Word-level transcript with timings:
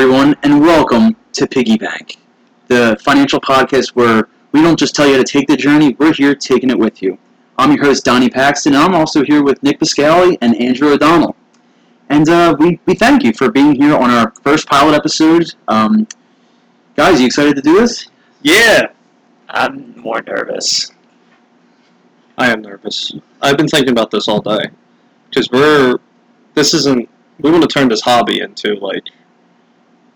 Hello, 0.00 0.14
everyone, 0.14 0.34
and 0.42 0.62
welcome 0.62 1.14
to 1.34 1.46
Piggy 1.46 1.76
Bank, 1.76 2.16
the 2.68 2.98
financial 3.04 3.38
podcast 3.38 3.90
where 3.90 4.28
we 4.50 4.62
don't 4.62 4.78
just 4.78 4.94
tell 4.94 5.06
you 5.06 5.12
how 5.12 5.18
to 5.18 5.24
take 5.24 5.46
the 5.46 5.58
journey, 5.58 5.94
we're 5.98 6.14
here 6.14 6.34
taking 6.34 6.70
it 6.70 6.78
with 6.78 7.02
you. 7.02 7.18
I'm 7.58 7.70
your 7.72 7.84
host, 7.84 8.06
Donnie 8.06 8.30
Paxton, 8.30 8.72
and 8.72 8.82
I'm 8.82 8.94
also 8.94 9.22
here 9.22 9.42
with 9.42 9.62
Nick 9.62 9.78
Piscali 9.78 10.38
and 10.40 10.58
Andrew 10.58 10.90
O'Donnell. 10.90 11.36
And 12.08 12.26
uh, 12.30 12.56
we, 12.58 12.80
we 12.86 12.94
thank 12.94 13.22
you 13.22 13.34
for 13.34 13.50
being 13.50 13.74
here 13.74 13.94
on 13.94 14.10
our 14.10 14.32
first 14.42 14.66
pilot 14.66 14.94
episode. 14.94 15.54
Um, 15.68 16.08
guys, 16.96 17.20
you 17.20 17.26
excited 17.26 17.54
to 17.56 17.62
do 17.62 17.74
this? 17.74 18.08
Yeah, 18.40 18.86
I'm 19.50 19.94
more 20.00 20.22
nervous. 20.22 20.92
I 22.38 22.50
am 22.50 22.62
nervous. 22.62 23.12
I've 23.42 23.58
been 23.58 23.68
thinking 23.68 23.92
about 23.92 24.10
this 24.10 24.28
all 24.28 24.40
day 24.40 24.70
because 25.28 25.50
we're 25.50 25.98
this 26.54 26.72
isn't 26.72 27.06
we 27.40 27.50
want 27.50 27.62
to 27.62 27.68
turn 27.68 27.88
this 27.88 28.00
hobby 28.00 28.40
into 28.40 28.76
like 28.76 29.04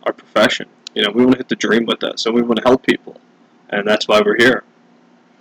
our 0.04 0.12
profession. 0.12 0.68
You 0.94 1.02
know, 1.02 1.10
we 1.10 1.24
want 1.24 1.32
to 1.32 1.38
hit 1.38 1.48
the 1.48 1.56
dream 1.56 1.86
with 1.86 2.00
this, 2.00 2.22
so 2.22 2.30
we 2.30 2.42
want 2.42 2.58
to 2.58 2.64
help 2.64 2.86
people, 2.86 3.20
and 3.70 3.86
that's 3.86 4.06
why 4.06 4.22
we're 4.24 4.36
here. 4.36 4.64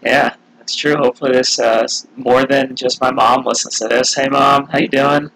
Yeah, 0.03 0.35
that's 0.57 0.75
true. 0.75 0.95
Hopefully, 0.95 1.33
this 1.33 1.59
uh, 1.59 1.87
more 2.15 2.45
than 2.45 2.75
just 2.75 2.99
my 2.99 3.11
mom 3.11 3.45
listens 3.45 3.79
to 3.79 3.87
this. 3.87 4.15
Hey, 4.15 4.27
mom, 4.29 4.67
how 4.67 4.79
you 4.79 4.87
doing? 4.87 5.29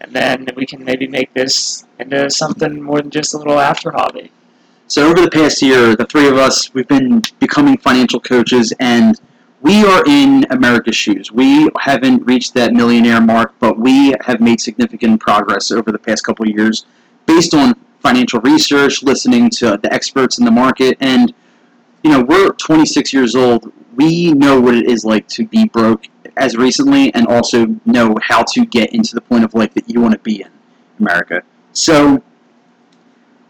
And 0.00 0.12
then 0.12 0.48
we 0.56 0.66
can 0.66 0.82
maybe 0.84 1.06
make 1.06 1.32
this 1.34 1.84
into 1.98 2.30
something 2.30 2.82
more 2.82 3.00
than 3.00 3.10
just 3.10 3.34
a 3.34 3.38
little 3.38 3.58
after 3.58 3.90
hobby. 3.92 4.32
So 4.88 5.08
over 5.08 5.20
the 5.20 5.30
past 5.30 5.62
year, 5.62 5.94
the 5.94 6.06
three 6.06 6.26
of 6.26 6.36
us, 6.36 6.74
we've 6.74 6.88
been 6.88 7.22
becoming 7.38 7.76
financial 7.78 8.18
coaches, 8.18 8.72
and 8.80 9.20
we 9.60 9.84
are 9.84 10.02
in 10.06 10.46
America's 10.50 10.96
shoes. 10.96 11.30
We 11.30 11.68
haven't 11.78 12.26
reached 12.26 12.54
that 12.54 12.72
millionaire 12.72 13.20
mark, 13.20 13.54
but 13.60 13.78
we 13.78 14.14
have 14.22 14.40
made 14.40 14.60
significant 14.60 15.20
progress 15.20 15.70
over 15.70 15.92
the 15.92 15.98
past 15.98 16.24
couple 16.24 16.48
of 16.48 16.54
years 16.56 16.86
based 17.26 17.54
on 17.54 17.74
financial 18.00 18.40
research, 18.40 19.02
listening 19.02 19.50
to 19.50 19.78
the 19.82 19.92
experts 19.92 20.38
in 20.38 20.44
the 20.44 20.50
market, 20.50 20.96
and 21.00 21.34
you 22.02 22.10
know, 22.10 22.22
we're 22.22 22.52
26 22.52 23.12
years 23.12 23.34
old. 23.34 23.72
We 23.96 24.32
know 24.32 24.60
what 24.60 24.74
it 24.74 24.88
is 24.88 25.04
like 25.04 25.28
to 25.28 25.46
be 25.46 25.66
broke 25.66 26.06
as 26.36 26.56
recently, 26.56 27.12
and 27.14 27.26
also 27.26 27.66
know 27.84 28.16
how 28.22 28.42
to 28.42 28.64
get 28.64 28.94
into 28.94 29.14
the 29.14 29.20
point 29.20 29.44
of 29.44 29.54
life 29.54 29.74
that 29.74 29.88
you 29.88 30.00
want 30.00 30.14
to 30.14 30.20
be 30.20 30.42
in 30.42 30.50
America. 30.98 31.42
So, 31.72 32.22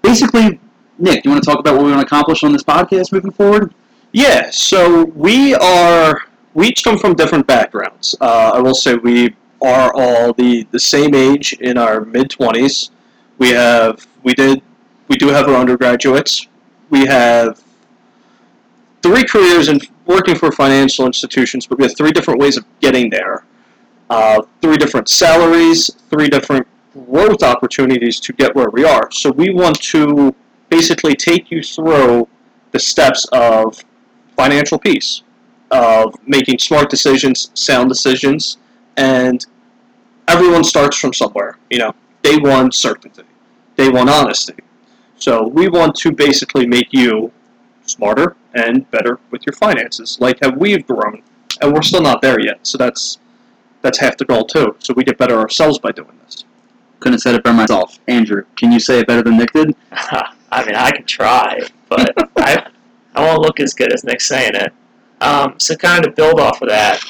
basically, 0.02 0.58
Nick, 0.98 1.22
do 1.22 1.28
you 1.28 1.32
want 1.32 1.42
to 1.42 1.50
talk 1.50 1.60
about 1.60 1.76
what 1.76 1.84
we 1.84 1.92
want 1.92 2.00
to 2.00 2.06
accomplish 2.06 2.42
on 2.42 2.52
this 2.52 2.62
podcast 2.62 3.12
moving 3.12 3.30
forward? 3.30 3.74
Yeah, 4.12 4.50
so 4.50 5.04
we 5.04 5.54
are 5.54 6.22
we 6.54 6.68
each 6.68 6.82
come 6.82 6.98
from 6.98 7.14
different 7.14 7.46
backgrounds. 7.46 8.16
Uh, 8.20 8.52
I 8.54 8.60
will 8.60 8.74
say 8.74 8.94
we 8.94 9.36
are 9.62 9.92
all 9.94 10.32
the 10.32 10.66
the 10.72 10.80
same 10.80 11.14
age 11.14 11.52
in 11.54 11.78
our 11.78 12.04
mid 12.04 12.30
twenties. 12.30 12.90
We 13.40 13.48
have 13.50 14.06
we 14.22 14.34
did 14.34 14.62
we 15.08 15.16
do 15.16 15.28
have 15.28 15.48
our 15.48 15.56
undergraduates. 15.56 16.46
We 16.90 17.06
have 17.06 17.60
three 19.02 19.24
careers 19.24 19.68
in 19.68 19.80
working 20.06 20.36
for 20.36 20.52
financial 20.52 21.06
institutions, 21.06 21.66
but 21.66 21.78
we 21.78 21.84
have 21.84 21.96
three 21.96 22.12
different 22.12 22.38
ways 22.38 22.56
of 22.56 22.64
getting 22.80 23.10
there. 23.10 23.44
Uh, 24.08 24.42
three 24.60 24.76
different 24.76 25.08
salaries, 25.08 25.90
three 26.10 26.28
different 26.28 26.66
growth 26.92 27.42
opportunities 27.42 28.20
to 28.20 28.32
get 28.32 28.54
where 28.54 28.68
we 28.70 28.84
are. 28.84 29.10
So 29.10 29.30
we 29.30 29.50
want 29.50 29.80
to 29.82 30.34
basically 30.68 31.14
take 31.14 31.50
you 31.50 31.62
through 31.62 32.28
the 32.72 32.78
steps 32.78 33.26
of 33.32 33.82
financial 34.36 34.78
peace, 34.78 35.22
of 35.70 36.14
making 36.26 36.58
smart 36.58 36.90
decisions, 36.90 37.50
sound 37.54 37.88
decisions, 37.88 38.58
and 38.96 39.46
everyone 40.28 40.64
starts 40.64 40.98
from 40.98 41.12
somewhere. 41.12 41.58
You 41.70 41.78
know, 41.78 41.94
day 42.22 42.36
one 42.36 42.72
certainty, 42.72 43.22
day 43.76 43.88
want 43.88 44.10
honesty. 44.10 44.54
So 45.16 45.46
we 45.46 45.68
want 45.68 45.94
to 45.96 46.12
basically 46.12 46.66
make 46.66 46.92
you 46.92 47.32
smarter 47.82 48.36
and 48.54 48.90
better 48.90 49.18
with 49.30 49.42
your 49.46 49.54
finances, 49.54 50.18
like 50.20 50.38
how 50.42 50.50
we've 50.50 50.86
grown, 50.86 51.22
and 51.60 51.72
we're 51.72 51.82
still 51.82 52.02
not 52.02 52.22
there 52.22 52.40
yet. 52.40 52.66
So 52.66 52.78
that's 52.78 53.18
that's 53.82 53.98
half 53.98 54.16
the 54.16 54.24
goal 54.24 54.44
too. 54.44 54.76
So 54.78 54.94
we 54.94 55.04
get 55.04 55.18
better 55.18 55.38
ourselves 55.38 55.78
by 55.78 55.92
doing 55.92 56.18
this. 56.24 56.44
Couldn't 57.00 57.14
have 57.14 57.20
said 57.20 57.34
it 57.34 57.44
better 57.44 57.56
myself. 57.56 57.98
Andrew, 58.08 58.44
can 58.56 58.72
you 58.72 58.80
say 58.80 59.00
it 59.00 59.06
better 59.06 59.22
than 59.22 59.38
Nick 59.38 59.52
did? 59.52 59.74
I 59.92 60.64
mean, 60.66 60.74
I 60.74 60.90
can 60.90 61.04
try, 61.04 61.60
but 61.88 62.12
I 62.36 62.66
I 63.14 63.20
won't 63.24 63.42
look 63.42 63.60
as 63.60 63.74
good 63.74 63.92
as 63.92 64.04
Nick 64.04 64.20
saying 64.20 64.54
it. 64.54 64.72
Um, 65.20 65.54
so 65.58 65.76
kind 65.76 66.04
of 66.04 66.12
to 66.12 66.16
build 66.16 66.40
off 66.40 66.62
of 66.62 66.68
that, 66.68 67.02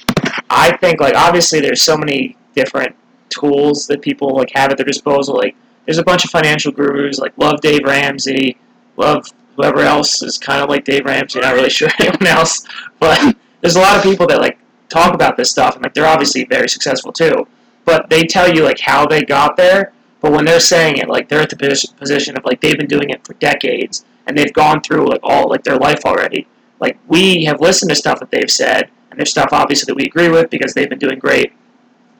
I 0.49 0.77
think 0.79 1.01
like 1.01 1.15
obviously 1.15 1.61
there's 1.61 1.83
so 1.83 1.97
many 1.97 2.37
different 2.55 2.97
tools 3.29 3.87
that 3.87 4.03
people 4.03 4.35
like 4.35 4.51
have 4.55 4.71
at 4.71 4.77
their 4.77 4.87
disposal. 4.87 5.37
Like 5.37 5.57
there's 5.91 5.99
a 5.99 6.05
bunch 6.05 6.25
of 6.25 6.31
financial 6.31 6.71
gurus 6.71 7.19
like 7.19 7.37
love 7.37 7.61
Dave 7.61 7.83
Ramsey, 7.83 8.57
love 8.97 9.27
whoever 9.57 9.81
else 9.81 10.23
is 10.23 10.39
kind 10.39 10.63
of 10.63 10.69
like 10.69 10.85
Dave 10.85 11.05
Ramsey. 11.05 11.41
Not 11.41 11.55
really 11.55 11.69
sure 11.79 11.89
anyone 11.99 12.29
else, 12.29 12.65
but 13.01 13.37
there's 13.61 13.75
a 13.75 13.81
lot 13.81 13.97
of 13.97 14.05
people 14.05 14.25
that 14.29 14.41
like 14.41 14.57
talk 14.89 15.15
about 15.15 15.37
this 15.37 15.51
stuff 15.51 15.75
and 15.75 15.83
like 15.83 15.93
they're 15.93 16.07
obviously 16.07 16.45
very 16.45 16.69
successful 16.69 17.13
too. 17.13 17.45
But 17.85 18.09
they 18.09 18.23
tell 18.23 18.55
you 18.55 18.63
like 18.63 18.79
how 18.79 19.05
they 19.05 19.25
got 19.25 19.57
there. 19.57 19.93
But 20.21 20.31
when 20.31 20.45
they're 20.45 20.61
saying 20.61 20.99
it, 20.99 21.09
like 21.09 21.29
they're 21.29 21.41
at 21.41 21.51
the 21.51 21.57
posi- 21.57 21.97
position 21.97 22.39
of 22.39 22.45
like 22.45 22.61
they've 22.61 22.79
been 22.79 22.87
doing 22.87 23.11
it 23.11 23.27
for 23.27 23.35
decades 23.35 24.05
and 24.29 24.39
they've 24.39 24.53
gone 24.53 24.83
through 24.83 25.09
like 25.09 25.21
all 25.25 25.49
like 25.49 25.65
their 25.65 25.79
life 25.79 26.05
already. 26.05 26.47
Like 26.79 26.99
we 27.09 27.47
have 27.47 27.61
listened 27.61 27.89
to 27.89 27.97
stuff 27.97 28.21
that 28.21 28.31
they've 28.31 28.49
said, 28.49 28.91
and 29.11 29.19
there's 29.19 29.31
stuff 29.31 29.49
obviously 29.51 29.87
that 29.87 29.97
we 29.97 30.05
agree 30.05 30.29
with 30.29 30.51
because 30.51 30.73
they've 30.73 30.89
been 30.89 31.01
doing 31.01 31.19
great. 31.19 31.53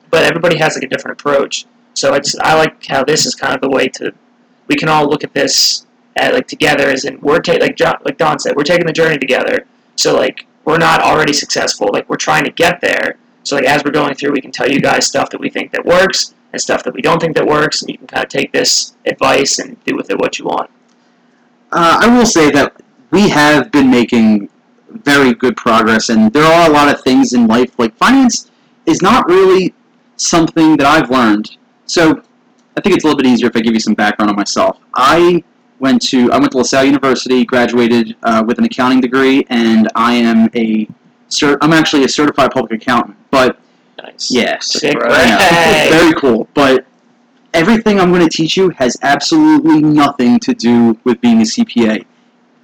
But 0.09 0.25
everybody 0.25 0.57
has 0.57 0.75
like 0.75 0.83
a 0.83 0.89
different 0.89 1.21
approach. 1.21 1.65
So 1.93 2.13
I 2.13 2.19
just 2.19 2.39
I 2.41 2.55
like 2.55 2.85
how 2.85 3.03
this 3.03 3.25
is 3.25 3.35
kind 3.35 3.53
of 3.53 3.61
the 3.61 3.69
way 3.69 3.87
to 3.89 4.13
we 4.67 4.75
can 4.75 4.89
all 4.89 5.07
look 5.07 5.23
at 5.23 5.33
this 5.33 5.85
at, 6.15 6.33
like 6.33 6.47
together 6.47 6.89
as 6.89 7.05
in 7.05 7.19
we're 7.21 7.39
ta- 7.39 7.57
like 7.59 7.75
John, 7.75 7.95
like 8.05 8.17
Don 8.17 8.39
said 8.39 8.55
we're 8.55 8.63
taking 8.63 8.85
the 8.85 8.93
journey 8.93 9.17
together. 9.17 9.65
So 9.95 10.15
like 10.15 10.45
we're 10.65 10.77
not 10.77 11.01
already 11.01 11.33
successful. 11.33 11.89
Like 11.91 12.09
we're 12.09 12.17
trying 12.17 12.45
to 12.45 12.51
get 12.51 12.81
there. 12.81 13.17
So 13.43 13.55
like 13.55 13.65
as 13.65 13.83
we're 13.83 13.91
going 13.91 14.15
through, 14.15 14.31
we 14.31 14.41
can 14.41 14.51
tell 14.51 14.69
you 14.69 14.79
guys 14.79 15.07
stuff 15.07 15.29
that 15.31 15.39
we 15.39 15.49
think 15.49 15.71
that 15.71 15.85
works 15.85 16.33
and 16.53 16.61
stuff 16.61 16.83
that 16.83 16.93
we 16.93 17.01
don't 17.01 17.19
think 17.19 17.35
that 17.37 17.45
works, 17.45 17.81
and 17.81 17.89
you 17.89 17.97
can 17.97 18.07
kind 18.07 18.23
of 18.23 18.29
take 18.29 18.51
this 18.51 18.93
advice 19.05 19.59
and 19.59 19.81
do 19.85 19.95
with 19.95 20.09
it 20.09 20.19
what 20.19 20.37
you 20.37 20.45
want. 20.45 20.69
Uh, 21.71 21.99
I 22.01 22.17
will 22.17 22.25
say 22.25 22.51
that 22.51 22.81
we 23.11 23.29
have 23.29 23.71
been 23.71 23.89
making 23.89 24.49
very 24.89 25.33
good 25.33 25.55
progress, 25.55 26.09
and 26.09 26.31
there 26.33 26.43
are 26.43 26.69
a 26.69 26.73
lot 26.73 26.93
of 26.93 27.01
things 27.01 27.33
in 27.33 27.47
life. 27.47 27.77
Like 27.79 27.95
finance 27.95 28.51
is 28.85 29.01
not 29.01 29.27
really 29.27 29.73
something 30.17 30.77
that 30.77 30.85
I've 30.85 31.09
learned. 31.09 31.57
So 31.91 32.21
I 32.77 32.81
think 32.81 32.95
it's 32.95 33.03
a 33.03 33.07
little 33.07 33.21
bit 33.21 33.27
easier 33.27 33.49
if 33.49 33.55
I 33.57 33.59
give 33.59 33.73
you 33.73 33.81
some 33.81 33.93
background 33.93 34.29
on 34.29 34.37
myself. 34.37 34.79
I 34.93 35.43
went 35.79 36.01
to 36.03 36.31
I 36.31 36.37
went 36.37 36.51
to 36.53 36.59
LaSalle 36.59 36.85
University, 36.85 37.43
graduated 37.43 38.15
uh, 38.23 38.43
with 38.47 38.59
an 38.59 38.63
accounting 38.63 39.01
degree, 39.01 39.45
and 39.49 39.89
I 39.93 40.13
am 40.13 40.49
a 40.55 40.87
cert, 41.29 41.57
I'm 41.61 41.73
actually 41.73 42.05
a 42.05 42.09
certified 42.09 42.51
public 42.51 42.81
accountant. 42.81 43.17
But 43.29 43.57
Nice. 44.01 44.31
Sick, 44.61 44.95
right? 44.95 45.89
very 45.91 46.13
cool. 46.13 46.47
But 46.53 46.85
everything 47.53 47.99
I'm 47.99 48.11
going 48.11 48.27
to 48.27 48.35
teach 48.35 48.55
you 48.55 48.69
has 48.69 48.97
absolutely 49.01 49.81
nothing 49.81 50.39
to 50.39 50.53
do 50.53 50.97
with 51.03 51.19
being 51.21 51.41
a 51.41 51.43
CPA. 51.43 52.05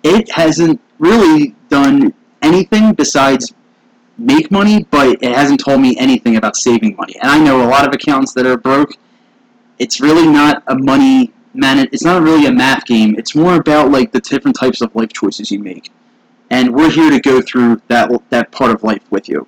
It 0.04 0.32
hasn't 0.32 0.80
really 1.00 1.54
done 1.70 2.14
anything 2.42 2.94
besides 2.94 3.54
make 4.18 4.50
money, 4.50 4.86
but 4.90 5.22
it 5.22 5.36
hasn't 5.36 5.60
told 5.60 5.82
me 5.82 5.96
anything 5.98 6.38
about 6.38 6.56
saving 6.56 6.96
money. 6.96 7.16
And 7.22 7.30
I 7.30 7.40
know 7.40 7.62
a 7.62 7.70
lot 7.70 7.88
of 7.88 7.94
accountants 7.94 8.34
that 8.34 8.46
are 8.46 8.58
broke. 8.58 8.94
It's 9.80 10.02
really 10.02 10.28
not 10.28 10.64
a 10.68 10.76
money 10.78 11.34
man. 11.54 11.80
It's 11.92 12.04
not 12.04 12.22
really 12.22 12.46
a 12.46 12.52
math 12.52 12.86
game. 12.86 13.16
It's 13.18 13.36
more 13.36 13.56
about 13.56 13.92
like 13.92 14.12
the 14.12 14.20
different 14.20 14.58
types 14.58 14.82
of 14.82 14.96
life 14.96 15.14
choices 15.14 15.52
you 15.52 15.60
make. 15.60 15.92
And 16.50 16.74
we're 16.74 16.92
here 16.92 17.10
to 17.10 17.20
go 17.20 17.42
through 17.42 17.82
that 17.88 18.10
that 18.30 18.52
part 18.52 18.72
of 18.72 18.84
life 18.84 19.04
with 19.12 19.28
you. 19.28 19.48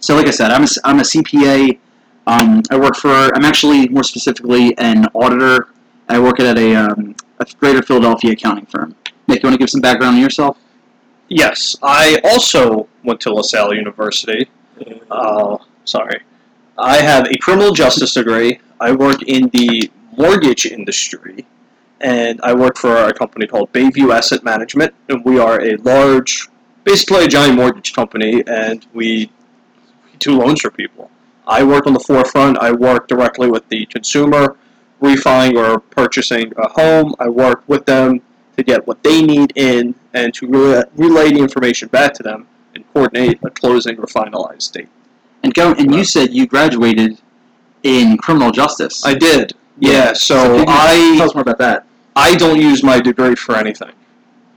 So, 0.00 0.14
like 0.14 0.26
I 0.26 0.30
said, 0.30 0.50
I'm 0.50 0.64
a, 0.64 0.68
I'm 0.84 1.00
a 1.00 1.02
CPA. 1.02 1.78
Um, 2.26 2.62
I 2.70 2.78
work 2.78 2.96
for. 2.96 3.34
I'm 3.34 3.44
actually 3.44 3.88
more 3.88 4.04
specifically 4.04 4.76
an 4.78 5.06
auditor. 5.14 5.68
I 6.08 6.18
work 6.18 6.40
at 6.40 6.56
a, 6.56 6.74
um, 6.74 7.14
a 7.38 7.46
Greater 7.58 7.82
Philadelphia 7.82 8.32
accounting 8.32 8.66
firm. 8.66 8.94
Nick, 9.26 9.42
you 9.42 9.48
want 9.48 9.54
to 9.54 9.58
give 9.58 9.68
some 9.68 9.80
background 9.80 10.16
on 10.16 10.22
yourself? 10.22 10.58
Yes, 11.28 11.76
I 11.82 12.18
also 12.24 12.88
went 13.04 13.20
to 13.22 13.30
LaSalle 13.34 13.74
University. 13.74 14.48
Uh, 15.10 15.58
sorry. 15.84 16.22
I 16.78 17.02
have 17.02 17.26
a 17.26 17.36
criminal 17.38 17.72
justice 17.72 18.14
degree. 18.14 18.60
I 18.80 18.92
work 18.92 19.22
in 19.22 19.48
the 19.48 19.90
mortgage 20.16 20.66
industry, 20.66 21.46
and 22.00 22.40
I 22.42 22.54
work 22.54 22.76
for 22.76 22.94
a 22.96 23.12
company 23.12 23.46
called 23.46 23.72
Bayview 23.72 24.14
Asset 24.14 24.44
Management, 24.44 24.94
and 25.08 25.24
we 25.24 25.38
are 25.38 25.60
a 25.60 25.76
large, 25.78 26.48
basically 26.84 27.24
a 27.24 27.28
giant 27.28 27.56
mortgage 27.56 27.92
company, 27.92 28.42
and 28.46 28.86
we 28.92 29.30
do 30.18 30.38
loans 30.38 30.60
for 30.60 30.70
people. 30.70 31.10
I 31.46 31.64
work 31.64 31.86
on 31.86 31.94
the 31.94 32.00
forefront. 32.00 32.58
I 32.58 32.72
work 32.72 33.08
directly 33.08 33.50
with 33.50 33.68
the 33.68 33.86
consumer, 33.86 34.56
refining 35.00 35.56
or 35.56 35.80
purchasing 35.80 36.52
a 36.56 36.68
home. 36.68 37.14
I 37.18 37.28
work 37.28 37.64
with 37.66 37.86
them 37.86 38.20
to 38.56 38.62
get 38.62 38.86
what 38.86 39.02
they 39.02 39.22
need 39.22 39.52
in 39.56 39.94
and 40.12 40.34
to 40.34 40.46
re- 40.46 40.84
relay 40.96 41.30
the 41.30 41.38
information 41.38 41.88
back 41.88 42.12
to 42.14 42.22
them 42.22 42.46
and 42.74 42.84
coordinate 42.92 43.38
a 43.44 43.50
closing 43.50 43.98
or 43.98 44.06
finalized 44.06 44.72
date. 44.72 44.88
And 45.42 45.54
go. 45.54 45.72
And 45.72 45.94
you 45.94 46.00
uh, 46.00 46.04
said 46.04 46.34
you 46.34 46.46
graduated 46.46 47.18
in 47.82 48.16
criminal 48.18 48.50
justice. 48.50 49.04
I 49.04 49.14
did. 49.14 49.52
Yeah, 49.78 50.12
so 50.12 50.56
give 50.56 50.58
me- 50.60 50.64
I 50.68 51.14
tell 51.18 51.28
us 51.28 51.34
more 51.34 51.42
about 51.42 51.58
that. 51.58 51.84
I 52.16 52.34
don't 52.34 52.60
use 52.60 52.82
my 52.82 53.00
degree 53.00 53.34
for 53.36 53.54
anything. 53.56 53.92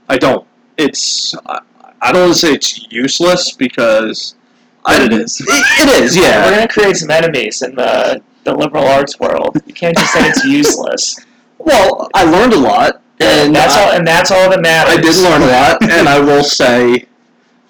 I 0.10 0.18
don't. 0.18 0.48
It's 0.78 1.36
I, 1.46 1.60
I 2.02 2.12
don't 2.12 2.22
want 2.24 2.34
to 2.34 2.40
say 2.40 2.54
it's 2.54 2.92
useless 2.92 3.52
because 3.54 4.36
But 4.84 5.02
I, 5.02 5.06
it 5.06 5.14
is. 5.14 5.40
It, 5.42 5.48
it 5.50 6.04
is, 6.04 6.16
Yeah. 6.18 6.46
We're 6.46 6.56
gonna 6.56 6.68
create 6.68 6.98
some 6.98 7.12
enemies 7.12 7.62
in 7.62 7.76
the 7.76 8.22
the 8.44 8.56
liberal 8.56 8.88
arts 8.88 9.20
world. 9.20 9.58
You 9.68 9.74
can't 9.74 9.96
just 9.96 10.12
say 10.14 10.28
it's 10.28 10.44
useless. 10.46 11.20
Well, 11.64 12.10
I 12.16 12.24
learned 12.24 12.54
a 12.54 12.58
lot, 12.60 13.04
and 13.20 13.56
that's 13.56 13.76
I, 13.76 13.84
all, 13.84 13.92
and 13.92 14.08
that's 14.08 14.32
all 14.32 14.50
that 14.50 14.62
matters. 14.64 14.98
I 14.98 15.00
did 15.00 15.16
learn 15.18 15.44
a 15.44 15.46
lot, 15.46 15.84
and 15.84 16.10
I 16.10 16.20
will 16.20 16.44
say, 16.44 17.06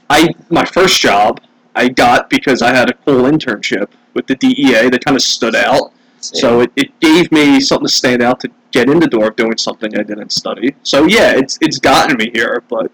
I 0.09 0.33
my 0.49 0.63
first 0.63 1.01
job 1.01 1.41
I 1.75 1.89
got 1.89 2.29
because 2.29 2.61
I 2.61 2.73
had 2.73 2.89
a 2.89 2.93
cool 2.93 3.23
internship 3.23 3.89
with 4.13 4.27
the 4.27 4.35
DEA 4.35 4.89
that 4.89 5.03
kind 5.05 5.15
of 5.15 5.23
stood 5.23 5.55
out. 5.55 5.93
So 6.19 6.61
it, 6.61 6.71
it 6.75 6.99
gave 6.99 7.31
me 7.31 7.59
something 7.59 7.87
to 7.87 7.93
stand 7.93 8.21
out 8.21 8.39
to 8.41 8.51
get 8.71 8.89
in 8.89 8.99
the 8.99 9.07
door 9.07 9.29
of 9.29 9.35
doing 9.35 9.57
something 9.57 9.97
I 9.97 10.03
didn't 10.03 10.31
study. 10.31 10.75
So 10.83 11.07
yeah, 11.07 11.31
it's 11.35 11.57
it's 11.61 11.79
gotten 11.79 12.17
me 12.17 12.29
here, 12.33 12.63
but 12.69 12.91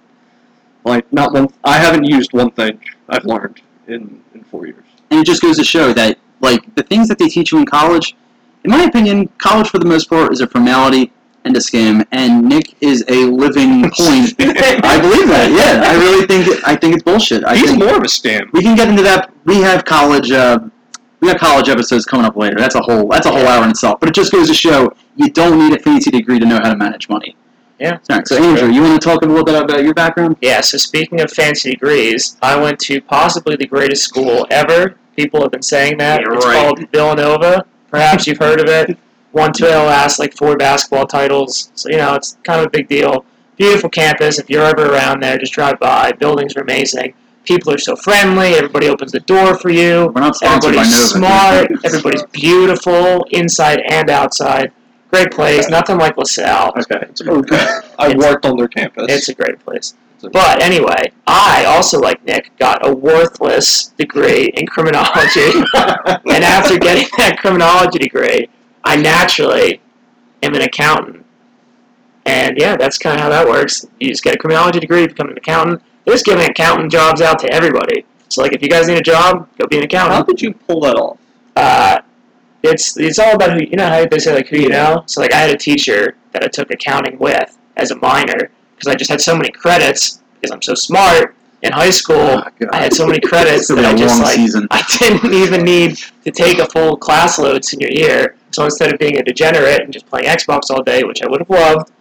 like 0.85 1.11
not 1.11 1.33
one. 1.33 1.49
I 1.63 1.77
haven't 1.77 2.05
used 2.05 2.33
one 2.33 2.51
thing 2.51 2.79
I've 3.09 3.25
learned 3.25 3.61
in 3.87 4.23
in 4.33 4.43
four 4.45 4.65
years. 4.65 4.85
And 5.09 5.19
it 5.19 5.25
just 5.25 5.41
goes 5.41 5.57
to 5.57 5.63
show 5.63 5.93
that, 5.93 6.17
like, 6.41 6.75
the 6.75 6.83
things 6.83 7.07
that 7.07 7.17
they 7.17 7.27
teach 7.27 7.51
you 7.51 7.59
in 7.59 7.65
college, 7.65 8.15
in 8.63 8.71
my 8.71 8.83
opinion, 8.83 9.29
college 9.37 9.69
for 9.69 9.79
the 9.79 9.85
most 9.85 10.09
part 10.09 10.33
is 10.33 10.41
a 10.41 10.47
formality 10.47 11.13
and 11.47 11.55
a 11.57 11.59
scam. 11.59 12.05
And 12.11 12.47
Nick 12.47 12.75
is 12.81 13.03
a 13.07 13.25
living 13.25 13.81
point. 13.97 14.35
I 14.39 14.99
believe 15.01 15.27
that. 15.29 15.49
Yeah, 15.51 15.89
I 15.89 15.95
really 15.95 16.27
think 16.27 16.67
I 16.67 16.75
think 16.75 16.93
it's 16.93 17.03
bullshit. 17.03 17.43
I 17.43 17.55
He's 17.55 17.69
think 17.71 17.79
more 17.83 17.95
of 17.95 18.03
a 18.03 18.07
scam. 18.07 18.51
we 18.53 18.61
can 18.61 18.75
get 18.75 18.87
into 18.89 19.03
that. 19.03 19.31
We 19.45 19.61
have 19.61 19.85
college. 19.85 20.31
Uh, 20.31 20.59
we 21.19 21.29
have 21.29 21.37
college 21.39 21.67
episodes 21.69 22.05
coming 22.05 22.25
up 22.25 22.35
later. 22.35 22.57
That's 22.57 22.75
a 22.75 22.81
whole. 22.81 23.07
That's 23.07 23.25
a 23.25 23.31
whole 23.31 23.47
hour 23.47 23.63
in 23.63 23.71
itself. 23.71 23.99
But 23.99 24.09
it 24.09 24.15
just 24.15 24.31
goes 24.31 24.47
to 24.47 24.53
show 24.53 24.93
you 25.15 25.31
don't 25.31 25.57
need 25.57 25.77
a 25.77 25.81
fancy 25.81 26.11
degree 26.11 26.39
to 26.39 26.45
know 26.45 26.59
how 26.61 26.69
to 26.69 26.75
manage 26.77 27.09
money. 27.09 27.35
Yeah. 27.79 27.99
All 28.09 28.17
right. 28.17 28.27
So 28.27 28.41
Andrew, 28.43 28.69
you 28.69 28.81
want 28.81 29.01
to 29.01 29.07
talk 29.07 29.21
a 29.21 29.25
little 29.25 29.43
bit 29.43 29.55
about 29.55 29.83
your 29.83 29.93
background? 29.93 30.37
Yeah, 30.41 30.61
so 30.61 30.77
speaking 30.77 31.21
of 31.21 31.31
fancy 31.31 31.71
degrees, 31.71 32.37
I 32.41 32.59
went 32.59 32.79
to 32.81 32.99
possibly 33.01 33.55
the 33.55 33.67
greatest 33.67 34.03
school 34.03 34.47
ever. 34.49 34.97
People 35.15 35.41
have 35.41 35.51
been 35.51 35.61
saying 35.61 35.97
that. 35.99 36.21
Yeah, 36.21 36.33
it's 36.35 36.45
right. 36.45 36.55
called 36.55 36.91
Villanova. 36.91 37.65
Perhaps 37.89 38.27
you've 38.27 38.39
heard 38.39 38.59
of 38.59 38.67
it. 38.67 38.97
Won 39.33 39.53
two 39.53 39.65
last 39.65 40.19
like 40.19 40.35
four 40.35 40.55
basketball 40.57 41.05
titles. 41.05 41.71
So, 41.75 41.89
you 41.89 41.97
know, 41.97 42.15
it's 42.15 42.37
kind 42.43 42.59
of 42.59 42.67
a 42.67 42.69
big 42.69 42.87
deal. 42.87 43.25
Beautiful 43.57 43.89
campus. 43.89 44.39
If 44.39 44.49
you're 44.49 44.63
ever 44.63 44.91
around 44.91 45.21
there, 45.21 45.37
just 45.37 45.53
drive 45.53 45.79
by. 45.79 46.11
Buildings 46.13 46.55
are 46.55 46.61
amazing. 46.61 47.13
People 47.43 47.73
are 47.73 47.77
so 47.77 47.95
friendly. 47.95 48.53
Everybody 48.55 48.87
opens 48.89 49.11
the 49.11 49.21
door 49.21 49.55
for 49.55 49.69
you. 49.69 50.11
We're 50.13 50.21
not 50.21 50.35
sponsored 50.35 50.75
by 50.75 50.81
Everybody's 50.81 50.91
Nova. 50.91 51.27
smart. 51.27 51.71
Everybody's 51.85 52.23
beautiful, 52.31 53.25
inside 53.31 53.81
and 53.89 54.09
outside. 54.09 54.71
Great 55.09 55.31
place. 55.31 55.69
Nothing 55.69 55.97
like 55.97 56.17
LaSalle. 56.17 56.73
Okay, 56.77 57.05
it's 57.09 57.21
okay. 57.21 57.79
I 57.99 58.15
worked 58.15 58.45
on 58.45 58.57
their 58.57 58.67
campus. 58.67 59.05
It's 59.09 59.29
a 59.29 59.33
great 59.33 59.59
place. 59.63 59.93
But 60.33 60.61
anyway, 60.61 61.11
I 61.25 61.65
also, 61.65 61.99
like 61.99 62.23
Nick, 62.25 62.51
got 62.57 62.85
a 62.85 62.93
worthless 62.93 63.87
degree 63.97 64.51
in 64.55 64.65
criminology. 64.67 65.51
and 65.75 66.43
after 66.43 66.77
getting 66.77 67.07
that 67.17 67.37
criminology 67.39 67.99
degree, 67.99 68.49
I 68.87 68.95
naturally 68.95 69.81
am 70.41 70.55
an 70.55 70.61
accountant. 70.61 71.25
And 72.25 72.57
yeah, 72.57 72.77
that's 72.77 72.97
kind 72.97 73.15
of 73.15 73.21
how 73.21 73.29
that 73.29 73.45
works. 73.45 73.85
You 73.99 74.09
just 74.09 74.23
get 74.23 74.35
a 74.35 74.37
criminology 74.37 74.79
degree, 74.79 75.05
become 75.05 75.29
an 75.29 75.37
accountant. 75.37 75.81
They're 76.05 76.13
just 76.13 76.25
giving 76.25 76.49
accountant 76.49 76.91
jobs 76.91 77.21
out 77.21 77.37
to 77.39 77.51
everybody. 77.51 78.05
So, 78.29 78.41
like, 78.41 78.53
if 78.53 78.61
you 78.61 78.69
guys 78.69 78.87
need 78.87 78.97
a 78.97 79.01
job, 79.01 79.49
go 79.57 79.67
be 79.67 79.77
an 79.77 79.83
accountant. 79.83 80.13
How 80.13 80.21
accountant. 80.21 80.39
did 80.39 80.41
you 80.41 80.53
pull 80.53 80.81
that 80.81 80.95
off? 80.95 81.17
Uh, 81.55 81.99
it's 82.63 82.97
it's 82.97 83.19
all 83.19 83.35
about 83.35 83.53
who 83.53 83.65
you 83.65 83.75
know 83.75 83.87
how 83.87 84.05
they 84.05 84.19
say 84.19 84.33
like 84.33 84.47
who 84.47 84.57
you 84.57 84.69
know. 84.69 85.03
So 85.05 85.21
like 85.21 85.33
I 85.33 85.37
had 85.37 85.49
a 85.49 85.57
teacher 85.57 86.15
that 86.31 86.43
I 86.43 86.47
took 86.47 86.71
accounting 86.71 87.17
with 87.19 87.57
as 87.75 87.91
a 87.91 87.95
minor 87.97 88.51
because 88.75 88.87
I 88.87 88.95
just 88.95 89.09
had 89.09 89.21
so 89.21 89.35
many 89.35 89.51
credits 89.51 90.21
because 90.35 90.51
I'm 90.51 90.61
so 90.61 90.75
smart 90.75 91.35
in 91.61 91.73
high 91.73 91.89
school. 91.89 92.15
Oh, 92.17 92.43
I 92.71 92.83
had 92.83 92.93
so 92.93 93.05
many 93.05 93.19
credits 93.19 93.67
that 93.75 93.83
I 93.83 93.93
just 93.93 94.21
like 94.21 94.35
season. 94.35 94.67
I 94.71 94.83
didn't 94.99 95.33
even 95.33 95.63
need 95.63 95.97
to 96.23 96.31
take 96.31 96.59
a 96.59 96.67
full 96.67 96.95
class 96.95 97.37
load 97.37 97.65
senior 97.65 97.89
year. 97.89 98.36
So 98.51 98.65
instead 98.65 98.93
of 98.93 98.99
being 98.99 99.17
a 99.17 99.23
degenerate 99.23 99.81
and 99.81 99.93
just 99.93 100.07
playing 100.07 100.27
Xbox 100.27 100.69
all 100.69 100.83
day, 100.83 101.03
which 101.03 101.21
I 101.21 101.27
would 101.27 101.41
have 101.41 101.49
loved, 101.49 101.91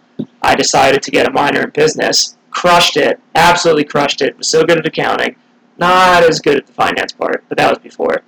I 0.41 0.55
decided 0.55 1.01
to 1.03 1.11
get 1.11 1.27
a 1.27 1.31
minor 1.31 1.61
in 1.61 1.69
business. 1.71 2.37
Crushed 2.51 2.97
it, 2.97 3.19
absolutely 3.35 3.83
crushed 3.83 4.21
it. 4.21 4.37
Was 4.37 4.47
so 4.47 4.63
good 4.63 4.79
at 4.79 4.85
accounting, 4.85 5.35
not 5.77 6.23
as 6.23 6.39
good 6.39 6.57
at 6.57 6.65
the 6.65 6.73
finance 6.73 7.13
part, 7.13 7.43
but 7.49 7.57
that 7.57 7.69
was 7.69 7.79
before. 7.79 8.23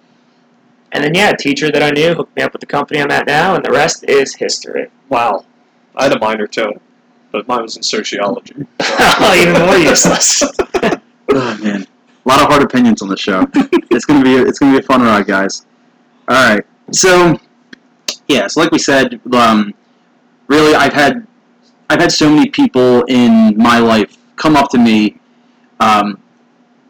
And 0.92 1.04
then 1.04 1.14
yeah, 1.14 1.30
a 1.30 1.38
teacher 1.38 1.72
that 1.72 1.84
I 1.84 1.92
knew 1.92 2.14
hooked 2.14 2.36
me 2.36 2.44
up 2.44 2.54
with 2.54 2.62
the 2.62 2.66
company 2.66 3.02
I'm 3.02 3.12
at 3.12 3.28
now, 3.28 3.56
and 3.56 3.64
the 3.64 3.72
rest 3.72 4.04
is 4.08 4.36
history. 4.36 4.90
Wow. 5.08 5.46
I 5.96 6.04
had 6.04 6.14
a 6.14 6.20
minor 6.20 6.48
too, 6.48 6.80
but 7.32 7.48
mine 7.48 7.62
was 7.62 7.78
in 7.78 7.84
sociology. 7.84 8.56
Even 9.36 9.62
more 9.62 9.78
useless. 9.78 10.44
Oh 11.32 11.58
man, 11.62 11.84
a 11.84 12.28
lot 12.28 12.42
of 12.42 12.48
hard 12.48 12.64
opinions 12.64 13.04
on 13.04 13.08
the 13.08 13.16
show. 13.16 13.48
it's 13.54 14.04
gonna 14.06 14.24
be 14.24 14.34
it's 14.34 14.58
gonna 14.58 14.72
be 14.72 14.84
a 14.84 14.88
fun 14.88 15.04
ride, 15.04 15.28
guys. 15.28 15.66
All 16.28 16.36
right, 16.36 16.66
so 16.92 17.40
yeah, 18.30 18.46
so 18.46 18.62
like 18.62 18.72
we 18.72 18.78
said, 18.78 19.20
um, 19.34 19.74
really, 20.48 20.76
I've 20.76 20.94
had 20.94 21.28
I've 21.90 22.00
had 22.00 22.12
so 22.12 22.30
many 22.30 22.48
people 22.50 23.04
in 23.06 23.56
my 23.58 23.80
life 23.80 24.16
come 24.36 24.56
up 24.56 24.70
to 24.70 24.78
me, 24.78 25.20
um, 25.80 26.22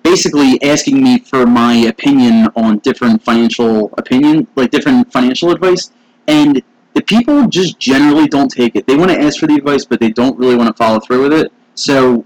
basically 0.03 0.61
asking 0.61 1.01
me 1.01 1.19
for 1.19 1.45
my 1.45 1.73
opinion 1.73 2.49
on 2.57 2.79
different 2.79 3.23
financial 3.23 3.93
opinion, 3.97 4.49
like 4.57 4.69
different 4.69 5.11
financial 5.13 5.51
advice, 5.51 5.91
and 6.27 6.61
the 6.93 7.01
people 7.01 7.47
just 7.47 7.79
generally 7.79 8.27
don't 8.27 8.49
take 8.49 8.75
it. 8.75 8.85
They 8.85 8.97
want 8.97 9.09
to 9.11 9.19
ask 9.19 9.39
for 9.39 9.47
the 9.47 9.55
advice, 9.55 9.85
but 9.85 10.01
they 10.01 10.11
don't 10.11 10.37
really 10.37 10.57
want 10.57 10.67
to 10.67 10.73
follow 10.73 10.99
through 10.99 11.23
with 11.23 11.33
it. 11.33 11.53
So 11.75 12.25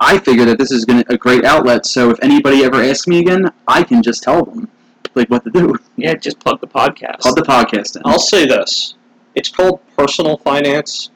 I 0.00 0.16
figure 0.16 0.46
that 0.46 0.56
this 0.56 0.70
is 0.70 0.86
gonna, 0.86 1.04
a 1.10 1.18
great 1.18 1.44
outlet. 1.44 1.84
So 1.84 2.08
if 2.08 2.18
anybody 2.22 2.64
ever 2.64 2.82
asks 2.82 3.06
me 3.06 3.18
again, 3.18 3.52
I 3.68 3.82
can 3.82 4.02
just 4.02 4.22
tell 4.22 4.42
them 4.42 4.70
like 5.14 5.28
what 5.30 5.44
to 5.44 5.50
do. 5.50 5.76
yeah, 5.96 6.14
just 6.14 6.38
plug 6.40 6.60
the 6.60 6.66
podcast. 6.66 7.20
Plug 7.20 7.36
the 7.36 7.42
podcast 7.42 7.96
in. 7.96 8.02
I'll 8.04 8.18
say 8.18 8.46
this: 8.46 8.94
it's 9.34 9.48
called 9.48 9.80
personal 9.96 10.38
finance 10.38 11.10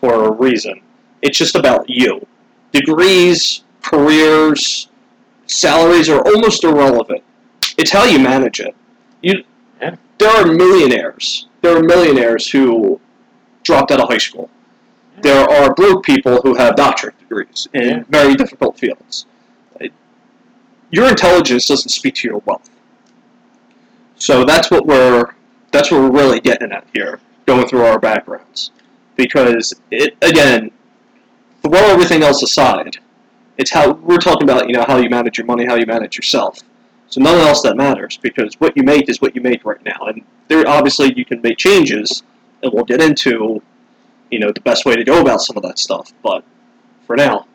for 0.00 0.24
a 0.26 0.30
reason. 0.32 0.80
It's 1.22 1.36
just 1.38 1.56
about 1.56 1.88
you. 1.88 2.24
Degrees, 2.72 3.62
careers, 3.82 4.88
salaries 5.46 6.08
are 6.08 6.20
almost 6.26 6.62
irrelevant. 6.64 7.22
It's 7.76 7.90
how 7.90 8.04
you 8.04 8.18
manage 8.18 8.60
it. 8.60 8.74
You, 9.22 9.42
Yeah. 9.80 9.96
there 10.18 10.30
are 10.30 10.46
millionaires. 10.46 11.46
There 11.62 11.76
are 11.76 11.82
millionaires 11.82 12.48
who 12.50 13.00
dropped 13.64 13.90
out 13.90 14.00
of 14.00 14.08
high 14.08 14.18
school. 14.18 14.50
There 15.22 15.48
are 15.48 15.74
broke 15.74 16.04
people 16.04 16.40
who 16.42 16.54
have 16.54 16.76
doctorate 16.76 17.18
degrees 17.18 17.66
in 17.72 17.82
Yeah. 17.88 18.02
very 18.08 18.34
difficult 18.36 18.78
fields. 18.78 19.26
Your 20.90 21.08
intelligence 21.08 21.66
doesn't 21.66 21.90
speak 21.90 22.14
to 22.16 22.28
your 22.28 22.38
wealth. 22.46 22.70
So 24.18 24.44
that's 24.44 24.70
what 24.70 24.86
we're 24.86 25.34
that's 25.70 25.90
what 25.90 26.00
we're 26.00 26.10
really 26.10 26.40
getting 26.40 26.72
at 26.72 26.86
here, 26.92 27.20
going 27.46 27.66
through 27.66 27.84
our 27.84 27.98
backgrounds. 27.98 28.72
Because 29.16 29.74
it 29.90 30.16
again, 30.22 30.70
throw 31.62 31.80
everything 31.80 32.22
else 32.22 32.42
aside. 32.42 32.98
It's 33.56 33.70
how 33.70 33.92
we're 33.92 34.18
talking 34.18 34.44
about, 34.44 34.68
you 34.68 34.74
know, 34.74 34.84
how 34.86 34.98
you 34.98 35.10
manage 35.10 35.38
your 35.38 35.46
money, 35.46 35.66
how 35.66 35.74
you 35.74 35.86
manage 35.86 36.16
yourself. 36.16 36.60
So 37.08 37.20
nothing 37.20 37.40
else 37.40 37.62
that 37.62 37.76
matters 37.76 38.18
because 38.18 38.54
what 38.58 38.76
you 38.76 38.82
make 38.82 39.08
is 39.08 39.20
what 39.20 39.34
you 39.34 39.40
make 39.40 39.64
right 39.64 39.82
now. 39.84 40.06
And 40.06 40.22
there 40.48 40.68
obviously 40.68 41.12
you 41.16 41.24
can 41.24 41.40
make 41.40 41.56
changes 41.56 42.22
and 42.62 42.72
we'll 42.72 42.84
get 42.84 43.00
into, 43.00 43.62
you 44.30 44.38
know, 44.38 44.52
the 44.52 44.60
best 44.60 44.84
way 44.84 44.94
to 44.94 45.04
go 45.04 45.20
about 45.20 45.40
some 45.40 45.56
of 45.56 45.62
that 45.62 45.78
stuff. 45.78 46.12
But 46.22 46.44
for 47.06 47.16
now, 47.16 47.46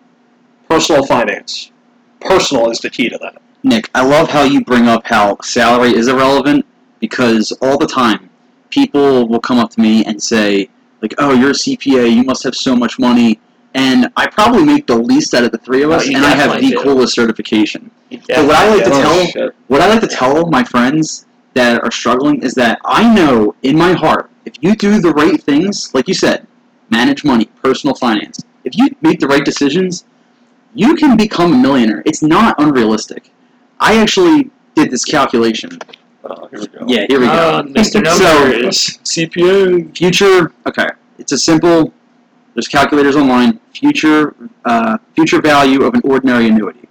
personal 0.67 1.05
finance. 1.05 1.71
Personal 2.19 2.71
is 2.71 2.79
the 2.79 2.89
key 2.89 3.09
to 3.09 3.17
that. 3.19 3.42
Nick, 3.63 3.89
I 3.95 4.05
love 4.05 4.29
how 4.29 4.43
you 4.43 4.63
bring 4.63 4.87
up 4.87 5.05
how 5.05 5.37
salary 5.41 5.95
is 5.95 6.07
irrelevant 6.07 6.65
because 6.99 7.51
all 7.61 7.77
the 7.77 7.87
time 7.87 8.29
people 8.69 9.27
will 9.27 9.39
come 9.39 9.57
up 9.59 9.69
to 9.71 9.79
me 9.81 10.03
and 10.05 10.21
say, 10.21 10.69
like, 11.01 11.13
oh, 11.17 11.33
you're 11.33 11.51
a 11.51 11.53
CPA, 11.53 12.13
you 12.13 12.23
must 12.23 12.43
have 12.43 12.55
so 12.55 12.75
much 12.75 12.97
money. 12.99 13.39
And 13.75 14.11
I 14.15 14.27
probably 14.27 14.63
make 14.63 14.85
the 14.87 14.95
least 14.97 15.33
out 15.33 15.43
of 15.43 15.51
the 15.51 15.57
three 15.57 15.81
of 15.83 15.91
Oh, 15.91 15.93
us, 15.95 16.07
and 16.07 16.17
I 16.17 16.29
have 16.35 16.59
the 16.61 16.69
do. 16.71 16.79
coolest 16.81 17.13
certification. 17.15 17.89
But 18.11 18.45
what 18.45 18.55
I 18.55 18.69
like 18.75 18.83
to 18.83 18.89
tell- 18.89 19.25
do. 19.25 19.31
shit. 19.31 19.55
What 19.67 19.81
I 19.81 19.87
like 19.87 20.01
to 20.01 20.07
tell 20.07 20.45
my 20.47 20.63
friends 20.63 21.25
that 21.53 21.83
are 21.83 21.91
struggling 21.91 22.41
is 22.43 22.53
that 22.55 22.79
I 22.85 23.11
know 23.13 23.55
in 23.63 23.77
my 23.77 23.93
heart, 23.93 24.29
if 24.45 24.53
you 24.61 24.75
do 24.75 24.99
the 24.99 25.11
right 25.11 25.41
things, 25.41 25.89
like 25.93 26.07
you 26.07 26.13
said, 26.13 26.45
manage 26.89 27.23
money, 27.23 27.45
personal 27.63 27.95
finance, 27.95 28.43
if 28.63 28.75
you 28.77 28.89
make 29.01 29.19
the 29.19 29.27
right 29.27 29.43
decisions, 29.45 30.05
you 30.75 30.95
can 30.95 31.15
become 31.17 31.53
a 31.53 31.57
millionaire. 31.57 32.01
It's 32.05 32.21
not 32.23 32.55
unrealistic. 32.59 33.31
I 33.83 33.97
actually 33.97 34.49
did 34.75 34.89
this 34.91 35.03
calculation. 35.03 35.77
Uh, 36.23 36.47
here 36.47 36.59
we 36.61 36.67
go. 36.67 36.85
Yeah, 36.87 37.05
here 37.09 37.19
we 37.19 37.25
go. 37.25 37.63
Oh, 37.65 37.69
Mr. 37.69 37.91
So- 37.91 37.99
Numbers. 37.99 38.97
CPA. 39.03 39.95
future 39.95 40.53
okay 40.65 40.87
it's 41.19 41.31
a 41.33 41.37
simple 41.37 41.93
there's 42.55 42.67
calculators 42.67 43.15
online 43.15 43.59
future 43.73 44.33
uh, 44.65 44.97
future 45.15 45.41
value 45.41 45.83
of 45.83 45.93
an 45.93 46.01
ordinary 46.03 46.47
annuity 46.47 46.87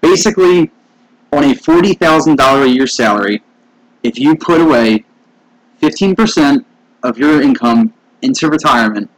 basically 0.00 0.70
on 1.32 1.42
a 1.44 1.54
$40000 1.54 2.62
a 2.62 2.68
year 2.68 2.86
salary 2.86 3.42
if 4.02 4.18
you 4.18 4.36
put 4.36 4.60
away 4.60 5.04
15% 5.82 6.64
of 7.02 7.18
your 7.18 7.40
income 7.42 7.92
into 8.22 8.48
retirement 8.48 9.10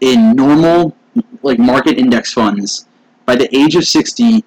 in 0.00 0.34
normal 0.34 0.96
like 1.42 1.58
market 1.58 1.98
index 1.98 2.32
funds 2.32 2.86
by 3.26 3.36
the 3.36 3.54
age 3.56 3.76
of 3.76 3.84
60 3.84 4.44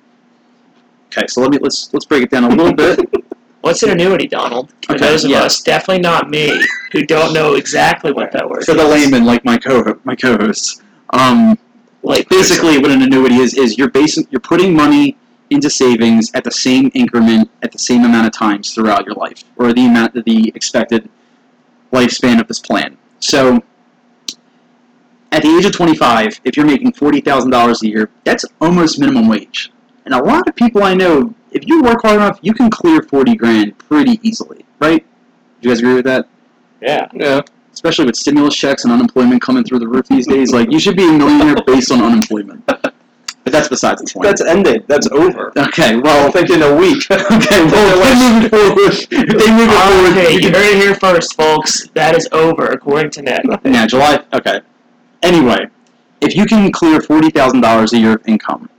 okay 1.16 1.28
so 1.28 1.42
let 1.42 1.52
me 1.52 1.58
let's 1.62 1.94
let's 1.94 2.06
break 2.06 2.24
it 2.24 2.30
down 2.32 2.44
a 2.46 2.50
little 2.50 2.74
bit 2.74 3.00
What's 3.62 3.82
an 3.82 3.92
annuity, 3.92 4.28
Donald? 4.28 4.74
For 4.86 4.96
Okay, 4.96 5.06
those 5.06 5.24
of 5.24 5.32
yeah. 5.32 5.44
us, 5.44 5.62
definitely 5.62 6.02
not 6.02 6.30
me, 6.30 6.62
who 6.92 7.06
don't 7.06 7.32
know 7.34 7.54
exactly 7.54 8.12
what 8.12 8.30
that 8.34 8.50
word 8.50 8.66
for 8.66 8.74
the 8.74 8.86
is. 8.86 9.06
layman 9.06 9.24
like 9.26 9.46
my 9.46 9.58
co 9.58 9.98
my 10.04 10.16
co-hosts 10.16 10.82
um 11.14 11.58
Like 12.02 12.28
basically 12.28 12.78
what 12.78 12.92
an 12.92 13.02
annuity 13.02 13.36
is 13.38 13.54
is 13.54 13.78
you're 13.78 13.90
basing 13.90 14.28
you're 14.32 14.42
putting 14.42 14.76
money 14.76 15.16
into 15.50 15.70
savings 15.70 16.30
at 16.34 16.44
the 16.44 16.52
same 16.52 16.92
increment 16.94 17.50
at 17.62 17.72
the 17.72 17.80
same 17.80 18.04
amount 18.04 18.28
of 18.28 18.34
times 18.34 18.74
throughout 18.74 19.06
your 19.06 19.16
life 19.16 19.46
or 19.56 19.72
the 19.72 19.86
amount 19.86 20.14
the 20.26 20.52
expected 20.56 21.08
lifespan 21.94 22.42
of 22.42 22.48
this 22.50 22.60
plan 22.60 22.98
so 23.20 23.62
at 25.32 25.42
the 25.42 25.58
age 25.58 25.66
of 25.66 25.72
25 25.72 26.42
if 26.44 26.58
you're 26.58 26.66
making 26.66 26.92
$40000 26.92 27.82
a 27.82 27.88
year 27.88 28.10
that's 28.26 28.44
almost 28.60 29.00
minimum 29.00 29.30
wage 29.30 29.72
and 30.06 30.14
a 30.14 30.22
lot 30.24 30.48
of 30.48 30.56
people 30.56 30.84
i 30.84 30.94
know 30.94 31.34
if 31.52 31.66
you 31.68 31.82
work 31.84 32.02
hard 32.02 32.16
enough 32.18 32.40
you 32.42 32.54
can 32.54 32.70
clear 32.70 33.02
40 33.02 33.36
grand 33.36 33.78
pretty 33.78 34.20
easily 34.28 34.66
right 34.80 35.06
do 35.62 35.70
you 35.70 35.74
guys 35.74 35.80
agree 35.80 35.94
with 35.96 36.06
that 36.06 36.28
yeah. 36.82 37.08
Yeah. 37.14 37.42
especially 37.72 38.06
with 38.06 38.16
stimulus 38.18 38.56
checks 38.56 38.84
and 38.84 38.92
unemployment 38.92 39.42
coming 39.42 39.64
through 39.64 39.80
the 39.80 39.88
roof 39.88 40.06
these 40.10 40.28
days. 40.28 40.52
Like 40.52 40.70
you 40.70 40.80
should 40.80 40.98
be 40.98 41.08
a 41.08 41.12
millionaire 41.14 41.56
based 41.66 41.92
on 41.94 42.02
unemployment. 42.02 42.66
But 42.66 42.94
that's 43.46 43.70
besides 43.70 44.02
the 44.02 44.12
point. 44.14 44.26
That's 44.26 44.42
ended. 44.42 44.84
That's 44.88 45.08
over. 45.08 45.52
okay. 45.58 45.96
Well, 45.96 46.18
I'm 46.18 46.24
Well, 46.24 46.32
thinking 46.34 46.62
a 46.62 46.76
week. 46.76 47.04
okay. 47.12 47.64
Well, 47.66 48.02
if 48.04 48.04
they 48.04 48.16
move 48.34 48.44
it 48.44 48.50
forward. 48.50 48.94
If 49.32 49.38
they 49.40 49.52
move 49.52 49.70
it 49.70 49.80
forward. 49.80 50.12
Okay, 50.12 50.30
you 50.34 50.36
you 50.36 50.40
can- 50.42 50.54
heard 50.54 50.76
it 50.76 50.78
here 50.78 50.96
first, 50.96 51.36
folks. 51.36 51.88
That 51.94 52.16
is 52.16 52.28
over, 52.34 52.66
according 52.66 53.12
to 53.12 53.22
Ned. 53.22 53.44
Yeah, 53.66 53.86
July. 53.88 54.24
Okay. 54.34 54.60
Anyway, 55.22 55.68
if 56.20 56.36
you 56.36 56.46
can 56.46 56.70
clear 56.72 57.00
forty 57.02 57.30
thousand 57.30 57.62
dollars 57.62 57.94
a 57.94 57.98
year 57.98 58.14
of 58.16 58.28
income 58.28 58.70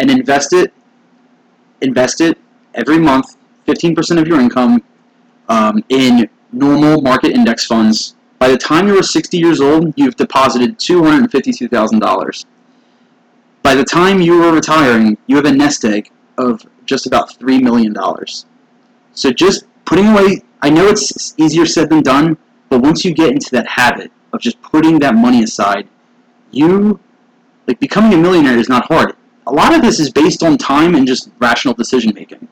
and 0.00 0.10
invest 0.10 0.52
it, 0.52 0.72
invest 1.82 2.20
it 2.20 2.38
every 2.74 2.98
month, 2.98 3.36
fifteen 3.66 3.94
percent 3.94 4.18
of 4.18 4.26
your 4.26 4.40
income, 4.40 4.82
um, 5.48 5.84
in 5.90 6.28
normal 6.52 7.02
market 7.02 7.32
index 7.32 7.66
funds. 7.66 8.16
By 8.38 8.48
the 8.48 8.56
time 8.56 8.88
you 8.88 8.98
are 8.98 9.02
sixty 9.02 9.38
years 9.38 9.60
old, 9.60 9.92
you've 9.96 10.16
deposited 10.16 10.78
two 10.78 11.04
hundred 11.04 11.20
and 11.24 11.30
fifty-two 11.30 11.68
thousand 11.68 12.00
dollars. 12.00 12.46
By 13.62 13.74
the 13.74 13.84
time 13.84 14.22
you 14.22 14.42
are 14.42 14.54
retiring, 14.54 15.18
you 15.26 15.36
have 15.36 15.44
a 15.44 15.52
nest 15.52 15.84
egg 15.84 16.10
of 16.38 16.66
just 16.86 17.06
about 17.06 17.36
three 17.38 17.60
million 17.60 17.92
dollars. 17.92 18.46
So 19.12 19.30
just 19.30 19.64
putting 19.84 20.06
away. 20.08 20.42
I 20.62 20.70
know 20.70 20.88
it's 20.88 21.34
easier 21.38 21.66
said 21.66 21.90
than 21.90 22.02
done, 22.02 22.36
but 22.70 22.80
once 22.80 23.04
you 23.04 23.12
get 23.14 23.30
into 23.32 23.50
that 23.52 23.66
habit 23.66 24.10
of 24.32 24.40
just 24.40 24.60
putting 24.62 24.98
that 25.00 25.14
money 25.14 25.42
aside, 25.42 25.88
you 26.50 26.98
like 27.66 27.78
becoming 27.80 28.14
a 28.14 28.16
millionaire 28.16 28.58
is 28.58 28.68
not 28.68 28.86
hard. 28.86 29.14
A 29.46 29.52
lot 29.52 29.74
of 29.74 29.82
this 29.82 29.98
is 29.98 30.10
based 30.10 30.42
on 30.42 30.58
time 30.58 30.94
and 30.94 31.06
just 31.06 31.30
rational 31.38 31.74
decision 31.74 32.12
making. 32.14 32.48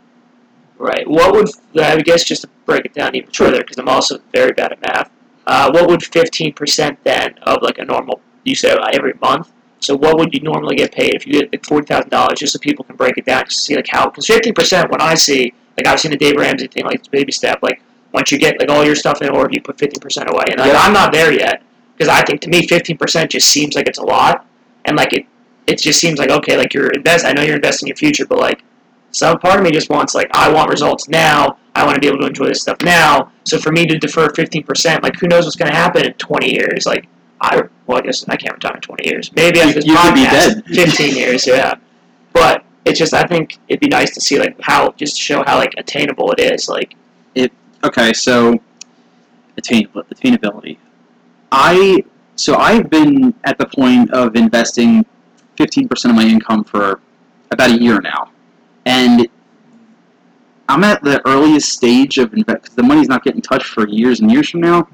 Right. 0.78 1.08
What 1.08 1.32
would 1.32 1.48
I 1.76 2.00
guess 2.00 2.24
just 2.24 2.42
to 2.42 2.48
break 2.66 2.84
it 2.84 2.94
down 2.94 3.14
even 3.14 3.30
further 3.30 3.58
because 3.58 3.78
I'm 3.78 3.88
also 3.88 4.20
very 4.32 4.52
bad 4.52 4.72
at 4.72 4.80
math. 4.80 5.10
Uh, 5.46 5.70
what 5.70 5.88
would 5.88 6.00
15% 6.00 6.96
then 7.04 7.34
of 7.42 7.62
like 7.62 7.78
a 7.78 7.84
normal? 7.84 8.20
You 8.44 8.54
said 8.54 8.78
uh, 8.78 8.88
every 8.92 9.14
month. 9.20 9.50
So 9.80 9.96
what 9.96 10.18
would 10.18 10.34
you 10.34 10.40
normally 10.40 10.76
get 10.76 10.92
paid 10.92 11.14
if 11.14 11.26
you 11.26 11.34
get 11.34 11.52
like 11.52 11.64
forty 11.64 11.86
thousand 11.86 12.10
dollars? 12.10 12.40
Just 12.40 12.52
so 12.52 12.58
people 12.58 12.84
can 12.84 12.96
break 12.96 13.16
it 13.16 13.24
down, 13.24 13.44
to 13.44 13.50
see 13.50 13.76
like 13.76 13.86
how. 13.88 14.08
Because 14.10 14.26
15% 14.26 14.90
when 14.90 15.00
I 15.00 15.14
see 15.14 15.52
like 15.76 15.86
I've 15.86 16.00
seen 16.00 16.10
the 16.10 16.16
Dave 16.16 16.36
Ramsey 16.36 16.66
thing, 16.66 16.84
like 16.84 17.08
baby 17.10 17.30
step. 17.32 17.62
Like 17.62 17.80
once 18.12 18.32
you 18.32 18.38
get 18.38 18.58
like 18.58 18.68
all 18.70 18.84
your 18.84 18.96
stuff 18.96 19.22
in 19.22 19.28
order, 19.28 19.50
you 19.52 19.60
put 19.60 19.76
15% 19.76 20.26
away, 20.26 20.44
and 20.50 20.58
like, 20.58 20.72
Yeah. 20.72 20.80
I'm 20.80 20.92
not 20.92 21.12
there 21.12 21.32
yet 21.32 21.62
because 21.96 22.08
I 22.08 22.22
think 22.22 22.40
to 22.42 22.48
me 22.48 22.66
15% 22.66 23.28
just 23.30 23.48
seems 23.48 23.76
like 23.76 23.86
it's 23.86 23.98
a 23.98 24.04
lot, 24.04 24.46
and 24.84 24.96
like 24.96 25.12
it 25.12 25.26
it 25.68 25.78
just 25.78 26.00
seems 26.00 26.18
like 26.18 26.30
okay, 26.30 26.56
like 26.56 26.72
you're 26.74 26.90
invest. 26.90 27.24
I 27.24 27.32
know 27.32 27.42
you're 27.42 27.56
investing 27.56 27.86
in 27.86 27.90
your 27.90 27.96
future, 27.96 28.26
but 28.26 28.38
like 28.38 28.62
some 29.10 29.38
part 29.38 29.58
of 29.58 29.64
me 29.64 29.70
just 29.70 29.90
wants 29.90 30.14
like 30.14 30.28
I 30.32 30.50
want 30.52 30.70
results 30.70 31.08
now. 31.08 31.58
I 31.74 31.84
want 31.84 31.94
to 31.94 32.00
be 32.00 32.08
able 32.08 32.18
to 32.20 32.26
enjoy 32.26 32.46
this 32.46 32.60
stuff 32.62 32.78
now. 32.82 33.30
So 33.44 33.58
for 33.58 33.70
me 33.72 33.86
to 33.86 33.98
defer 33.98 34.28
fifteen 34.30 34.64
percent, 34.64 35.02
like 35.02 35.16
who 35.16 35.28
knows 35.28 35.44
what's 35.44 35.56
going 35.56 35.70
to 35.70 35.76
happen 35.76 36.04
in 36.04 36.12
twenty 36.14 36.52
years? 36.52 36.86
Like 36.86 37.06
I 37.40 37.62
well, 37.86 37.98
I 37.98 38.00
guess 38.02 38.28
I 38.28 38.36
can't 38.36 38.54
retire 38.54 38.74
in 38.74 38.80
twenty 38.80 39.08
years. 39.08 39.30
Maybe 39.34 39.60
after 39.60 39.74
this 39.74 39.86
You- 39.86 39.92
you 39.92 39.98
could 39.98 40.14
be 40.14 40.24
podcast, 40.24 40.54
dead. 40.54 40.64
fifteen 40.74 41.16
years, 41.16 41.46
yeah. 41.46 41.74
But 42.32 42.64
it's 42.84 42.98
just 42.98 43.14
I 43.14 43.24
think 43.26 43.58
it'd 43.68 43.80
be 43.80 43.88
nice 43.88 44.12
to 44.14 44.20
see 44.20 44.38
like 44.38 44.56
how 44.60 44.90
just 44.92 45.16
to 45.16 45.22
show 45.22 45.42
how 45.46 45.56
like 45.58 45.74
attainable 45.78 46.32
it 46.32 46.40
is. 46.40 46.68
Like 46.68 46.94
it. 47.34 47.52
Okay, 47.84 48.12
so 48.12 48.58
attainable 49.56 50.02
attainability. 50.04 50.78
I 51.52 52.04
so 52.36 52.56
I've 52.56 52.88
been 52.90 53.34
at 53.44 53.58
the 53.58 53.66
point 53.66 54.10
of 54.12 54.36
investing 54.36 55.04
fifteen 55.58 55.88
percent 55.88 56.10
of 56.12 56.16
my 56.16 56.26
income 56.26 56.62
for 56.64 57.00
about 57.50 57.70
a 57.70 57.78
year 57.78 58.00
now, 58.00 58.30
and 58.86 59.28
I'm 60.68 60.84
at 60.84 61.02
the 61.02 61.20
earliest 61.26 61.70
stage 61.70 62.18
of 62.18 62.32
invest. 62.32 62.62
Cause 62.66 62.74
the 62.76 62.82
money's 62.82 63.08
not 63.08 63.24
getting 63.24 63.42
touched 63.42 63.66
for 63.66 63.88
years 63.88 64.20
and 64.20 64.30
years 64.30 64.48
from 64.50 64.60
now. 64.60 64.88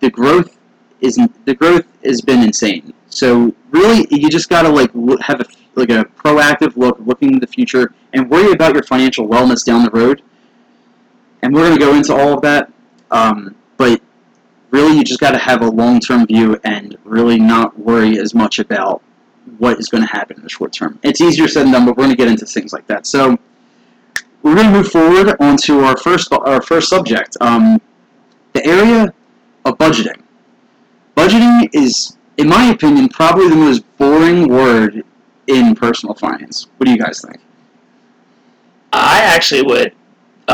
The 0.00 0.10
growth 0.10 0.56
isn't. 1.00 1.30
The 1.44 1.54
growth 1.54 1.86
has 2.04 2.20
been 2.20 2.42
insane. 2.42 2.94
So 3.08 3.54
really, 3.70 4.06
you 4.10 4.28
just 4.28 4.48
gotta 4.48 4.68
like 4.68 4.92
have 5.22 5.40
a 5.40 5.46
like 5.74 5.90
a 5.90 6.04
proactive 6.04 6.76
look, 6.76 6.98
looking 7.00 7.32
to 7.32 7.40
the 7.40 7.46
future, 7.46 7.94
and 8.12 8.30
worry 8.30 8.52
about 8.52 8.74
your 8.74 8.82
financial 8.84 9.26
wellness 9.26 9.64
down 9.64 9.84
the 9.84 9.90
road. 9.90 10.22
And 11.42 11.54
we're 11.54 11.68
gonna 11.68 11.80
go 11.80 11.94
into 11.94 12.14
all 12.14 12.34
of 12.34 12.42
that, 12.42 12.70
um, 13.10 13.54
but 13.76 14.00
really, 14.70 14.96
you 14.96 15.04
just 15.04 15.20
gotta 15.20 15.38
have 15.38 15.62
a 15.62 15.70
long 15.70 16.00
term 16.00 16.26
view 16.26 16.58
and 16.64 16.96
really 17.04 17.40
not 17.40 17.78
worry 17.78 18.18
as 18.18 18.34
much 18.34 18.58
about 18.58 19.02
what 19.58 19.78
is 19.78 19.88
going 19.88 20.02
to 20.02 20.08
happen 20.08 20.36
in 20.36 20.42
the 20.42 20.48
short 20.48 20.72
term. 20.72 20.98
It's 21.02 21.20
easier 21.20 21.48
said 21.48 21.64
than 21.64 21.72
done, 21.72 21.86
but 21.86 21.96
we're 21.96 22.04
going 22.04 22.16
to 22.16 22.16
get 22.16 22.28
into 22.28 22.46
things 22.46 22.72
like 22.72 22.86
that. 22.86 23.06
So 23.06 23.38
we're 24.42 24.54
going 24.54 24.66
to 24.66 24.72
move 24.72 24.88
forward 24.90 25.36
onto 25.40 25.80
our 25.80 25.96
first 25.96 26.32
our 26.32 26.62
first 26.62 26.88
subject, 26.88 27.36
um, 27.40 27.80
the 28.52 28.64
area 28.66 29.12
of 29.64 29.78
budgeting. 29.78 30.22
Budgeting 31.16 31.68
is, 31.72 32.16
in 32.36 32.48
my 32.48 32.70
opinion, 32.70 33.08
probably 33.08 33.48
the 33.48 33.56
most 33.56 33.82
boring 33.98 34.48
word 34.48 35.04
in 35.48 35.74
personal 35.74 36.14
finance. 36.14 36.68
What 36.76 36.86
do 36.86 36.92
you 36.92 36.98
guys 36.98 37.20
think? 37.20 37.40
I 38.92 39.20
actually 39.20 39.62
would 39.62 39.92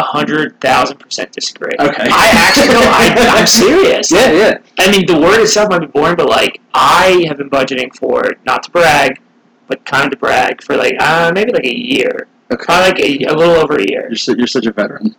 hundred 0.03 0.61
thousand 0.61 0.99
percent 0.99 1.33
disagree. 1.33 1.73
Okay. 1.79 2.07
I 2.11 2.31
actually 2.35 2.69
no, 2.69 2.81
I, 2.83 3.15
I'm 3.39 3.47
serious. 3.63 4.11
Yeah, 4.11 4.33
yeah. 4.33 4.59
I 4.79 4.91
mean, 4.91 5.07
the 5.07 5.19
word 5.19 5.41
itself 5.41 5.71
might 5.71 5.81
be 5.81 5.87
boring, 5.87 6.17
but 6.17 6.29
like 6.29 6.61
I 6.75 7.25
have 7.29 7.39
been 7.39 7.51
budgeting 7.51 7.95
for 7.97 8.23
not 8.45 8.63
to 8.65 8.71
brag, 8.71 9.21
but 9.69 9.85
kind 9.85 10.05
of 10.07 10.11
to 10.13 10.17
brag 10.17 10.63
for 10.63 10.77
like 10.77 10.95
uh, 11.01 11.31
maybe 11.35 11.53
like 11.53 11.65
a 11.65 11.77
year, 11.79 12.27
Okay. 12.51 12.65
probably 12.65 12.87
like 13.19 13.29
a, 13.31 13.33
a 13.33 13.37
little 13.37 13.55
over 13.55 13.77
a 13.77 13.85
year. 13.89 14.07
You're, 14.09 14.17
su- 14.17 14.35
you're 14.37 14.47
such 14.47 14.67
a 14.67 14.73
veteran. 14.73 15.15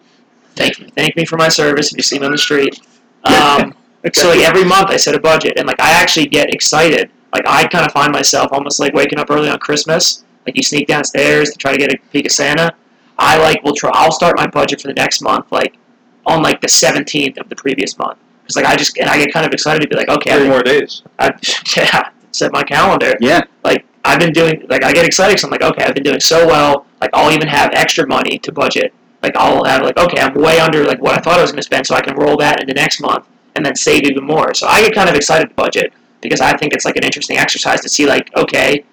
Thank 0.55 0.79
you, 0.79 0.87
thank 0.89 1.15
me 1.15 1.25
for 1.25 1.37
my 1.37 1.49
service. 1.49 1.91
If 1.91 1.97
you 1.97 2.03
see 2.03 2.19
me 2.19 2.25
on 2.25 2.31
the 2.31 2.37
street, 2.37 2.79
um, 3.23 3.73
so 4.13 4.29
like 4.29 4.41
every 4.41 4.63
month 4.63 4.89
I 4.89 4.97
set 4.97 5.15
a 5.15 5.19
budget, 5.19 5.53
and 5.57 5.67
like 5.67 5.79
I 5.79 5.91
actually 5.91 6.27
get 6.27 6.53
excited. 6.53 7.09
Like 7.33 7.43
I 7.47 7.67
kind 7.67 7.85
of 7.85 7.91
find 7.91 8.11
myself 8.13 8.51
almost 8.53 8.79
like 8.79 8.93
waking 8.93 9.19
up 9.19 9.29
early 9.29 9.49
on 9.49 9.59
Christmas. 9.59 10.23
Like 10.45 10.55
you 10.55 10.63
sneak 10.63 10.87
downstairs 10.87 11.49
to 11.51 11.57
try 11.57 11.71
to 11.71 11.77
get 11.77 11.91
a 11.93 11.97
peek 12.11 12.25
of 12.27 12.31
Santa. 12.31 12.73
I 13.17 13.37
like 13.37 13.63
will 13.63 13.75
try. 13.75 13.91
I'll 13.93 14.11
start 14.11 14.35
my 14.37 14.47
budget 14.47 14.81
for 14.81 14.87
the 14.87 14.93
next 14.93 15.21
month 15.21 15.51
like 15.51 15.77
on 16.25 16.41
like 16.41 16.61
the 16.61 16.67
17th 16.67 17.37
of 17.37 17.49
the 17.49 17.55
previous 17.55 17.97
month. 17.97 18.17
Because 18.41 18.55
like 18.57 18.65
I 18.65 18.75
just 18.75 18.97
and 18.97 19.09
I 19.09 19.17
get 19.17 19.31
kind 19.31 19.45
of 19.45 19.53
excited 19.53 19.81
to 19.81 19.87
be 19.87 19.95
like, 19.95 20.09
okay, 20.09 20.37
Three 20.37 20.47
I, 20.47 20.49
more 20.49 20.63
days. 20.63 21.01
I 21.19 21.33
yeah, 21.77 22.09
set 22.31 22.51
my 22.51 22.63
calendar. 22.63 23.15
Yeah. 23.19 23.41
Like 23.63 23.85
I've 24.03 24.19
been 24.19 24.33
doing 24.33 24.65
like 24.69 24.83
I 24.83 24.93
get 24.93 25.05
excited 25.05 25.31
because 25.31 25.43
I'm 25.43 25.49
like, 25.51 25.63
okay, 25.63 25.83
I've 25.83 25.95
been 25.95 26.03
doing 26.03 26.19
so 26.19 26.45
well. 26.45 26.85
Like 27.01 27.09
I'll 27.13 27.31
even 27.31 27.47
have 27.47 27.71
extra 27.73 28.07
money 28.07 28.37
to 28.39 28.51
budget. 28.51 28.93
Like 29.23 29.35
I'll 29.35 29.63
have 29.63 29.81
like, 29.81 29.97
okay, 29.97 30.19
I'm 30.19 30.33
way 30.35 30.59
under 30.59 30.83
like 30.83 31.01
what 31.01 31.17
I 31.17 31.21
thought 31.21 31.39
I 31.39 31.41
was 31.41 31.51
going 31.51 31.61
to 31.61 31.63
spend, 31.63 31.87
so 31.87 31.95
I 31.95 32.01
can 32.01 32.15
roll 32.15 32.37
that 32.37 32.61
into 32.61 32.73
next 32.73 33.01
month 33.01 33.27
and 33.55 33.65
then 33.65 33.75
save 33.75 34.03
even 34.03 34.23
more. 34.23 34.53
So 34.53 34.67
I 34.67 34.81
get 34.81 34.93
kind 34.93 35.09
of 35.09 35.15
excited 35.15 35.49
to 35.49 35.55
budget 35.55 35.93
because 36.21 36.41
I 36.41 36.55
think 36.57 36.73
it's 36.73 36.85
like 36.85 36.97
an 36.97 37.03
interesting 37.03 37.37
exercise 37.37 37.81
to 37.81 37.89
see 37.89 38.05
like, 38.05 38.35
okay, 38.35 38.85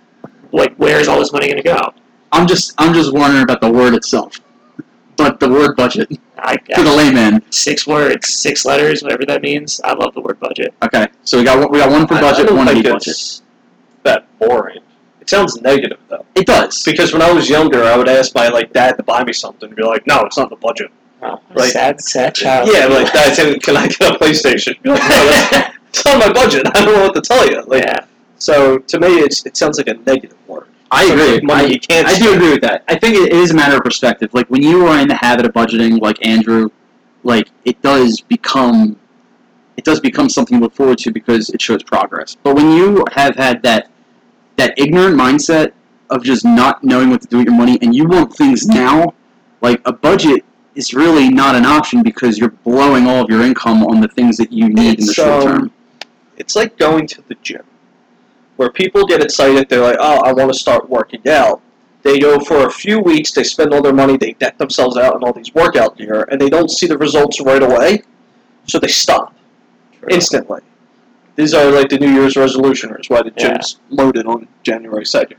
like 0.53 0.75
where 0.77 1.01
is 1.01 1.09
all 1.09 1.19
this 1.19 1.33
money 1.33 1.49
going 1.49 1.63
to 1.63 1.63
go? 1.63 1.95
I'm 2.33 2.47
just 2.47 2.75
I'm 2.79 2.95
just 2.95 3.13
wondering 3.13 3.43
about 3.43 3.61
the 3.61 3.71
word 3.71 3.95
itself, 3.95 4.41
but 5.17 5.39
the 5.41 5.49
word 5.49 5.77
budget 5.77 6.11
I, 6.39 6.57
for 6.75 6.83
the 6.83 6.93
layman. 6.93 7.43
six 7.53 7.87
words, 7.87 8.29
six 8.29 8.65
letters, 8.65 9.03
whatever 9.03 9.25
that 9.27 9.43
means. 9.43 9.81
I 9.85 9.93
love 9.95 10.15
the 10.15 10.21
word 10.21 10.41
budget. 10.41 10.75
Okay, 10.83 11.09
so 11.25 11.39
we 11.39 11.45
got 11.45 11.59
one- 11.59 11.71
we 11.71 11.79
got 11.79 11.91
one 11.91 12.07
for 12.07 12.15
I- 12.15 12.21
budget, 12.21 12.47
I 12.47 12.49
don't 12.49 12.57
one 12.59 12.67
think 12.69 12.85
for 12.87 12.93
budget. 12.95 13.09
it's 13.09 13.43
that 14.03 14.27
boring. 14.39 14.81
It 15.21 15.31
sounds 15.31 15.61
negative 15.63 15.99
though. 16.09 16.25
It 16.35 16.47
does. 16.47 16.83
Because 16.83 17.13
when 17.13 17.23
I 17.23 17.31
was 17.33 17.49
younger, 17.49 17.85
I 17.85 17.97
would 17.97 18.09
ask 18.09 18.35
my 18.35 18.49
like 18.49 18.73
dad 18.73 18.97
to 18.97 19.03
buy 19.05 19.23
me 19.23 19.33
something, 19.33 19.69
and 19.69 19.77
be 19.77 19.85
like, 19.85 20.07
"No, 20.07 20.23
it's 20.23 20.37
not 20.39 20.51
the 20.51 20.57
budget." 20.57 20.91
Oh, 21.23 21.39
Right. 21.55 21.71
sad, 21.71 22.01
sad 22.01 22.35
child. 22.35 22.69
Yeah, 22.73 22.87
like 22.87 23.13
Dad 23.13 23.33
said, 23.37 23.63
"Can 23.63 23.77
I 23.77 23.87
get 23.87 24.01
a 24.17 24.19
PlayStation?" 24.19 24.81
Be 24.83 24.91
like, 24.91 25.09
no, 25.09 25.63
it's 25.91 26.05
not 26.05 26.19
my 26.19 26.33
budget. 26.33 26.67
I 26.75 26.85
don't 26.85 26.95
know 26.97 27.03
what 27.05 27.15
to 27.15 27.21
tell 27.21 27.49
you. 27.49 27.63
Like, 27.63 27.85
yeah. 27.85 28.05
so 28.39 28.79
to 28.79 28.99
me, 28.99 29.19
it's 29.21 29.47
it 29.47 29.57
sounds 29.57 29.79
like 29.79 29.87
a 29.87 29.95
negative 29.95 30.37
word. 30.49 30.67
I 30.93 31.05
agree. 31.05 31.41
money 31.41 31.65
I, 31.65 31.69
you 31.69 31.81
can't. 31.81 32.07
I 32.07 32.19
do 32.19 32.35
agree 32.35 32.51
with 32.51 32.61
that. 32.63 32.85
I 32.87 32.99
think 32.99 33.17
it 33.17 33.33
is 33.33 33.51
a 33.51 33.55
matter 33.55 33.77
of 33.77 33.83
perspective. 33.83 34.33
Like 34.35 34.49
when 34.51 34.63
you 34.63 34.87
are 34.87 35.01
in 35.01 35.09
the 35.09 35.17
habit 35.17 35.47
of 35.47 35.53
budgeting, 35.53 36.01
like 36.01 36.25
Andrew, 36.25 36.69
like 37.25 37.49
it 37.65 37.81
does 37.83 38.21
become. 38.21 38.99
it 39.77 39.85
does 39.85 40.01
become 40.01 40.29
something 40.29 40.59
to 40.59 40.65
look 40.65 40.75
forward 40.75 40.99
to 40.99 41.11
because 41.11 41.49
it 41.51 41.63
shows 41.63 41.83
progress. 41.83 42.37
But 42.43 42.55
when 42.57 42.71
you 42.73 43.05
have 43.13 43.35
had 43.37 43.63
that 43.63 43.91
that 44.57 44.75
ignorant 44.79 45.17
mindset 45.17 45.73
of 46.11 46.23
just 46.23 46.45
not 46.45 46.85
knowing 46.85 47.11
what 47.11 47.23
to 47.23 47.27
do 47.27 47.39
with 47.39 47.47
your 47.47 47.57
money 47.57 47.79
and 47.81 47.95
you 47.95 48.07
want 48.07 48.37
things 48.37 48.67
now, 48.67 49.15
like 49.63 49.81
a 49.87 49.93
budget 49.93 50.45
is 50.75 50.95
really 50.95 51.29
not 51.29 51.55
an 51.55 51.65
option 51.65 52.03
because 52.03 52.39
you're 52.39 52.51
blowing 52.51 53.07
all 53.07 53.25
of 53.25 53.31
your 53.31 53.43
income 53.43 53.83
on 53.85 54.01
the 54.01 54.09
things 54.09 54.37
that 54.37 54.53
you 54.53 54.69
need 54.69 55.01
in 55.01 55.07
the 55.07 55.15
short 55.15 55.43
um, 55.43 55.43
term. 55.43 55.73
It's 56.37 56.57
like 56.57 56.77
going 56.79 57.07
to 57.09 57.23
the 57.29 57.35
gym, 57.37 57.63
where 58.63 58.71
people 58.71 59.05
get 59.05 59.21
excited. 59.21 59.69
They're 59.69 59.83
like, 59.83 59.97
"Oh, 59.99 60.21
I 60.25 60.33
want 60.33 60.53
to 60.53 60.59
start 60.59 60.89
working 60.89 61.27
out." 61.29 61.61
They 62.05 62.21
go 62.21 62.39
for 62.39 62.65
a 62.67 62.71
few 62.71 63.01
weeks. 63.01 63.33
They 63.33 63.43
spend 63.43 63.75
all 63.75 63.83
their 63.83 63.93
money. 63.93 64.17
They 64.17 64.33
deck 64.35 64.57
themselves 64.57 64.97
out 64.97 65.17
in 65.17 65.25
all 65.25 65.33
these 65.33 65.53
workout 65.53 65.99
gear, 65.99 66.29
and 66.31 66.41
they 66.41 66.49
don't 66.49 66.71
see 66.71 66.87
the 66.87 66.97
results 66.97 67.41
right 67.41 67.63
away, 67.63 68.03
so 68.69 68.79
they 68.79 68.87
stop 68.89 69.35
instantly. 70.11 70.61
These 71.35 71.55
are 71.55 71.71
like 71.73 71.89
the 71.89 71.99
New 71.99 72.13
Year's 72.13 72.35
resolutioners. 72.35 73.11
Why 73.11 73.23
the 73.23 73.33
Yeah. 73.37 73.49
gym's 73.55 73.79
loaded 73.91 74.27
on 74.27 74.47
January 74.63 75.07
second. 75.07 75.39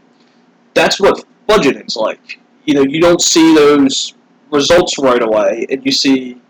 That's 0.74 1.00
what 1.00 1.24
budgeting's 1.48 1.96
like. 1.96 2.40
You 2.66 2.74
know, 2.76 2.84
you 2.84 3.00
don't 3.00 3.22
see 3.22 3.56
those 3.56 4.14
results 4.52 4.98
right 5.00 5.22
away, 5.22 5.66
and 5.70 5.86
you 5.86 5.94
see 5.94 6.42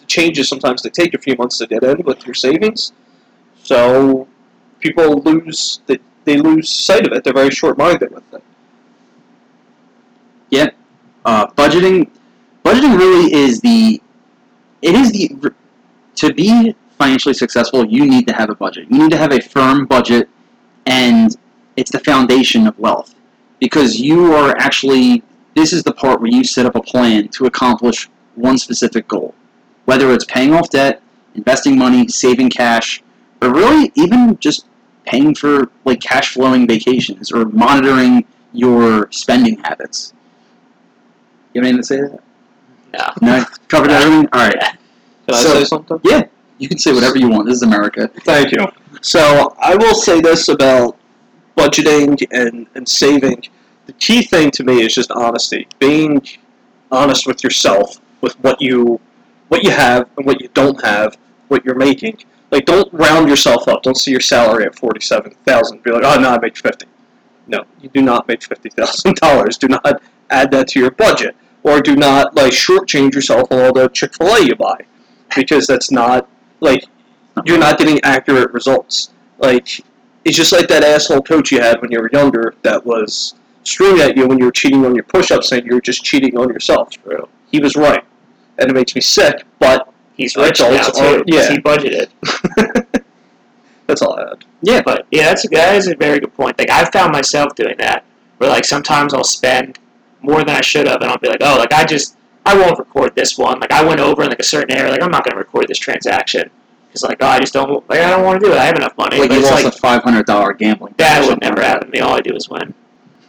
the 0.00 0.06
changes. 0.06 0.48
Sometimes 0.48 0.82
they 0.82 0.90
take 0.90 1.14
a 1.14 1.18
few 1.18 1.36
months 1.36 1.56
to 1.58 1.66
get 1.66 1.82
in 1.84 2.02
with 2.04 2.26
your 2.26 2.34
savings. 2.34 2.92
So 3.62 4.26
people 4.80 5.22
lose 5.22 5.80
they, 5.86 5.98
they 6.28 6.38
lose 6.38 6.68
sight 6.68 7.06
of 7.06 7.12
it. 7.12 7.24
They're 7.24 7.32
very 7.32 7.50
short 7.50 7.78
minded 7.78 8.10
with 8.12 8.34
it. 8.34 8.42
uh, 11.28 11.46
budgeting 11.48 12.08
budgeting 12.64 12.98
really 12.98 13.32
is 13.34 13.60
the 13.60 14.00
it 14.80 14.94
is 14.94 15.12
the 15.12 15.52
to 16.14 16.32
be 16.32 16.74
financially 16.98 17.34
successful 17.34 17.84
you 17.86 18.06
need 18.06 18.26
to 18.26 18.32
have 18.32 18.48
a 18.48 18.54
budget 18.54 18.86
you 18.90 18.98
need 18.98 19.10
to 19.10 19.16
have 19.16 19.32
a 19.32 19.40
firm 19.40 19.84
budget 19.84 20.28
and 20.86 21.36
it's 21.76 21.90
the 21.90 22.00
foundation 22.00 22.66
of 22.66 22.78
wealth 22.78 23.14
because 23.60 24.00
you 24.00 24.32
are 24.34 24.56
actually 24.56 25.22
this 25.54 25.72
is 25.72 25.82
the 25.82 25.92
part 25.92 26.20
where 26.20 26.30
you 26.30 26.42
set 26.42 26.64
up 26.64 26.74
a 26.76 26.82
plan 26.82 27.28
to 27.28 27.44
accomplish 27.44 28.08
one 28.34 28.56
specific 28.56 29.06
goal 29.06 29.34
whether 29.84 30.12
it's 30.14 30.24
paying 30.24 30.54
off 30.54 30.70
debt 30.70 31.02
investing 31.34 31.76
money 31.76 32.08
saving 32.08 32.48
cash 32.48 33.02
or 33.42 33.52
really 33.52 33.92
even 33.96 34.36
just 34.40 34.64
paying 35.08 35.34
for 35.34 35.70
like 35.84 36.00
cash 36.00 36.34
flowing 36.34 36.66
vacations 36.66 37.32
or 37.32 37.44
monitoring 37.46 38.24
your 38.52 39.10
spending 39.10 39.58
habits 39.58 40.12
you 41.58 41.64
have 41.64 41.68
anything 41.68 41.82
to 41.82 41.86
say 41.86 42.00
that? 42.92 43.18
No. 43.22 43.38
No? 43.38 43.44
Covered 43.68 43.90
everything? 43.90 44.28
Alright. 44.34 44.54
Can 45.26 45.34
I 45.34 45.42
say 45.42 45.64
something? 45.64 46.00
Yeah. 46.04 46.26
You 46.58 46.68
can 46.68 46.78
say 46.78 46.92
whatever 46.92 47.18
you 47.18 47.28
want. 47.28 47.46
This 47.46 47.56
is 47.56 47.62
America. 47.62 48.10
Thank 48.24 48.50
you. 48.50 48.66
So 49.00 49.54
I 49.60 49.76
will 49.76 49.94
say 49.94 50.20
this 50.20 50.48
about 50.48 50.98
budgeting 51.56 52.20
and, 52.32 52.66
and 52.74 52.88
saving. 52.88 53.44
The 53.86 53.92
key 53.92 54.22
thing 54.22 54.50
to 54.52 54.64
me 54.64 54.82
is 54.82 54.92
just 54.92 55.12
honesty. 55.12 55.68
Being 55.78 56.26
honest 56.90 57.28
with 57.28 57.44
yourself, 57.44 58.00
with 58.22 58.34
what 58.40 58.60
you 58.60 58.98
what 59.48 59.62
you 59.62 59.70
have 59.70 60.10
and 60.16 60.26
what 60.26 60.40
you 60.40 60.48
don't 60.52 60.82
have, 60.84 61.16
what 61.46 61.64
you're 61.64 61.76
making. 61.76 62.18
Like 62.50 62.64
don't 62.64 62.92
round 62.92 63.28
yourself 63.28 63.68
up. 63.68 63.82
Don't 63.82 63.96
see 63.96 64.10
your 64.10 64.20
salary 64.20 64.64
at 64.64 64.74
forty 64.74 65.00
seven 65.00 65.34
thousand. 65.44 65.82
Be 65.82 65.90
like, 65.90 66.04
oh 66.04 66.20
no, 66.20 66.30
I 66.30 66.38
make 66.38 66.56
fifty. 66.56 66.86
No, 67.46 67.64
you 67.80 67.88
do 67.90 68.02
not 68.02 68.28
make 68.28 68.42
fifty 68.42 68.70
thousand 68.70 69.16
dollars. 69.22 69.58
Do 69.58 69.68
not 69.68 70.02
add 70.30 70.50
that 70.52 70.68
to 70.68 70.80
your 70.80 70.90
budget. 70.90 71.36
Or 71.62 71.80
do 71.80 71.96
not 71.96 72.34
like 72.34 72.52
shortchange 72.52 73.14
yourself 73.14 73.50
on 73.50 73.60
all 73.60 73.72
the 73.72 73.88
Chick 73.88 74.14
fil 74.14 74.28
A 74.28 74.40
you 74.44 74.54
buy. 74.54 74.78
Because 75.34 75.66
that's 75.66 75.90
not 75.90 76.28
like 76.60 76.84
you're 77.44 77.58
not 77.58 77.78
getting 77.78 78.00
accurate 78.02 78.52
results. 78.52 79.10
Like 79.38 79.84
it's 80.24 80.36
just 80.36 80.52
like 80.52 80.68
that 80.68 80.84
asshole 80.84 81.22
coach 81.22 81.52
you 81.52 81.60
had 81.60 81.80
when 81.80 81.90
you 81.90 82.00
were 82.00 82.10
younger 82.12 82.54
that 82.62 82.84
was 82.84 83.34
screaming 83.64 84.00
at 84.00 84.16
you 84.16 84.26
when 84.26 84.38
you 84.38 84.46
were 84.46 84.52
cheating 84.52 84.84
on 84.84 84.94
your 84.94 85.04
push-ups, 85.04 85.48
saying 85.48 85.66
you 85.66 85.74
were 85.74 85.80
just 85.80 86.04
cheating 86.04 86.36
on 86.36 86.48
yourself. 86.48 86.90
He 87.50 87.60
was 87.60 87.76
right, 87.76 88.04
and 88.58 88.70
it 88.70 88.74
makes 88.74 88.94
me 88.94 89.00
sick. 89.00 89.44
But 89.58 89.92
He's 90.18 90.36
rich 90.36 90.60
now 90.60 90.82
too. 90.90 91.00
are- 91.04 91.22
yeah. 91.26 91.48
He 91.50 91.58
budgeted. 91.58 92.08
that's 93.86 94.02
all 94.02 94.18
I 94.18 94.28
had. 94.28 94.44
Yeah. 94.60 94.82
But 94.84 95.06
yeah, 95.10 95.24
that's 95.26 95.46
a, 95.46 95.48
that 95.48 95.76
is 95.76 95.86
a 95.88 95.96
very 95.96 96.20
good 96.20 96.34
point. 96.34 96.58
Like 96.58 96.68
I've 96.70 96.90
found 96.92 97.12
myself 97.12 97.54
doing 97.54 97.76
that, 97.78 98.04
where 98.36 98.50
like 98.50 98.64
sometimes 98.66 99.14
I'll 99.14 99.24
spend 99.24 99.78
more 100.20 100.40
than 100.44 100.50
I 100.56 100.60
should 100.60 100.86
have, 100.88 101.00
and 101.00 101.10
I'll 101.10 101.18
be 101.18 101.28
like, 101.28 101.40
oh, 101.40 101.56
like 101.56 101.72
I 101.72 101.84
just 101.84 102.16
I 102.44 102.56
won't 102.58 102.78
record 102.78 103.14
this 103.14 103.38
one. 103.38 103.60
Like 103.60 103.70
I 103.72 103.84
went 103.84 104.00
over 104.00 104.22
in 104.24 104.28
like 104.28 104.40
a 104.40 104.44
certain 104.44 104.76
area, 104.76 104.90
like 104.90 105.02
I'm 105.02 105.10
not 105.10 105.24
going 105.24 105.32
to 105.32 105.38
record 105.38 105.68
this 105.68 105.78
transaction 105.78 106.50
because 106.88 107.02
like 107.02 107.18
oh, 107.20 107.26
I 107.26 107.38
just 107.38 107.52
don't 107.52 107.88
like 107.88 108.00
I 108.00 108.10
don't 108.10 108.24
want 108.24 108.40
to 108.40 108.46
do 108.46 108.52
it. 108.52 108.58
I 108.58 108.64
have 108.64 108.76
enough 108.76 108.96
money. 108.98 109.18
Like 109.20 109.28
but 109.28 109.34
you 109.36 109.40
it's 109.40 109.50
lost 109.50 109.64
like 109.64 109.74
a 109.74 109.78
five 109.78 110.02
hundred 110.02 110.26
dollar 110.26 110.52
gambling. 110.52 110.94
that 110.98 111.20
bet 111.20 111.28
would 111.28 111.40
never 111.40 111.56
something. 111.56 111.70
happen 111.70 111.86
to 111.86 111.92
me. 111.92 112.00
All 112.00 112.14
I 112.16 112.20
do 112.20 112.34
is 112.34 112.48
win. 112.48 112.74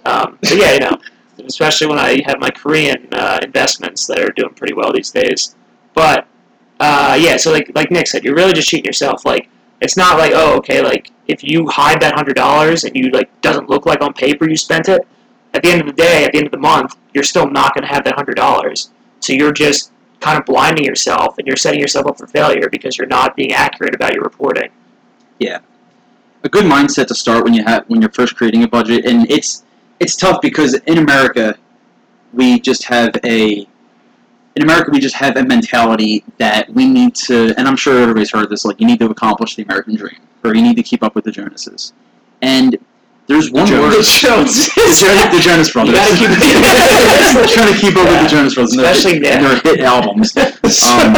Um, 0.05 0.39
but 0.41 0.55
yeah, 0.55 0.73
you 0.73 0.79
know, 0.79 0.97
especially 1.45 1.87
when 1.87 1.99
I 1.99 2.21
have 2.25 2.39
my 2.39 2.49
Korean 2.49 3.07
uh, 3.11 3.39
investments 3.43 4.07
that 4.07 4.19
are 4.19 4.31
doing 4.31 4.53
pretty 4.55 4.73
well 4.73 4.91
these 4.91 5.11
days. 5.11 5.55
But 5.93 6.25
uh, 6.79 7.17
yeah, 7.19 7.37
so 7.37 7.51
like 7.51 7.71
like 7.75 7.91
Nick 7.91 8.07
said, 8.07 8.23
you're 8.23 8.35
really 8.35 8.53
just 8.53 8.69
cheating 8.69 8.85
yourself. 8.85 9.25
Like 9.25 9.49
it's 9.81 9.97
not 9.97 10.17
like 10.17 10.31
oh 10.35 10.57
okay, 10.57 10.81
like 10.81 11.11
if 11.27 11.43
you 11.43 11.67
hide 11.67 12.01
that 12.01 12.15
hundred 12.15 12.35
dollars 12.35 12.83
and 12.83 12.95
you 12.95 13.09
like 13.11 13.29
doesn't 13.41 13.69
look 13.69 13.85
like 13.85 14.01
on 14.01 14.13
paper 14.13 14.49
you 14.49 14.57
spent 14.57 14.89
it, 14.89 15.07
at 15.53 15.63
the 15.63 15.69
end 15.69 15.81
of 15.81 15.87
the 15.87 15.93
day, 15.93 16.25
at 16.25 16.31
the 16.31 16.37
end 16.37 16.47
of 16.47 16.51
the 16.51 16.57
month, 16.57 16.95
you're 17.13 17.23
still 17.23 17.49
not 17.49 17.73
going 17.73 17.83
to 17.83 17.93
have 17.93 18.03
that 18.05 18.15
hundred 18.15 18.35
dollars. 18.35 18.91
So 19.19 19.33
you're 19.33 19.51
just 19.51 19.91
kind 20.19 20.37
of 20.37 20.45
blinding 20.45 20.85
yourself 20.85 21.37
and 21.37 21.47
you're 21.47 21.55
setting 21.55 21.79
yourself 21.79 22.05
up 22.07 22.17
for 22.17 22.27
failure 22.27 22.69
because 22.69 22.97
you're 22.97 23.07
not 23.07 23.35
being 23.35 23.53
accurate 23.53 23.95
about 23.95 24.13
your 24.13 24.23
reporting. 24.23 24.69
Yeah, 25.39 25.59
a 26.43 26.49
good 26.49 26.65
mindset 26.65 27.07
to 27.07 27.15
start 27.15 27.43
when 27.43 27.53
you 27.53 27.63
have 27.63 27.85
when 27.87 28.01
you're 28.01 28.11
first 28.11 28.35
creating 28.35 28.63
a 28.63 28.67
budget 28.67 29.05
and 29.05 29.29
it's 29.29 29.63
it's 29.99 30.15
tough 30.15 30.41
because 30.41 30.73
in 30.73 30.97
America 30.97 31.57
we 32.33 32.59
just 32.59 32.83
have 32.85 33.15
a 33.25 33.67
in 34.55 34.63
America 34.63 34.91
we 34.91 34.99
just 34.99 35.15
have 35.15 35.37
a 35.37 35.43
mentality 35.43 36.23
that 36.37 36.69
we 36.71 36.85
need 36.87 37.15
to 37.15 37.53
and 37.57 37.67
I'm 37.67 37.75
sure 37.75 37.99
everybody's 38.01 38.31
heard 38.31 38.49
this 38.49 38.65
like 38.65 38.79
you 38.79 38.87
need 38.87 38.99
to 38.99 39.05
accomplish 39.09 39.55
the 39.55 39.63
American 39.63 39.95
dream 39.95 40.17
or 40.43 40.55
you 40.55 40.61
need 40.61 40.75
to 40.77 40.83
keep 40.83 41.03
up 41.03 41.15
with 41.15 41.23
the 41.25 41.31
Jonases 41.31 41.93
and 42.41 42.77
there's 43.27 43.51
one 43.51 43.67
Jonas. 43.67 43.95
word 43.95 43.99
The 44.03 44.27
Joneses. 44.27 44.73
the, 44.75 45.29
the 45.33 45.39
Jonas 45.39 45.71
Brothers 45.71 45.93
You 45.93 46.27
gotta 46.27 47.43
keep 47.45 47.53
trying 47.53 47.73
to 47.73 47.79
keep 47.79 47.95
up 47.95 48.07
with 48.09 48.21
the 48.23 48.27
Jonas 48.29 48.55
Brothers 48.55 48.73
and 48.73 48.83
their- 48.83 48.91
Especially 48.91 49.19
Nick. 49.19 49.31
and 49.33 49.45
their 49.45 49.59
hit 49.59 49.79
albums 49.81 50.35
um, 50.37 51.13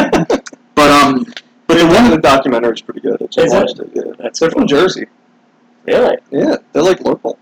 but 0.74 0.90
um 0.90 1.24
but 1.66 1.78
the 1.78 1.84
one 1.86 1.94
one 1.94 2.04
of 2.06 2.10
the 2.10 2.18
documentary 2.18 2.74
is 2.74 2.82
pretty 2.82 3.00
good. 3.00 3.22
I 3.22 3.26
just 3.26 3.38
Is 3.38 3.52
watched 3.54 3.78
it. 3.78 3.90
Yeah. 3.94 4.12
That's 4.18 4.40
They're 4.40 4.50
from 4.50 4.66
Jersey. 4.66 5.06
really. 5.86 6.18
Yeah, 6.30 6.56
they're 6.72 6.82
like 6.82 7.00
local. 7.00 7.38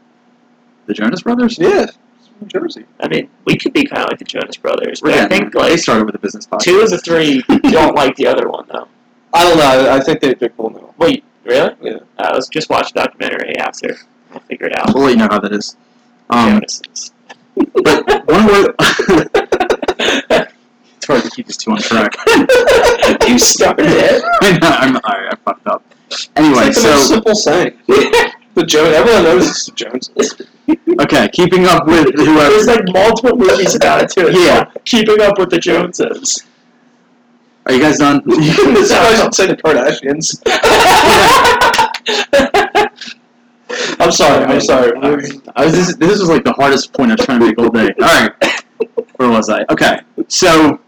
the 0.86 0.94
Jonas 0.94 1.22
Brothers 1.22 1.58
Yeah, 1.58 1.84
it's 1.84 1.98
from 2.40 2.48
Jersey. 2.48 2.84
I 2.98 3.08
mean, 3.08 3.30
we 3.44 3.56
could 3.56 3.72
be 3.72 3.84
kind 3.84 4.02
of 4.02 4.08
like 4.08 4.18
the 4.18 4.24
Jonas 4.24 4.56
Brothers, 4.56 5.00
but 5.00 5.12
We're 5.12 5.22
I 5.22 5.28
think 5.28 5.52
there. 5.52 5.62
they 5.62 5.76
started 5.76 6.06
with 6.06 6.14
a 6.16 6.18
business 6.18 6.46
podcast 6.46 6.60
two 6.62 6.80
of 6.80 6.90
the 6.90 6.98
three 6.98 7.42
don't 7.70 7.94
like 7.94 8.16
the 8.16 8.26
other 8.26 8.48
one 8.48 8.66
though. 8.72 8.88
I 9.32 9.44
don't 9.44 9.58
know. 9.58 9.92
I 9.92 10.00
think 10.00 10.20
they, 10.20 10.34
they're 10.34 10.48
cool 10.48 10.70
now. 10.70 10.94
Wait, 10.98 11.22
really? 11.44 11.74
Yeah. 11.80 11.98
Uh, 12.18 12.30
let's 12.34 12.48
just 12.48 12.68
watch 12.68 12.92
the 12.92 13.00
documentary 13.00 13.56
after. 13.58 13.96
We'll 14.30 14.40
figure 14.40 14.66
it 14.66 14.76
out. 14.76 14.92
We'll 14.94 15.04
let 15.04 15.10
you 15.10 15.16
know 15.18 15.28
how 15.30 15.38
that 15.38 15.52
is. 15.52 15.76
Um, 16.30 16.54
Jonases. 16.54 17.12
but 17.54 18.26
one 18.26 18.46
word. 18.46 18.74
it's 19.98 21.06
hard 21.06 21.22
to 21.22 21.30
keep 21.30 21.46
these 21.46 21.56
two 21.56 21.70
on 21.70 21.78
track. 21.78 22.16
you 23.28 23.38
started 23.38 23.86
it. 23.86 24.24
I 24.42 24.58
know, 24.58 24.68
I'm, 24.68 24.96
I, 25.04 25.28
I 25.30 25.36
fucked 25.44 25.66
up. 25.66 25.84
Anyway, 26.34 26.64
it's 26.66 26.82
like 26.82 26.84
the 26.84 26.90
most 26.90 27.08
so 27.08 27.14
simple 27.14 27.34
saying. 27.34 27.78
The 28.54 28.66
Jones. 28.66 28.96
Everyone 28.96 29.22
knows 29.22 29.48
it's 29.48 29.66
the 29.66 29.72
Joneses. 29.72 30.42
Okay, 31.00 31.28
keeping 31.32 31.66
up 31.66 31.86
with 31.86 32.06
whoever. 32.14 32.50
There's 32.50 32.66
like 32.66 32.84
multiple 32.92 33.36
movies 33.36 33.74
about 33.74 34.02
it 34.02 34.10
too. 34.10 34.30
Yeah. 34.32 34.64
called 34.64 34.84
Keeping 34.84 35.20
up 35.20 35.38
with 35.38 35.50
the 35.50 35.58
Joneses. 35.58 36.44
Are 37.66 37.72
you 37.72 37.80
guys 37.80 37.98
done? 37.98 38.22
That's 38.26 38.90
how 38.90 39.02
I 39.02 39.14
should 39.16 39.34
say 39.34 39.46
the 39.46 39.56
Kardashians. 39.56 40.42
I'm 44.00 44.10
sorry. 44.10 44.44
I'm 44.44 44.60
sorry. 44.60 44.92
I 45.54 45.64
was, 45.64 45.72
this, 45.72 45.96
this 45.96 46.18
was 46.18 46.28
like 46.28 46.44
the 46.44 46.52
hardest 46.52 46.92
point 46.92 47.10
I 47.10 47.14
was 47.14 47.24
trying 47.24 47.40
to 47.40 47.46
make 47.46 47.58
all 47.58 47.68
day. 47.68 47.92
All 48.00 48.08
right, 48.08 48.32
where 49.16 49.30
was 49.30 49.48
I? 49.48 49.64
Okay, 49.70 50.00
so 50.28 50.80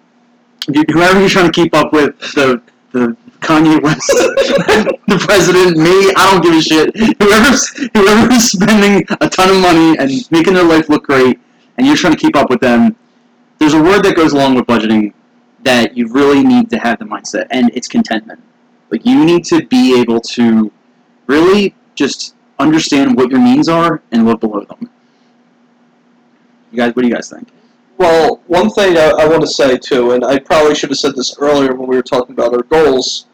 whoever 0.66 1.20
you're 1.20 1.28
trying 1.28 1.46
to 1.46 1.52
keep 1.52 1.74
up 1.74 1.92
with, 1.92 2.18
the 2.34 2.60
the 2.92 3.16
Kanye 3.42 3.82
West, 3.82 4.06
the 5.08 5.18
president, 5.26 5.76
me, 5.76 6.12
I 6.16 6.30
don't 6.30 6.42
give 6.42 6.54
a 6.54 6.62
shit. 6.62 6.96
Whoever's 7.20 7.68
whoever's 7.94 8.44
spending 8.44 9.04
a 9.20 9.28
ton 9.28 9.50
of 9.50 9.60
money 9.60 9.98
and 9.98 10.10
making 10.30 10.54
their 10.54 10.64
life 10.64 10.88
look 10.88 11.04
great, 11.04 11.38
and 11.76 11.86
you're 11.86 11.96
trying 11.96 12.14
to 12.14 12.18
keep 12.18 12.36
up 12.36 12.50
with 12.50 12.60
them. 12.60 12.96
There's 13.58 13.74
a 13.74 13.82
word 13.82 14.02
that 14.04 14.16
goes 14.16 14.32
along 14.32 14.54
with 14.54 14.66
budgeting 14.66 15.12
that 15.64 15.96
you 15.96 16.08
really 16.08 16.42
need 16.42 16.70
to 16.70 16.78
have 16.78 16.98
the 16.98 17.04
mindset, 17.04 17.46
and 17.50 17.70
it's 17.74 17.88
contentment. 17.88 18.40
Like 18.90 19.04
you 19.04 19.24
need 19.24 19.44
to 19.46 19.66
be 19.66 20.00
able 20.00 20.20
to 20.20 20.70
really 21.26 21.74
just 21.94 22.34
understand 22.58 23.16
what 23.16 23.30
your 23.30 23.40
means 23.40 23.68
are 23.68 24.02
and 24.12 24.26
live 24.26 24.40
below 24.40 24.64
them. 24.64 24.90
You 26.70 26.78
guys, 26.78 26.94
what 26.94 27.02
do 27.02 27.08
you 27.08 27.14
guys 27.14 27.28
think? 27.28 27.48
Well, 27.98 28.40
one 28.46 28.70
thing 28.70 28.96
I, 28.96 29.10
I 29.10 29.28
want 29.28 29.42
to 29.42 29.46
say 29.46 29.76
too, 29.76 30.12
and 30.12 30.24
I 30.24 30.38
probably 30.38 30.74
should 30.74 30.90
have 30.90 30.98
said 30.98 31.14
this 31.14 31.36
earlier 31.38 31.74
when 31.74 31.88
we 31.88 31.96
were 31.96 32.02
talking 32.02 32.32
about 32.32 32.52
our 32.54 32.62
goals. 32.62 33.26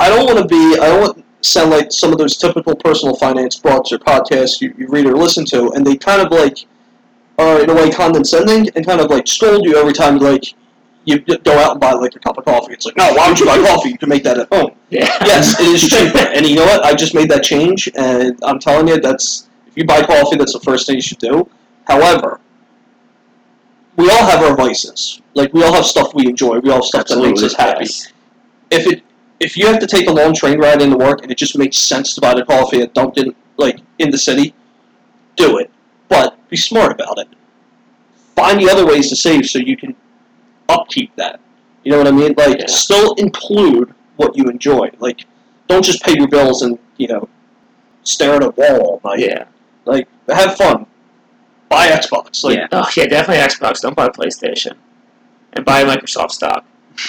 I 0.00 0.08
don't 0.08 0.26
want 0.26 0.38
to 0.38 0.46
be. 0.46 0.78
I 0.78 0.88
don't 0.88 1.00
want 1.00 1.18
to 1.18 1.24
sound 1.40 1.70
like 1.70 1.92
some 1.92 2.12
of 2.12 2.18
those 2.18 2.36
typical 2.36 2.74
personal 2.74 3.14
finance 3.16 3.58
blogs 3.60 3.92
or 3.92 3.98
podcasts 3.98 4.60
you, 4.60 4.74
you 4.76 4.88
read 4.88 5.06
or 5.06 5.16
listen 5.16 5.44
to, 5.46 5.70
and 5.72 5.86
they 5.86 5.96
kind 5.96 6.20
of 6.20 6.30
like 6.32 6.66
are 7.38 7.62
in 7.62 7.70
a 7.70 7.74
way 7.74 7.90
condescending 7.90 8.68
and 8.76 8.86
kind 8.86 9.00
of 9.00 9.10
like 9.10 9.26
scold 9.26 9.64
you 9.64 9.76
every 9.76 9.92
time 9.92 10.18
like 10.18 10.54
you 11.04 11.18
go 11.18 11.58
out 11.58 11.72
and 11.72 11.80
buy 11.80 11.92
like 11.92 12.16
a 12.16 12.18
cup 12.18 12.38
of 12.38 12.44
coffee. 12.44 12.72
It's 12.72 12.86
like, 12.86 12.96
no, 12.96 13.12
why 13.12 13.28
would 13.28 13.38
you 13.38 13.46
buy 13.46 13.58
coffee? 13.58 13.90
You 13.90 13.98
can 13.98 14.08
make 14.08 14.24
that 14.24 14.38
at 14.38 14.52
home. 14.52 14.70
Yeah. 14.90 15.04
Yes, 15.26 15.58
it 15.60 15.66
is 15.66 15.88
cheaper. 15.88 16.18
and 16.18 16.46
you 16.46 16.56
know 16.56 16.64
what? 16.64 16.84
I 16.84 16.94
just 16.94 17.14
made 17.14 17.30
that 17.30 17.42
change, 17.42 17.90
and 17.94 18.38
I'm 18.42 18.58
telling 18.58 18.88
you, 18.88 19.00
that's 19.00 19.48
if 19.66 19.76
you 19.76 19.84
buy 19.84 20.02
coffee, 20.02 20.36
that's 20.36 20.52
the 20.52 20.60
first 20.60 20.86
thing 20.86 20.96
you 20.96 21.02
should 21.02 21.18
do. 21.18 21.48
However, 21.86 22.40
we 23.96 24.10
all 24.10 24.24
have 24.24 24.42
our 24.42 24.56
vices. 24.56 25.20
Like 25.34 25.52
we 25.52 25.62
all 25.62 25.72
have 25.72 25.84
stuff 25.84 26.14
we 26.14 26.26
enjoy. 26.26 26.58
We 26.60 26.70
all 26.70 26.76
have 26.76 26.84
stuff 26.84 27.06
that 27.08 27.18
makes 27.18 27.42
us 27.42 27.54
happy. 27.54 27.84
Yes. 27.84 28.12
If 28.70 28.86
it 28.86 29.03
if 29.40 29.56
you 29.56 29.66
have 29.66 29.78
to 29.80 29.86
take 29.86 30.08
a 30.08 30.12
long 30.12 30.34
train 30.34 30.58
ride 30.58 30.80
into 30.82 30.96
work 30.96 31.22
and 31.22 31.30
it 31.30 31.38
just 31.38 31.58
makes 31.58 31.76
sense 31.76 32.14
to 32.14 32.20
buy 32.20 32.34
the 32.34 32.44
coffee 32.44 32.82
at 32.82 32.94
Dunkin' 32.94 33.34
like 33.56 33.80
in 33.98 34.10
the 34.10 34.18
city, 34.18 34.54
do 35.36 35.58
it. 35.58 35.70
But 36.08 36.36
be 36.48 36.56
smart 36.56 36.92
about 36.92 37.18
it. 37.18 37.28
Find 38.36 38.60
the 38.60 38.70
other 38.70 38.86
ways 38.86 39.08
to 39.10 39.16
save 39.16 39.46
so 39.46 39.58
you 39.58 39.76
can 39.76 39.94
upkeep 40.68 41.14
that. 41.16 41.40
You 41.84 41.92
know 41.92 41.98
what 41.98 42.08
I 42.08 42.12
mean? 42.12 42.34
Like 42.36 42.60
Yeah. 42.60 42.66
still 42.66 43.14
include 43.14 43.94
what 44.16 44.36
you 44.36 44.44
enjoy. 44.44 44.90
Like 44.98 45.24
don't 45.68 45.84
just 45.84 46.02
pay 46.02 46.14
your 46.16 46.28
bills 46.28 46.62
and, 46.62 46.78
you 46.96 47.08
know, 47.08 47.28
stare 48.02 48.34
at 48.34 48.42
a 48.42 48.50
wall 48.50 48.80
all 48.80 49.00
night. 49.04 49.20
Yeah. 49.20 49.44
Like 49.84 50.08
have 50.28 50.56
fun. 50.56 50.86
Buy 51.68 51.88
Xbox. 51.88 52.44
Like 52.44 52.56
Yeah. 52.58 52.68
Oh 52.72 52.88
yeah, 52.96 53.06
definitely 53.06 53.42
Xbox. 53.44 53.80
Don't 53.80 53.96
buy 53.96 54.08
PlayStation, 54.08 54.74
and 55.54 55.64
buy 55.64 55.84
Microsoft 55.84 56.30
stock. 56.32 56.64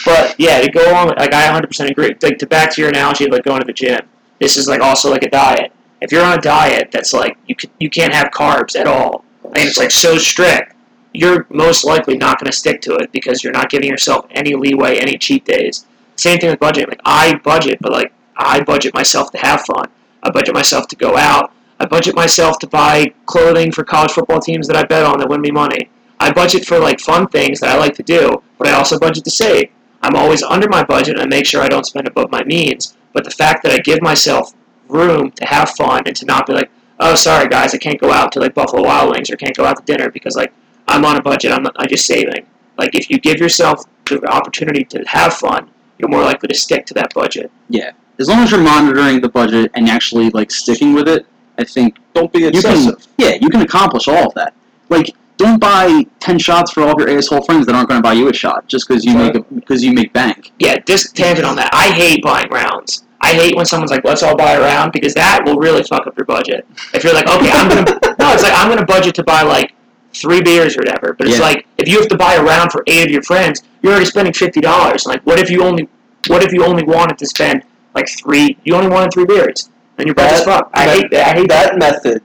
But 0.05 0.35
yeah, 0.37 0.61
to 0.61 0.71
go 0.71 0.93
on, 0.95 1.09
like 1.09 1.33
I 1.33 1.47
100% 1.47 1.89
agree. 1.89 2.15
Like 2.21 2.37
to 2.39 2.47
back 2.47 2.73
to 2.73 2.81
your 2.81 2.89
analogy 2.89 3.25
of 3.25 3.31
like 3.31 3.43
going 3.43 3.59
to 3.59 3.65
the 3.65 3.73
gym. 3.73 3.99
This 4.39 4.57
is 4.57 4.67
like 4.67 4.81
also 4.81 5.09
like 5.09 5.23
a 5.23 5.29
diet. 5.29 5.71
If 6.01 6.11
you're 6.11 6.23
on 6.23 6.37
a 6.37 6.41
diet 6.41 6.89
that's 6.91 7.13
like 7.13 7.37
you 7.47 7.55
can, 7.55 7.69
you 7.79 7.89
can't 7.89 8.13
have 8.13 8.31
carbs 8.31 8.75
at 8.75 8.87
all, 8.87 9.23
and 9.43 9.57
it's 9.57 9.77
like 9.77 9.91
so 9.91 10.17
strict, 10.17 10.75
you're 11.13 11.47
most 11.49 11.85
likely 11.85 12.17
not 12.17 12.39
going 12.39 12.51
to 12.51 12.57
stick 12.57 12.81
to 12.81 12.95
it 12.95 13.11
because 13.11 13.43
you're 13.43 13.53
not 13.53 13.69
giving 13.69 13.89
yourself 13.89 14.25
any 14.31 14.55
leeway, 14.55 14.97
any 14.97 15.17
cheat 15.17 15.45
days. 15.45 15.85
Same 16.15 16.39
thing 16.39 16.49
with 16.49 16.59
budgeting. 16.59 16.89
Like 16.89 17.01
I 17.05 17.35
budget, 17.35 17.79
but 17.81 17.91
like 17.91 18.13
I 18.37 18.61
budget 18.61 18.93
myself 18.93 19.31
to 19.31 19.37
have 19.37 19.61
fun. 19.61 19.85
I 20.23 20.31
budget 20.31 20.53
myself 20.53 20.87
to 20.89 20.95
go 20.95 21.17
out. 21.17 21.51
I 21.79 21.85
budget 21.85 22.15
myself 22.15 22.59
to 22.59 22.67
buy 22.67 23.13
clothing 23.25 23.71
for 23.71 23.83
college 23.83 24.11
football 24.11 24.39
teams 24.39 24.67
that 24.67 24.77
I 24.77 24.83
bet 24.83 25.05
on 25.05 25.19
that 25.19 25.29
win 25.29 25.41
me 25.41 25.51
money. 25.51 25.89
I 26.19 26.31
budget 26.31 26.65
for 26.65 26.79
like 26.79 26.99
fun 26.99 27.27
things 27.27 27.59
that 27.59 27.69
I 27.69 27.77
like 27.77 27.95
to 27.95 28.03
do, 28.03 28.41
but 28.57 28.67
I 28.67 28.73
also 28.73 28.99
budget 28.99 29.23
to 29.25 29.31
save. 29.31 29.69
I'm 30.01 30.15
always 30.15 30.43
under 30.43 30.69
my 30.69 30.83
budget 30.83 31.15
and 31.15 31.23
I 31.23 31.27
make 31.27 31.45
sure 31.45 31.61
I 31.61 31.67
don't 31.67 31.85
spend 31.85 32.07
above 32.07 32.31
my 32.31 32.43
means. 32.43 32.95
But 33.13 33.23
the 33.23 33.31
fact 33.31 33.63
that 33.63 33.71
I 33.71 33.79
give 33.79 34.01
myself 34.01 34.53
room 34.87 35.31
to 35.31 35.45
have 35.45 35.71
fun 35.71 36.03
and 36.05 36.15
to 36.15 36.25
not 36.25 36.45
be 36.47 36.53
like, 36.53 36.69
oh, 36.99 37.15
sorry 37.15 37.47
guys, 37.47 37.73
I 37.73 37.77
can't 37.77 37.99
go 37.99 38.11
out 38.11 38.31
to 38.33 38.39
like 38.39 38.53
Buffalo 38.53 38.83
Wild 38.83 39.11
Wings 39.11 39.29
or 39.29 39.35
can't 39.35 39.55
go 39.55 39.65
out 39.65 39.77
to 39.77 39.83
dinner 39.83 40.09
because 40.11 40.35
like 40.35 40.53
I'm 40.87 41.05
on 41.05 41.17
a 41.17 41.21
budget. 41.21 41.51
I'm 41.51 41.65
I'm 41.75 41.87
just 41.87 42.05
saving. 42.05 42.45
Like 42.77 42.93
if 42.93 43.09
you 43.09 43.19
give 43.19 43.37
yourself 43.37 43.83
the 44.05 44.25
opportunity 44.27 44.83
to 44.85 45.03
have 45.07 45.33
fun, 45.33 45.69
you're 45.97 46.09
more 46.09 46.21
likely 46.21 46.47
to 46.47 46.55
stick 46.55 46.85
to 46.87 46.93
that 46.95 47.13
budget. 47.13 47.51
Yeah, 47.69 47.91
as 48.19 48.27
long 48.27 48.39
as 48.39 48.51
you're 48.51 48.61
monitoring 48.61 49.21
the 49.21 49.29
budget 49.29 49.71
and 49.73 49.89
actually 49.89 50.29
like 50.31 50.51
sticking 50.51 50.93
with 50.93 51.07
it, 51.07 51.25
I 51.57 51.63
think 51.63 51.97
don't 52.13 52.31
be 52.31 52.39
you 52.39 52.51
can. 52.51 52.55
excessive. 52.55 53.07
Yeah, 53.17 53.35
you 53.41 53.49
can 53.49 53.61
accomplish 53.61 54.07
all 54.07 54.27
of 54.27 54.33
that. 54.35 54.53
Like, 54.89 55.15
don't 55.37 55.59
buy 55.59 56.05
ten 56.19 56.39
shots 56.39 56.71
for 56.71 56.81
all 56.83 56.93
of 56.93 56.99
your 56.99 57.09
asshole 57.17 57.41
friends 57.43 57.65
that 57.65 57.75
aren't 57.75 57.89
going 57.89 57.99
to 57.99 58.03
buy 58.03 58.13
you 58.13 58.29
a 58.29 58.33
shot 58.33 58.67
just 58.67 58.87
because 58.87 59.03
you 59.03 59.15
Right. 59.15 59.33
make 59.33 59.35
a, 59.35 59.53
because 59.53 59.83
you 59.83 59.93
make 59.93 60.13
bank. 60.13 60.51
Yeah, 60.59 60.77
just 60.85 61.15
tangent 61.15 61.45
on 61.45 61.55
that. 61.57 61.69
I 61.73 61.91
hate 61.91 62.23
buying 62.23 62.49
rounds. 62.49 63.03
I 63.21 63.33
hate 63.33 63.55
when 63.55 63.65
someone's 63.65 63.91
like, 63.91 64.03
"Let's 64.05 64.21
all 64.23 64.35
buy 64.35 64.53
a 64.53 64.61
round," 64.61 64.91
because 64.91 65.13
that 65.15 65.43
will 65.45 65.55
really 65.57 65.83
fuck 65.83 66.05
up 66.05 66.17
your 66.17 66.25
budget. 66.25 66.65
If 66.93 67.03
you're 67.03 67.13
like, 67.13 67.27
"Okay, 67.27 67.49
I'm 67.51 67.67
gonna," 67.69 67.83
no, 68.19 68.33
it's 68.33 68.43
like 68.43 68.53
I'm 68.55 68.69
gonna 68.69 68.85
budget 68.85 69.15
to 69.15 69.23
buy 69.23 69.41
like 69.41 69.73
three 70.13 70.41
beers 70.41 70.77
or 70.77 70.81
whatever. 70.81 71.13
But 71.17 71.27
it's 71.27 71.39
Yeah. 71.39 71.45
like 71.45 71.65
if 71.77 71.87
you 71.89 71.97
have 71.99 72.07
to 72.09 72.17
buy 72.17 72.35
a 72.35 72.43
round 72.43 72.71
for 72.71 72.83
eight 72.87 73.05
of 73.05 73.11
your 73.11 73.23
friends, 73.23 73.63
you're 73.81 73.91
already 73.91 74.05
spending 74.05 74.33
fifty 74.33 74.61
dollars. 74.61 75.05
Like, 75.05 75.21
what 75.25 75.39
if 75.39 75.49
you 75.49 75.63
only, 75.63 75.89
what 76.27 76.43
if 76.43 76.53
you 76.53 76.63
only 76.65 76.83
wanted 76.83 77.17
to 77.17 77.25
spend 77.25 77.63
like 77.95 78.07
three? 78.09 78.57
You 78.63 78.75
only 78.75 78.89
wanted 78.89 79.11
three 79.13 79.25
beers, 79.25 79.69
and 79.97 80.05
your 80.05 80.13
budget's 80.15 80.43
fucked. 80.43 80.69
I 80.77 80.87
hate 80.87 81.09
that. 81.11 81.27
I 81.35 81.39
hate 81.39 81.49
that. 81.49 81.71
That 81.71 81.77
method 81.79 82.21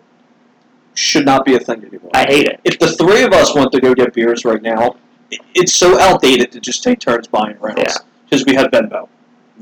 should 1.01 1.25
not 1.25 1.45
be 1.45 1.55
a 1.55 1.59
thing 1.59 1.85
anymore. 1.85 2.11
I 2.15 2.25
hate 2.27 2.47
it. 2.47 2.61
if 2.65 2.79
the 2.79 2.89
three 2.89 3.23
of 3.23 3.33
us 3.33 3.55
went 3.55 3.73
to 3.73 3.81
go 3.81 3.95
get 3.95 4.13
beers 4.13 4.45
right 4.45 4.61
now, 4.63 4.97
it, 5.31 5.41
it's 5.55 5.75
so 5.75 5.99
outdated 6.01 6.53
to 6.53 6.61
just 6.61 6.83
take 6.83 7.01
turns 7.01 7.27
buying 7.27 7.59
rounds 7.59 7.79
Yeah. 7.81 7.95
because 8.29 8.45
we 8.47 8.55
have 8.55 8.67
Venmo. 8.71 9.09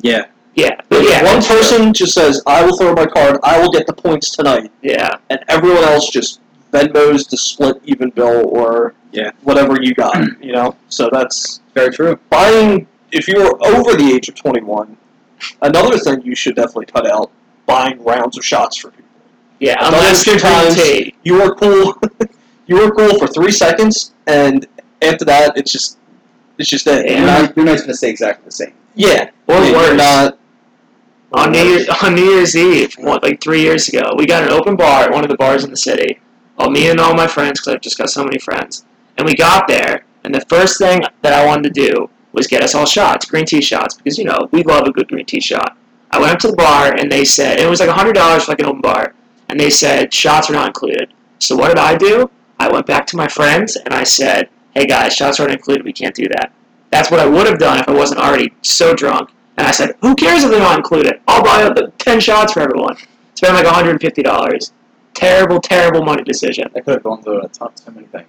Yeah, 0.01 0.27
Yeah, 0.55 0.81
but 0.88 1.03
yeah, 1.09 1.22
one 1.24 1.35
that's 1.35 1.46
true. 1.46 1.57
person 1.59 1.92
just 1.92 2.14
says, 2.14 2.42
"I 2.46 2.64
will 2.64 2.77
throw 2.77 2.92
my 2.94 3.07
card. 3.07 3.38
I 3.42 3.61
will 3.61 3.70
get 3.70 3.87
the 3.87 3.92
points 3.92 4.31
tonight," 4.31 4.70
Yeah, 4.83 5.16
and 5.31 5.40
everyone 5.48 5.85
else 5.85 6.11
just 6.11 6.40
Venmos 6.72 7.29
the 7.31 7.37
split 7.37 7.77
even 7.85 8.11
bill 8.11 8.46
or 8.48 8.94
Yeah. 9.12 9.31
whatever 9.42 9.81
you 9.81 9.94
got. 9.94 10.16
You 10.42 10.53
know, 10.53 10.77
so 10.88 11.09
that's 11.12 11.61
very 11.74 11.90
true. 11.92 12.18
buying. 12.31 12.87
If 13.12 13.27
you're 13.29 13.57
over 13.66 13.94
the 13.94 14.12
age 14.14 14.29
of 14.29 14.35
21, 14.35 14.96
another 15.62 15.96
thing 15.98 16.20
you 16.22 16.35
should 16.35 16.57
definitely 16.57 16.87
cut 16.87 17.07
out: 17.11 17.31
buying 17.66 18.03
rounds 18.05 18.37
of 18.38 18.44
shots 18.44 18.77
for 18.77 18.90
people. 18.90 19.05
Yeah. 19.61 19.75
I've 19.81 19.92
done 19.92 19.94
Unless 19.94 20.25
this 20.25 20.27
a 20.27 20.31
you're 20.31 21.01
times. 21.01 21.12
you 21.25 21.35
were 21.35 21.55
cool. 21.55 22.01
you 22.66 22.77
were 22.77 22.90
cool 22.92 23.18
for 23.18 23.27
three 23.27 23.51
seconds, 23.53 24.12
and 24.27 24.66
after 25.03 25.25
that, 25.27 25.57
it's 25.57 25.73
just 25.73 25.99
it's 26.59 26.68
just 26.71 26.87
it. 26.87 27.07
Yeah. 27.07 27.16
You're 27.18 27.27
not- 27.27 27.57
you're 27.57 27.66
not 27.66 27.77
going 27.77 27.88
to 27.88 27.94
say 27.94 28.11
exactly 28.11 28.44
the 28.47 28.51
same. 28.53 28.73
yeah, 28.94 29.31
Or 29.47 29.62
you're 29.62 29.75
worse. 29.75 29.97
not. 29.97 30.38
on 31.33 31.53
New 31.53 31.62
Year, 31.62 31.87
on 32.03 32.14
New 32.14 32.25
Year's 32.25 32.57
Eve, 32.57 32.94
what, 32.99 33.23
like 33.23 33.40
three 33.40 33.61
years 33.62 33.88
ago, 33.88 34.12
we 34.16 34.27
got 34.27 34.42
an 34.44 34.51
open 34.51 34.77
bar 34.77 35.05
at 35.05 35.12
one 35.12 35.23
of 35.25 35.31
the 35.31 35.37
bars 35.37 35.64
in 35.64 35.71
the 35.71 35.77
city. 35.77 36.21
All 36.59 36.71
me 36.71 36.90
and 36.90 36.99
all 36.99 37.14
my 37.14 37.29
friends, 37.29 37.61
because 37.61 37.75
I've 37.75 37.81
just 37.81 37.99
got 37.99 38.11
so 38.11 38.25
many 38.25 38.38
friends. 38.38 38.85
And 39.16 39.27
we 39.27 39.35
got 39.37 39.68
there, 39.68 40.05
and 40.25 40.35
the 40.35 40.40
first 40.49 40.79
thing 40.79 41.03
that 41.23 41.33
I 41.33 41.47
wanted 41.47 41.73
to 41.75 41.87
do 41.88 42.11
was 42.33 42.47
get 42.49 42.62
us 42.62 42.75
all 42.75 42.87
shots, 42.87 43.25
green 43.27 43.44
tea 43.47 43.61
shots, 43.61 43.94
because 43.94 44.18
you 44.18 44.25
know 44.25 44.49
we 44.51 44.62
love 44.64 44.87
a 44.87 44.92
good 44.92 45.07
green 45.09 45.25
tea 45.27 45.40
shot. 45.40 45.77
I 46.11 46.18
went 46.18 46.33
up 46.33 46.38
to 46.40 46.49
the 46.49 46.57
bar, 46.57 46.94
and 46.94 47.11
they 47.12 47.25
said 47.25 47.59
and 47.59 47.66
it 47.66 47.71
was 47.71 47.79
like 47.81 47.88
hundred 47.90 48.14
dollars 48.14 48.44
for 48.44 48.53
like 48.53 48.61
an 48.61 48.66
open 48.66 48.81
bar, 48.81 49.14
and 49.49 49.59
they 49.59 49.71
said 49.71 50.13
shots 50.13 50.51
are 50.51 50.55
not 50.55 50.67
included. 50.69 51.13
So 51.39 51.57
what 51.57 51.69
did 51.69 51.79
I 51.79 51.97
do? 51.97 52.31
I 52.59 52.71
went 52.71 52.87
back 52.87 53.07
to 53.09 53.17
my 53.17 53.29
friends 53.29 53.77
and 53.77 53.95
I 53.95 54.05
said, 54.05 54.49
"Hey 54.73 54.87
guys, 54.87 55.15
shots 55.15 55.39
aren't 55.41 55.53
included. 55.53 55.85
We 55.85 55.93
can't 55.93 56.15
do 56.15 56.27
that." 56.29 56.53
That's 56.91 57.11
what 57.11 57.21
I 57.21 57.27
would 57.27 57.47
have 57.47 57.59
done 57.59 57.79
if 57.79 57.89
I 57.89 57.93
wasn't 57.93 58.21
already 58.21 58.53
so 58.63 58.95
drunk. 58.95 59.31
And 59.57 59.67
I 59.67 59.71
said, 59.73 59.95
"Who 60.01 60.15
cares 60.15 60.45
if 60.45 60.51
they're 60.51 60.61
not 60.61 60.77
included? 60.79 61.21
I'll 61.29 61.43
buy 61.43 61.63
up 61.63 61.75
the 61.77 61.93
ten 61.99 62.21
shots 62.21 62.53
for 62.53 62.61
everyone." 62.61 62.97
Spend 63.35 63.55
like 63.55 63.65
one 63.65 63.75
hundred 63.75 63.91
and 63.93 64.01
fifty 64.01 64.23
dollars. 64.23 64.73
Terrible, 65.15 65.61
terrible 65.61 66.05
money 66.05 66.23
decision. 66.23 66.69
I 66.77 66.81
could 66.81 66.95
have 66.95 67.03
gone 67.03 67.23
to 67.25 67.41
a 67.41 67.49
ton, 67.49 67.71
so 67.77 67.91
many 67.93 68.07
things. 68.09 68.27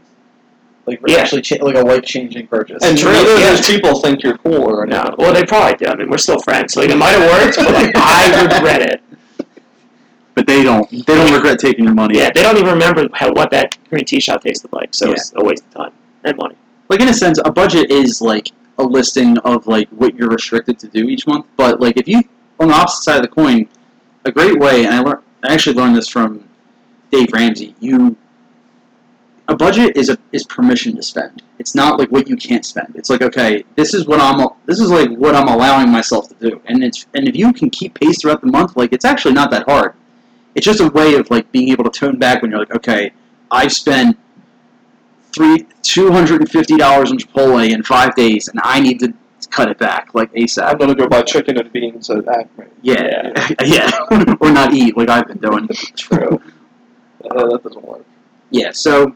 Like 0.85 1.01
Yeah. 1.07 1.17
actually, 1.17 1.41
cha- 1.41 1.63
like 1.63 1.75
a 1.75 1.81
life 1.81 2.03
changing 2.03 2.47
purchase. 2.47 2.83
And 2.83 2.97
True, 2.97 3.11
neither 3.11 3.37
yeah. 3.37 3.51
of 3.51 3.57
those 3.57 3.67
people 3.67 3.99
think 4.01 4.23
you're 4.23 4.37
cool 4.39 4.63
or 4.63 4.83
anything. 4.83 5.03
No, 5.03 5.15
well 5.19 5.33
they 5.33 5.43
probably 5.43 5.75
do. 5.77 5.85
I 5.91 5.95
mean, 5.95 6.09
we're 6.09 6.17
still 6.17 6.39
friends, 6.39 6.73
so 6.73 6.81
like, 6.81 6.89
it 6.89 6.95
might 6.97 7.11
have 7.11 7.29
worked, 7.29 7.57
but 7.57 7.73
like, 7.73 7.91
I 7.95 8.41
regret 8.43 8.81
it. 8.81 9.01
But 10.39 10.47
they 10.47 10.63
don't. 10.63 10.89
They 10.89 11.15
don't 11.15 11.33
regret 11.33 11.59
taking 11.59 11.83
your 11.83 11.93
money. 11.93 12.17
Yeah, 12.17 12.29
they 12.33 12.41
don't 12.41 12.55
even 12.55 12.69
remember 12.69 13.09
how, 13.13 13.33
what 13.33 13.51
that 13.51 13.77
green 13.89 14.05
tea 14.05 14.21
shot 14.21 14.41
tasted 14.41 14.71
like, 14.71 14.93
so 14.93 15.11
it's 15.11 15.33
a 15.35 15.43
waste 15.43 15.65
of 15.65 15.73
time 15.73 15.91
and 16.23 16.37
money. 16.37 16.55
like 16.87 17.01
in 17.01 17.09
a 17.09 17.13
sense, 17.13 17.41
a 17.43 17.51
budget 17.51 17.91
is 17.91 18.21
like 18.21 18.53
a 18.77 18.83
listing 18.83 19.37
of 19.39 19.67
like 19.67 19.89
what 19.89 20.15
you're 20.15 20.29
restricted 20.29 20.79
to 20.79 20.87
do 20.87 21.09
each 21.09 21.27
month. 21.27 21.45
But 21.57 21.81
like 21.81 21.97
if 21.97 22.07
you 22.07 22.21
on 22.57 22.69
the 22.69 22.73
opposite 22.73 23.03
side 23.03 23.15
of 23.17 23.23
the 23.23 23.27
coin, 23.27 23.67
a 24.23 24.31
great 24.31 24.57
way, 24.57 24.85
and 24.85 24.95
I 24.95 25.01
learned, 25.01 25.23
I 25.43 25.53
actually 25.53 25.75
learned 25.75 25.97
this 25.97 26.07
from 26.07 26.47
Dave 27.11 27.33
Ramsey. 27.33 27.75
You 27.81 28.15
a 29.49 29.55
budget 29.57 29.97
is 29.97 30.07
a 30.07 30.17
is 30.31 30.45
permission 30.45 30.95
to 30.95 31.03
spend. 31.03 31.43
It's 31.57 31.75
not 31.75 31.99
like 31.99 32.13
what 32.13 32.29
you 32.29 32.37
can't 32.37 32.65
spend. 32.65 32.95
It's 32.95 33.09
like 33.09 33.23
okay, 33.23 33.65
this 33.75 33.93
is 33.93 34.07
what 34.07 34.21
I'm 34.21 34.47
this 34.67 34.79
is 34.79 34.89
like 34.89 35.09
what 35.09 35.35
I'm 35.35 35.49
allowing 35.49 35.89
myself 35.89 36.29
to 36.29 36.35
do, 36.35 36.61
and 36.67 36.81
it's 36.81 37.07
and 37.13 37.27
if 37.27 37.35
you 37.35 37.51
can 37.51 37.69
keep 37.69 37.99
pace 37.99 38.21
throughout 38.21 38.39
the 38.39 38.47
month, 38.47 38.77
like 38.77 38.93
it's 38.93 39.03
actually 39.03 39.33
not 39.33 39.51
that 39.51 39.67
hard. 39.67 39.95
It's 40.55 40.65
just 40.65 40.81
a 40.81 40.89
way 40.89 41.15
of 41.15 41.29
like 41.29 41.51
being 41.51 41.69
able 41.69 41.83
to 41.85 41.89
tone 41.89 42.17
back 42.17 42.41
when 42.41 42.51
you're 42.51 42.59
like, 42.59 42.75
okay, 42.75 43.11
I've 43.51 43.71
spent 43.71 44.17
three 45.33 45.67
two 45.81 46.11
hundred 46.11 46.41
and 46.41 46.49
fifty 46.49 46.77
dollars 46.77 47.11
on 47.11 47.17
Chipotle 47.17 47.69
in 47.69 47.83
five 47.83 48.15
days, 48.15 48.47
and 48.47 48.59
I 48.63 48.79
need 48.79 48.99
to 48.99 49.13
cut 49.49 49.69
it 49.69 49.77
back 49.77 50.13
like 50.13 50.31
ASAP. 50.33 50.71
I'm 50.71 50.77
gonna 50.77 50.95
go 50.95 51.07
buy 51.07 51.21
chicken 51.21 51.57
and 51.57 51.71
beans 51.71 52.09
at 52.09 52.27
Acme. 52.27 52.65
Yeah, 52.81 53.33
yeah, 53.63 53.91
or 54.39 54.51
not 54.51 54.73
eat 54.73 54.97
like 54.97 55.09
I've 55.09 55.27
been 55.27 55.37
doing. 55.37 55.67
True. 55.95 56.41
Uh, 57.29 57.49
that 57.49 57.63
doesn't 57.63 57.83
work. 57.83 58.05
Yeah, 58.49 58.71
so 58.71 59.15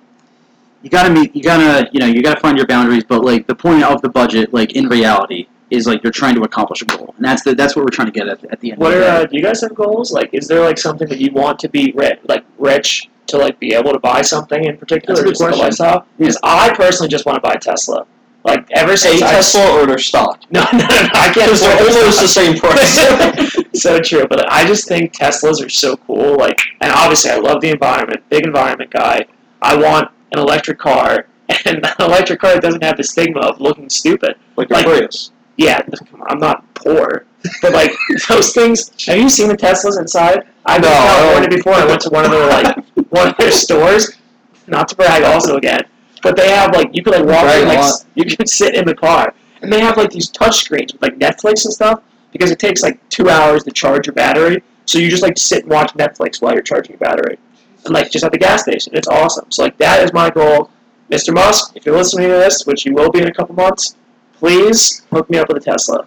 you 0.81 0.89
gotta 0.89 1.09
meet, 1.11 1.35
you 1.35 1.41
gotta, 1.41 1.89
you 1.91 1.99
know, 1.99 2.05
you 2.05 2.21
gotta 2.21 2.39
find 2.39 2.57
your 2.57 2.67
boundaries. 2.67 3.03
But 3.03 3.23
like 3.23 3.47
the 3.47 3.55
point 3.55 3.83
of 3.83 4.01
the 4.01 4.09
budget, 4.09 4.53
like 4.53 4.73
in 4.73 4.87
reality, 4.87 5.47
is 5.69 5.87
like 5.87 6.03
you're 6.03 6.11
trying 6.11 6.35
to 6.35 6.41
accomplish 6.43 6.81
a 6.81 6.85
goal, 6.85 7.13
and 7.17 7.25
that's 7.25 7.43
the 7.43 7.55
that's 7.55 7.75
what 7.75 7.83
we're 7.85 7.89
trying 7.91 8.07
to 8.07 8.11
get 8.11 8.27
at 8.27 8.43
at 8.51 8.59
the 8.59 8.71
end. 8.71 8.79
What 8.79 8.91
of 8.93 8.97
are 8.97 8.99
the 8.99 9.05
day. 9.05 9.17
uh, 9.23 9.25
do 9.25 9.37
you 9.37 9.43
guys 9.43 9.61
have 9.61 9.73
goals? 9.75 10.11
Like, 10.11 10.29
is 10.33 10.47
there 10.47 10.61
like 10.61 10.77
something 10.77 11.07
that 11.09 11.19
you 11.19 11.31
want 11.31 11.59
to 11.59 11.69
be 11.69 11.91
rich, 11.95 12.19
like 12.25 12.43
rich 12.57 13.09
to 13.27 13.37
like 13.37 13.59
be 13.59 13.73
able 13.73 13.91
to 13.93 13.99
buy 13.99 14.21
something 14.21 14.63
in 14.65 14.77
particular, 14.77 15.15
That's 15.15 15.19
a 15.19 15.23
or 15.23 15.25
good 15.25 15.31
just 15.31 15.41
question. 15.41 15.63
lifestyle? 15.65 16.05
Because 16.17 16.37
I 16.43 16.73
personally 16.75 17.09
just 17.09 17.25
want 17.25 17.37
to 17.37 17.41
buy 17.41 17.53
a 17.53 17.59
Tesla. 17.59 18.05
Like 18.45 18.67
ever 18.71 18.91
A 18.91 18.97
since 18.97 19.21
I 19.21 19.31
Tesla 19.31 19.71
or 19.81 19.85
their 19.87 19.97
stock? 19.97 20.41
no, 20.51 20.59
no, 20.73 20.79
no, 20.79 20.85
I 20.89 21.31
can't. 21.33 21.49
Because 21.49 21.61
they're 21.61 21.77
almost 21.79 22.21
the 22.21 22.27
same 22.27 22.57
price. 22.57 23.55
so 23.81 23.99
true, 24.01 24.27
but 24.27 24.51
I 24.51 24.65
just 24.65 24.87
think 24.87 25.13
Teslas 25.13 25.65
are 25.65 25.69
so 25.69 25.95
cool. 25.95 26.35
Like, 26.37 26.59
and 26.81 26.91
obviously, 26.91 27.31
I 27.31 27.37
love 27.37 27.61
the 27.61 27.69
environment. 27.69 28.21
Big 28.29 28.45
environment 28.45 28.91
guy. 28.91 29.25
I 29.61 29.77
want 29.77 30.11
an 30.33 30.39
electric 30.39 30.77
car, 30.77 31.27
and 31.65 31.85
an 31.85 31.93
electric 31.99 32.41
car 32.41 32.59
doesn't 32.59 32.83
have 32.83 32.97
the 32.97 33.03
stigma 33.05 33.39
of 33.39 33.61
looking 33.61 33.89
stupid. 33.89 34.35
like 34.57 34.69
a 34.69 34.73
Like- 34.73 34.85
Prius. 34.85 35.31
Yeah, 35.57 35.81
come 35.81 36.21
on, 36.21 36.27
I'm 36.31 36.39
not 36.39 36.73
poor, 36.73 37.25
but 37.61 37.73
like 37.73 37.93
those 38.29 38.53
things. 38.53 38.91
Have 39.05 39.17
you 39.17 39.29
seen 39.29 39.47
the 39.49 39.57
Teslas 39.57 39.99
inside? 39.99 40.47
I've 40.65 40.81
been 40.81 40.89
No, 40.91 40.97
to 40.97 41.03
I 41.03 41.07
California 41.07 41.49
before. 41.57 41.73
I 41.73 41.85
went 41.85 42.01
to 42.01 42.09
one 42.09 42.25
of 42.25 42.31
their 42.31 42.47
like 42.47 42.77
one 43.09 43.27
of 43.29 43.37
their 43.37 43.51
stores. 43.51 44.17
Not 44.65 44.87
to 44.89 44.95
brag, 44.95 45.23
also 45.23 45.57
again, 45.57 45.81
but 46.21 46.37
they 46.37 46.49
have 46.49 46.73
like 46.73 46.89
you 46.93 47.03
can 47.03 47.13
like 47.13 47.25
walk 47.25 47.53
in, 47.53 47.67
like 47.67 47.93
you 48.15 48.25
can 48.25 48.47
sit 48.47 48.75
in 48.75 48.85
the 48.85 48.95
car, 48.95 49.33
and 49.61 49.71
they 49.71 49.81
have 49.81 49.97
like 49.97 50.09
these 50.09 50.29
touch 50.29 50.63
screens 50.63 50.93
with 50.93 51.01
like 51.01 51.19
Netflix 51.19 51.65
and 51.65 51.73
stuff 51.73 52.01
because 52.31 52.49
it 52.49 52.59
takes 52.59 52.81
like 52.81 52.97
two 53.09 53.29
hours 53.29 53.63
to 53.65 53.71
charge 53.71 54.07
your 54.07 54.13
battery. 54.13 54.63
So 54.85 54.99
you 54.99 55.09
just 55.09 55.21
like 55.21 55.37
sit 55.37 55.63
and 55.63 55.71
watch 55.71 55.91
Netflix 55.93 56.41
while 56.41 56.53
you're 56.53 56.61
charging 56.63 56.93
your 56.93 56.99
battery, 56.99 57.37
and 57.85 57.93
like 57.93 58.09
just 58.09 58.23
at 58.23 58.31
the 58.31 58.37
gas 58.37 58.63
station. 58.63 58.93
It's 58.95 59.07
awesome. 59.07 59.51
So 59.51 59.63
like 59.63 59.77
that 59.77 60.01
is 60.01 60.13
my 60.13 60.29
goal, 60.29 60.71
Mr. 61.11 61.33
Musk. 61.33 61.73
If 61.75 61.85
you're 61.85 61.95
listening 61.97 62.29
to 62.29 62.35
this, 62.35 62.65
which 62.65 62.85
you 62.85 62.93
will 62.93 63.11
be 63.11 63.21
in 63.21 63.27
a 63.27 63.33
couple 63.33 63.53
months, 63.55 63.97
please 64.43 65.03
hook 65.09 65.29
me 65.29 65.37
up 65.37 65.47
with 65.47 65.55
a 65.57 65.59
Tesla. 65.71 66.05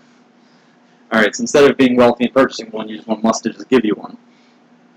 All 1.10 1.20
right, 1.22 1.34
so 1.34 1.40
instead 1.42 1.70
of 1.70 1.76
being 1.78 1.96
wealthy 1.96 2.24
and 2.24 2.34
purchasing 2.34 2.66
one, 2.70 2.86
you 2.86 2.96
just 2.96 3.08
want 3.08 3.22
Musk 3.22 3.44
to 3.44 3.50
just 3.50 3.66
give 3.70 3.82
you 3.84 3.94
one. 3.94 4.18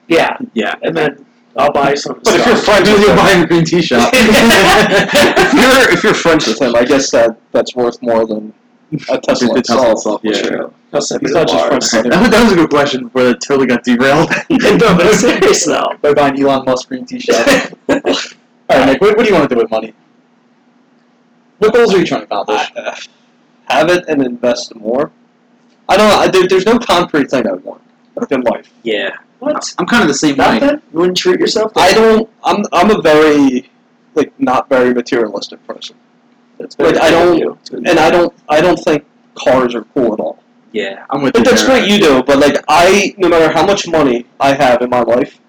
Yeah, 0.09 0.35
Yeah. 0.53 0.75
and 0.81 0.95
then 0.97 1.25
I'll 1.55 1.71
buy 1.71 1.93
some. 1.93 2.19
But 2.23 2.35
if 2.35 2.45
you're 2.45 2.57
stuff. 2.57 2.65
friends 2.65 2.89
with 2.89 2.99
You're 3.05 3.11
him, 3.11 3.15
buying 3.15 3.43
a 3.43 3.47
green 3.47 3.63
tea 3.63 3.81
shop. 3.81 4.09
if 4.13 5.53
you're 5.53 5.93
if 5.93 6.03
you're 6.03 6.13
friends 6.13 6.47
with 6.47 6.61
him, 6.61 6.75
I 6.75 6.83
guess 6.83 7.11
that 7.11 7.37
that's 7.53 7.75
worth 7.75 8.01
more 8.01 8.25
than 8.25 8.53
a 8.91 9.19
Tesla 9.19 9.53
The 9.53 9.61
Tesla 9.61 9.91
itself. 9.91 9.91
itself, 9.93 10.21
yeah. 10.23 10.41
True. 10.41 10.73
I'll 10.91 10.99
He's 10.99 11.11
not 11.11 11.21
the 11.21 11.27
just 11.45 11.69
bars. 11.69 11.91
That 11.91 12.05
was- 12.21 12.29
that 12.31 12.43
was 12.43 12.51
a 12.53 12.55
good 12.55 12.69
question 12.69 13.03
before 13.05 13.23
that 13.23 13.39
totally 13.41 13.67
got 13.67 13.83
derailed. 13.83 14.29
no, 14.49 14.95
but 14.97 15.05
it's 15.05 15.19
serious 15.21 15.65
though. 15.65 15.93
By 16.01 16.13
buying 16.13 16.41
Elon 16.41 16.65
Musk 16.65 16.89
green 16.89 17.05
tea 17.05 17.19
shop. 17.19 17.47
All 17.87 17.97
right, 18.77 18.85
Nick, 18.87 19.01
what, 19.01 19.15
what 19.15 19.23
do 19.23 19.29
you 19.29 19.35
want 19.37 19.47
to 19.49 19.55
do 19.55 19.61
with 19.61 19.69
money? 19.71 19.93
What 21.59 21.73
goals 21.73 21.93
are 21.93 21.99
you 21.99 22.05
trying 22.05 22.21
to 22.21 22.25
accomplish? 22.25 22.71
Uh, 22.75 22.95
Have 23.69 23.89
it 23.89 24.05
and 24.07 24.21
invest 24.23 24.75
more. 24.75 25.11
I 25.87 25.97
don't 25.97 26.09
know. 26.09 26.17
I, 26.17 26.27
there, 26.27 26.47
there's 26.47 26.65
no 26.65 26.77
concrete 26.79 27.29
thing 27.29 27.47
I 27.47 27.53
want 27.53 27.81
in 28.31 28.41
life. 28.41 28.71
Yeah. 28.83 29.15
What? 29.39 29.73
I'm 29.77 29.85
kind 29.85 30.01
of 30.03 30.07
the 30.09 30.13
same 30.13 30.35
way. 30.37 30.59
Nothing? 30.59 30.81
You 30.91 30.99
wouldn't 30.99 31.17
treat 31.17 31.39
yourself? 31.39 31.71
I 31.77 31.93
don't. 31.93 32.29
I'm 32.43 32.63
I'm 32.73 32.91
a 32.91 33.01
very 33.01 33.69
like 34.15 34.37
not 34.39 34.67
very 34.67 34.93
materialistic 34.93 35.65
person, 35.65 35.95
That's 36.57 36.77
like, 36.79 36.97
I 36.97 37.09
don't- 37.09 37.37
you. 37.37 37.57
and 37.71 37.97
I 37.99 38.09
don't 38.09 38.33
I 38.49 38.59
don't 38.59 38.77
think 38.77 39.05
cars 39.35 39.73
are 39.75 39.83
cool 39.93 40.13
at 40.13 40.19
all. 40.19 40.43
Yeah, 40.73 41.05
I'm 41.09 41.21
with 41.21 41.33
But 41.33 41.39
you. 41.39 41.45
that's 41.45 41.63
there. 41.65 41.79
great 41.79 41.89
you 41.89 41.99
do. 41.99 42.21
But 42.23 42.39
like 42.39 42.57
I, 42.67 43.15
no 43.17 43.29
matter 43.29 43.49
how 43.51 43.65
much 43.65 43.87
money 43.87 44.25
I 44.39 44.53
have 44.53 44.81
in 44.81 44.89
my 44.89 45.01
life, 45.01 45.39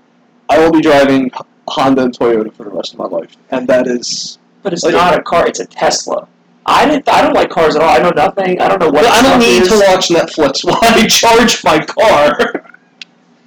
I 0.48 0.58
will 0.60 0.70
be 0.70 0.80
driving 0.80 1.30
Honda 1.66 2.04
and 2.04 2.16
Toyota 2.16 2.52
for 2.54 2.62
the 2.64 2.70
rest 2.70 2.92
of 2.92 2.98
my 3.00 3.06
life, 3.06 3.36
and 3.50 3.66
that 3.66 3.86
is. 3.88 4.38
But 4.62 4.72
it's 4.74 4.84
Like- 4.84 4.94
not 4.94 5.18
a 5.18 5.22
car. 5.22 5.46
It's 5.48 5.58
a 5.60 5.66
Tesla. 5.66 6.28
I 6.70 6.86
didn't. 6.86 7.08
I 7.08 7.22
don't 7.22 7.34
like 7.34 7.50
cars 7.50 7.76
at 7.76 7.82
all. 7.82 7.88
I 7.88 7.98
know 7.98 8.10
nothing. 8.10 8.60
I 8.60 8.68
don't 8.68 8.80
know 8.80 8.90
what. 8.90 9.04
I 9.04 9.22
don't 9.22 9.40
need 9.40 9.62
is. 9.62 9.68
to 9.68 9.74
watch 9.88 10.08
Netflix 10.08 10.64
while 10.64 10.78
I 10.82 11.06
charge 11.06 11.64
my 11.64 11.84
car. 11.84 12.70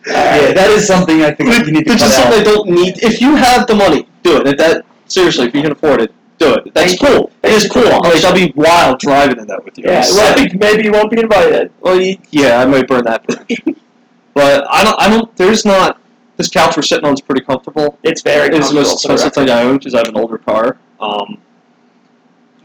Yeah, 0.06 0.52
that 0.54 0.70
is 0.70 0.86
something 0.86 1.22
I 1.22 1.32
think 1.32 1.50
you 1.66 1.72
need 1.72 1.86
to 1.86 1.94
It's 1.94 2.02
cut 2.02 2.10
just 2.10 2.18
something 2.18 2.42
I 2.42 2.44
don't 2.44 2.70
need. 2.70 3.02
If 3.02 3.22
you 3.22 3.36
have 3.36 3.68
the 3.68 3.76
money, 3.76 4.08
do 4.22 4.38
it. 4.42 4.48
If 4.48 4.58
that 4.58 4.86
seriously, 5.06 5.48
if 5.48 5.56
you 5.56 5.62
can 5.62 5.72
afford 5.72 6.02
it, 6.02 6.14
do 6.38 6.56
it. 6.56 6.74
That's 6.74 6.96
Thank 6.96 7.02
cool. 7.02 7.32
It 7.44 7.52
is 7.52 7.70
cool. 7.70 7.84
Like 7.84 8.24
I'll 8.26 8.34
be 8.34 8.52
wild 8.56 9.00
driving 9.00 9.40
in 9.40 9.48
that 9.48 9.64
with 9.64 9.78
you. 9.78 9.86
Yeah. 9.86 10.02
Well, 10.12 10.32
I 10.32 10.36
think 10.36 10.60
maybe 10.60 10.84
you 10.84 10.92
won't 10.92 11.10
be 11.10 11.20
invited. 11.20 11.72
Well, 11.80 11.98
y- 11.98 12.20
yeah, 12.32 12.60
I 12.60 12.66
might 12.66 12.88
burn 12.88 13.06
that 13.06 13.26
bridge. 13.26 13.62
but 14.34 14.66
I 14.70 14.84
don't. 14.84 15.00
I 15.00 15.10
don't. 15.10 15.36
There's 15.38 15.66
not. 15.66 16.00
This 16.36 16.50
couch 16.50 16.76
we're 16.76 16.84
sitting 16.84 17.06
on 17.06 17.14
is 17.14 17.22
pretty 17.22 17.46
comfortable. 17.46 17.98
It's 18.04 18.22
very. 18.22 18.54
It's 18.56 18.70
the 18.70 18.76
most 18.76 18.94
expensive 18.94 19.34
thing 19.34 19.50
I 19.50 19.64
own 19.64 19.78
because 19.78 19.94
I 19.94 20.00
have 20.00 20.10
an 20.10 20.18
older 20.18 20.38
car. 20.38 20.78
Um, 21.00 21.38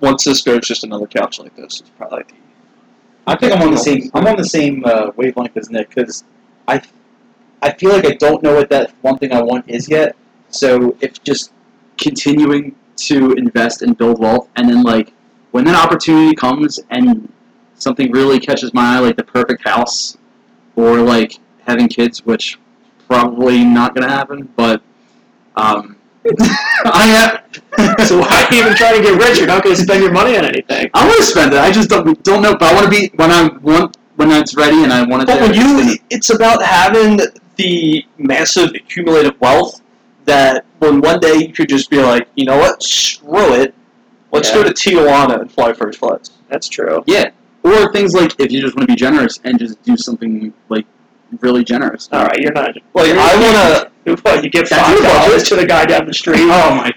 once 0.01 0.25
this 0.25 0.43
goes, 0.43 0.67
just 0.67 0.85
another 0.85 1.07
couch 1.07 1.39
like 1.39 1.55
this 1.57 1.81
is 1.81 1.91
probably. 1.97 2.25
The, 2.25 2.35
I 3.27 3.37
think 3.37 3.53
I'm 3.53 3.63
on 3.63 3.71
the 3.73 3.79
same. 3.79 4.11
I'm 4.15 4.27
on 4.27 4.37
the 4.37 4.45
same 4.45 4.85
uh, 4.85 5.11
wavelength 5.17 5.57
as 5.57 5.71
Nick 5.71 5.91
because 5.91 6.25
I, 6.67 6.83
I 7.61 7.73
feel 7.73 7.91
like 7.91 8.07
I 8.07 8.15
don't 8.15 8.43
know 8.43 8.55
what 8.55 8.71
that 8.71 8.93
one 9.03 9.19
thing 9.19 9.33
I 9.33 9.43
want 9.43 9.69
is 9.69 9.89
yet. 9.89 10.17
So 10.51 10.97
if 11.01 11.23
just 11.23 11.53
continuing 11.99 12.75
to 12.97 13.33
invest 13.33 13.83
and 13.83 13.97
build 13.97 14.19
wealth, 14.19 14.49
and 14.57 14.69
then 14.69 14.83
like 14.83 15.13
when 15.51 15.65
that 15.65 15.75
opportunity 15.75 16.35
comes 16.35 16.81
and 16.91 17.31
something 17.75 18.11
really 18.13 18.41
catches 18.41 18.73
my 18.73 18.97
eye, 18.97 18.99
like 19.01 19.17
the 19.17 19.25
perfect 19.25 19.63
house, 19.63 20.17
or 20.77 21.01
like 21.01 21.39
having 21.67 21.89
kids, 21.89 22.25
which 22.25 22.59
probably 23.09 23.65
not 23.65 23.95
gonna 23.95 24.09
happen, 24.09 24.49
but 24.57 24.83
um, 25.57 25.97
I 26.85 27.07
have. 27.07 27.63
So 28.09 28.19
why 28.21 28.47
are 28.49 28.55
you 28.55 28.61
even 28.63 28.75
trying 28.75 28.97
to 28.97 29.03
get 29.03 29.19
rich? 29.21 29.39
You're 29.39 29.47
not 29.47 29.63
going 29.63 29.77
to 29.77 29.83
spend 29.83 30.03
your 30.03 30.13
money 30.13 30.37
on 30.37 30.45
anything. 30.45 30.91
I 30.95 31.07
want 31.07 31.19
to 31.19 31.25
spend 31.25 31.53
it. 31.53 31.59
I 31.59 31.71
just 31.71 31.89
don't 31.91 32.23
don't 32.25 32.43
know. 32.43 32.53
But 32.57 32.73
I 32.73 32.75
want 32.75 32.85
to 32.87 32.91
be 32.91 33.11
when 33.17 33.31
I 33.31 33.49
want 33.59 33.97
when 34.17 34.31
it's 34.33 34.55
ready 34.57 34.83
and 34.83 34.93
I 34.93 35.05
want 35.05 35.23
it. 35.23 35.27
but 35.27 35.39
there, 35.39 35.49
when 35.49 35.55
you, 35.89 35.97
it's 36.11 36.31
about 36.31 36.63
having 36.63 37.21
the 37.57 38.05
massive 38.19 38.71
accumulated 38.75 39.39
wealth 39.41 39.81
that 40.25 40.65
when 40.81 41.01
one 41.01 41.21
day 41.21 41.35
you 41.37 41.53
could 41.53 41.69
just 41.69 41.89
be 41.91 42.01
like, 42.03 42.29
you 42.35 42.45
know 42.45 42.57
what, 42.59 42.83
screw 42.83 43.55
it, 43.55 43.75
let's 44.33 44.49
Yeah. 44.49 44.55
go 44.57 44.63
to 44.65 44.71
Tijuana 44.71 45.41
and 45.41 45.51
fly 45.53 45.73
first 45.73 46.01
class. 46.01 46.31
That's 46.49 46.69
true. 46.69 47.03
Yeah. 47.07 47.31
Or 47.63 47.93
things 47.93 48.15
like 48.15 48.33
if 48.39 48.51
you 48.53 48.61
just 48.61 48.77
want 48.77 48.89
to 48.89 48.93
be 48.95 48.97
generous 48.97 49.39
and 49.45 49.59
just 49.59 49.81
do 49.83 49.97
something 49.97 50.53
like 50.69 50.87
really 51.41 51.63
generous. 51.65 52.09
All 52.13 52.25
right, 52.25 52.39
you're 52.39 52.53
not. 52.53 52.75
Like 52.95 53.11
I 53.13 53.35
want 53.41 53.57
to. 53.57 53.93
What 54.23 54.43
you 54.43 54.49
give 54.49 54.67
five 54.69 54.99
dollars 55.03 55.43
to 55.51 55.57
the 55.57 55.67
guy 55.67 55.85
down 55.85 56.07
the 56.07 56.15
street? 56.15 56.41
Oh 56.41 56.75
my! 56.75 56.91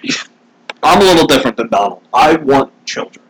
I'm 0.84 1.02
a 1.02 1.06
little 1.06 1.28
different 1.28 1.58
than 1.58 1.70
Donald. 1.70 2.02
I 2.14 2.36
want 2.38 2.72
children, 2.86 3.24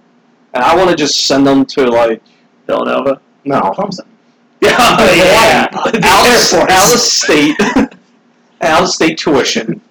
and 0.53 0.63
I 0.63 0.75
want 0.75 0.89
to 0.89 0.95
just 0.95 1.25
send 1.27 1.45
them 1.45 1.65
to 1.67 1.89
like 1.89 2.21
Villanova. 2.67 3.21
no, 3.45 3.61
Clemson. 3.61 4.05
Yeah, 4.63 4.77
yeah. 5.15 5.67
out, 5.71 5.91
The 5.91 6.01
out, 6.03 6.27
of, 6.27 6.49
Force. 6.49 6.71
out 6.71 6.93
of 6.93 6.99
state, 6.99 7.55
out 8.61 8.83
of 8.83 8.89
state 8.89 9.17
tuition 9.17 9.81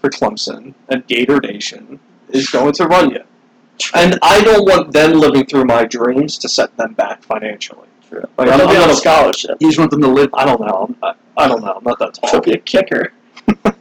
for 0.00 0.08
Clemson 0.08 0.72
and 0.88 1.04
Gator 1.08 1.40
Nation 1.40 1.98
is 2.28 2.48
going 2.48 2.72
to 2.74 2.86
run 2.86 3.10
you, 3.10 3.24
and 3.92 4.20
I 4.22 4.40
don't 4.42 4.64
want 4.68 4.92
them 4.92 5.14
living 5.14 5.46
through 5.46 5.64
my 5.64 5.84
dreams 5.84 6.38
to 6.38 6.48
set 6.48 6.76
them 6.76 6.94
back 6.94 7.24
financially. 7.24 7.88
True. 8.08 8.22
Like 8.38 8.50
I'm, 8.50 8.58
be 8.68 8.76
on 8.76 8.90
a 8.90 8.94
scholarship. 8.94 9.56
You 9.60 9.68
just 9.68 9.78
want 9.80 9.90
them 9.90 10.02
to 10.02 10.08
live. 10.08 10.30
I 10.32 10.44
don't 10.44 10.60
know. 10.60 10.94
I, 11.02 11.14
I 11.36 11.48
don't 11.48 11.62
know. 11.64 11.74
I'm 11.78 11.84
not 11.84 11.98
that 11.98 12.14
tall. 12.14 12.30
She'll 12.30 12.40
be 12.40 12.52
a 12.52 12.58
kicker. 12.58 13.12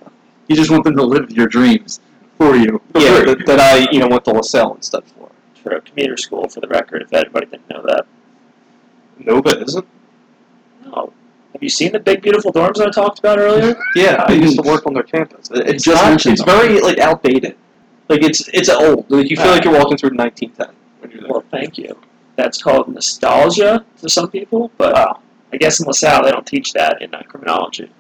You 0.48 0.56
just 0.56 0.72
want 0.72 0.84
them 0.84 0.96
to 0.98 1.04
live 1.04 1.30
your 1.30 1.46
dreams 1.46 2.00
for 2.40 2.56
you. 2.56 2.82
for 2.92 3.00
Yeah, 3.02 3.24
that, 3.26 3.44
that 3.46 3.60
I 3.60 3.88
you 3.92 4.00
know 4.00 4.08
went 4.08 4.26
to 4.26 4.32
LaSalle 4.32 4.76
instead 4.76 5.04
for. 5.06 5.30
True. 5.62 5.82
Commuter 5.82 6.16
school, 6.18 6.48
for 6.48 6.62
the 6.62 6.68
record, 6.70 7.02
if 7.04 7.14
anybody 7.14 7.46
didn't 7.48 7.70
know 7.70 7.84
that. 7.86 8.06
No, 9.20 9.42
but 9.42 9.62
isn't. 9.62 9.86
No. 10.86 11.12
Have 11.54 11.62
you 11.64 11.70
seen 11.70 11.92
the 11.92 12.00
big, 12.00 12.22
beautiful 12.22 12.54
dorms 12.54 12.76
that 12.76 12.88
I 12.88 12.92
talked 12.92 13.20
about 13.20 13.38
earlier? 13.40 13.76
Yeah, 13.96 14.24
I 14.28 14.34
used 14.34 14.56
to 14.62 14.68
work 14.68 14.88
on 14.88 14.94
their 14.94 15.04
campus. 15.04 15.50
It- 15.52 15.68
It's 15.70 15.84
Just 15.84 16.02
not, 16.04 16.26
it's 16.34 16.44
very 16.44 16.80
like 16.80 17.00
outdated. 17.00 17.58
Like 18.08 18.24
it's 18.24 18.48
it's 18.60 18.70
old. 18.70 19.10
Like 19.12 19.30
you 19.30 19.36
feel 19.36 19.52
like 19.56 19.64
you're 19.66 19.78
walking 19.78 19.98
through 19.98 20.16
1910 20.16 20.76
when 21.00 21.12
you're 21.12 21.22
there. 21.22 21.30
Well, 21.32 21.44
thank 21.52 21.78
you. 21.78 21.92
That's 22.38 22.58
called 22.64 22.88
nostalgia 22.88 23.86
to 24.02 24.10
some 24.10 24.30
people, 24.32 24.72
but 24.78 24.98
Oh. 24.98 25.20
I 25.52 25.58
guess 25.58 25.80
in 25.80 25.86
LaSalle 25.88 26.24
they 26.24 26.32
don't 26.32 26.46
teach 26.56 26.74
that 26.74 27.02
in 27.02 27.14
uh, 27.14 27.22
criminology. 27.28 27.92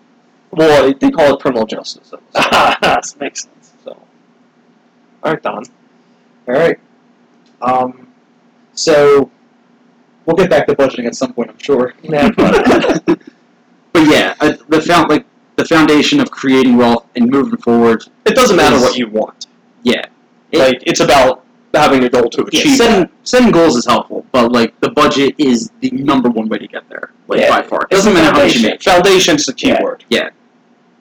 Well, 0.52 0.94
they 0.94 1.12
call 1.12 1.34
it 1.36 1.40
criminal 1.42 1.66
justice. 1.66 2.08
So, 2.12 2.20
that 2.34 3.04
makes 3.20 3.44
sense. 3.44 3.59
So. 5.22 5.28
all 5.28 5.34
right, 5.34 5.44
Don. 5.44 5.64
All 6.48 6.54
right. 6.56 6.80
Um. 7.62 8.08
So 8.74 9.30
we'll 10.26 10.36
get 10.38 10.50
back 10.50 10.68
to 10.68 10.76
budgeting 10.76 11.06
at 11.06 11.16
some 11.16 11.34
point, 11.34 11.50
I'm 11.50 11.58
sure. 11.60 11.94
Yeah, 12.02 12.30
but 12.38 12.66
but 13.94 14.08
yeah, 14.08 14.36
uh, 14.40 14.54
the 14.70 14.82
found 14.82 15.10
like 15.10 15.26
the 15.58 15.66
foundation 15.66 16.20
of 16.22 16.32
creating 16.32 16.78
wealth 16.78 17.06
and 17.16 17.30
moving 17.30 17.58
forward. 17.58 18.04
It 18.26 18.36
doesn't 18.36 18.56
matter 18.56 18.78
Is- 18.78 18.82
what 18.82 18.96
you 18.98 19.08
want. 19.10 19.48
Yeah. 19.84 20.06
It- 20.52 20.60
Like 20.60 20.84
it's 20.86 21.00
about 21.02 21.44
having 21.74 22.04
a 22.04 22.10
goal 22.10 22.30
to 22.30 22.42
Yeah, 22.52 22.62
achieve. 22.62 22.78
setting 22.78 23.00
that. 23.02 23.12
setting 23.24 23.52
goals 23.52 23.76
is 23.76 23.86
helpful, 23.86 24.26
but 24.32 24.52
like 24.52 24.80
the 24.80 24.90
budget 24.92 25.36
is 25.38 25.70
the 25.82 25.92
number 25.92 26.30
one 26.30 26.48
way 26.50 26.58
to 26.58 26.68
get 26.68 26.88
there, 26.90 27.12
like 27.28 27.42
Yeah, 27.42 27.50
by 27.50 27.62
far. 27.62 27.82
It 27.84 27.92
doesn't 27.92 28.14
matter 28.14 28.32
how 28.36 28.44
much 28.44 28.56
you 28.56 28.68
make. 28.70 28.82
Foundation's 28.82 29.46
the 29.46 29.54
key 29.54 29.68
Yeah. 29.70 29.84
word. 29.84 30.04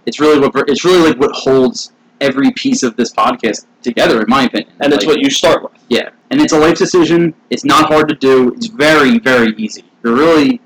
It's 0.06 0.20
really 0.20 0.38
what 0.40 0.52
it's 0.68 0.84
really 0.84 1.08
like 1.10 1.18
what 1.20 1.30
holds 1.32 1.92
every 2.20 2.50
piece 2.52 2.82
of 2.82 2.96
this 2.96 3.12
podcast 3.12 3.66
together, 3.82 4.20
in 4.20 4.26
my 4.28 4.44
opinion. 4.44 4.72
and 4.80 4.92
Like, 4.92 5.06
what 5.06 5.18
you 5.20 5.30
start 5.30 5.62
with. 5.62 5.72
Yeah, 5.88 6.10
and 6.30 6.40
it's 6.40 6.52
a 6.52 6.58
life 6.58 6.78
decision. 6.78 7.34
It's 7.50 7.64
not 7.64 7.88
hard 7.88 8.08
to 8.08 8.14
do. 8.14 8.52
It's 8.54 8.66
very, 8.66 9.18
very 9.18 9.54
easy. 9.56 9.84
You're 10.04 10.14
really, 10.16 10.60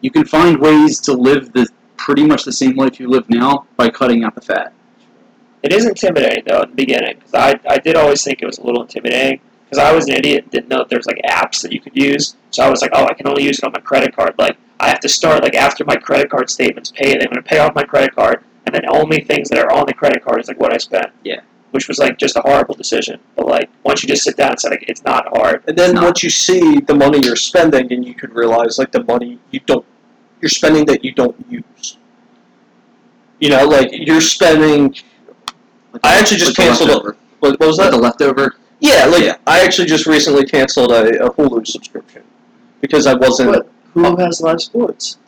you 0.00 0.10
can 0.10 0.24
find 0.24 0.58
ways 0.60 1.00
to 1.00 1.12
live 1.12 1.52
the 1.52 1.68
pretty 1.96 2.24
much 2.24 2.44
the 2.44 2.52
same 2.52 2.76
life 2.76 2.98
you 2.98 3.08
live 3.08 3.28
now 3.28 3.66
by 3.76 3.88
cutting 3.90 4.24
out 4.24 4.34
the 4.34 4.40
fat. 4.40 4.72
it 5.62 5.72
is 5.72 5.84
intimidating 5.84 6.42
though 6.46 6.62
in 6.62 6.70
the 6.70 6.76
beginning 6.76 7.14
because 7.16 7.34
I, 7.34 7.60
I 7.68 7.76
did 7.78 7.94
always 7.96 8.24
think 8.24 8.40
it 8.40 8.46
was 8.46 8.56
a 8.58 8.64
little 8.64 8.80
intimidating 8.82 9.40
because 9.64 9.78
I 9.84 9.92
was 9.92 10.06
an 10.06 10.14
idiot 10.14 10.44
and 10.44 10.50
didn't 10.50 10.68
know 10.68 10.78
that 10.78 10.88
there's 10.88 11.06
like 11.06 11.20
apps 11.28 11.60
that 11.62 11.72
you 11.72 11.80
could 11.80 11.94
use. 11.94 12.36
So 12.50 12.64
I 12.64 12.70
was 12.70 12.80
like, 12.80 12.92
oh, 12.94 13.04
I 13.04 13.12
can 13.14 13.28
only 13.28 13.44
use 13.44 13.58
it 13.58 13.64
on 13.64 13.72
my 13.72 13.80
credit 13.80 14.16
card. 14.16 14.34
Like 14.38 14.56
I 14.80 14.88
have 14.88 15.00
to 15.00 15.08
start 15.10 15.42
like 15.42 15.54
after 15.54 15.84
my 15.84 15.96
credit 15.96 16.30
card 16.30 16.48
statement's 16.48 16.90
paid, 16.90 17.16
I'm 17.22 17.28
going 17.28 17.34
to 17.34 17.42
pay 17.42 17.58
off 17.58 17.74
my 17.74 17.84
credit 17.84 18.14
card, 18.14 18.42
and 18.66 18.74
then 18.74 18.82
only 18.88 19.20
things 19.22 19.48
that 19.48 19.58
are 19.58 19.72
on 19.72 19.86
the 19.86 19.94
credit 19.94 20.22
card 20.24 20.40
is 20.40 20.48
like 20.48 20.60
what 20.60 20.72
I 20.72 20.78
spent. 20.78 21.12
Yeah. 21.24 21.40
Which 21.72 21.86
was 21.88 21.98
like 21.98 22.18
just 22.18 22.36
a 22.36 22.40
horrible 22.40 22.74
decision. 22.74 23.20
But 23.36 23.46
like 23.46 23.70
once 23.84 24.02
you 24.02 24.08
just 24.08 24.24
sit 24.24 24.36
down 24.36 24.50
and 24.50 24.60
say 24.60 24.70
like 24.70 24.84
it's 24.88 25.04
not 25.04 25.28
hard. 25.28 25.62
And 25.68 25.76
then 25.78 25.94
once 25.94 26.22
you 26.22 26.30
see 26.30 26.80
the 26.80 26.94
money 26.94 27.20
you're 27.22 27.36
spending, 27.36 27.92
and 27.92 28.04
you 28.04 28.14
could 28.14 28.34
realize 28.34 28.78
like 28.78 28.90
the 28.92 29.04
money 29.04 29.38
you 29.52 29.60
don't, 29.60 29.84
you're 30.40 30.48
spending 30.48 30.84
that 30.86 31.04
you 31.04 31.12
don't 31.12 31.36
use. 31.48 31.96
You 33.38 33.50
know, 33.50 33.66
like 33.66 33.88
you're 33.92 34.20
spending. 34.20 34.94
Like 35.92 36.00
I 36.04 36.18
actually 36.18 36.38
just 36.38 36.56
canceled 36.56 36.90
it. 36.90 36.92
leftover. 36.94 37.16
What, 37.40 37.58
what 37.60 37.66
was 37.68 37.78
Like 37.78 37.90
that? 37.90 37.96
the 37.96 38.02
leftover. 38.02 38.56
Yeah, 38.80 39.06
like 39.06 39.22
Yeah. 39.24 39.36
I 39.46 39.60
actually 39.64 39.86
just 39.88 40.06
recently 40.06 40.44
canceled 40.46 40.90
a, 40.92 41.24
a 41.26 41.30
Hulu 41.30 41.66
subscription 41.66 42.22
because 42.80 43.06
I 43.06 43.14
wasn't 43.14 43.50
What? 43.50 43.68
Who 43.94 44.16
has 44.16 44.40
live 44.40 44.60
sports? 44.60 45.18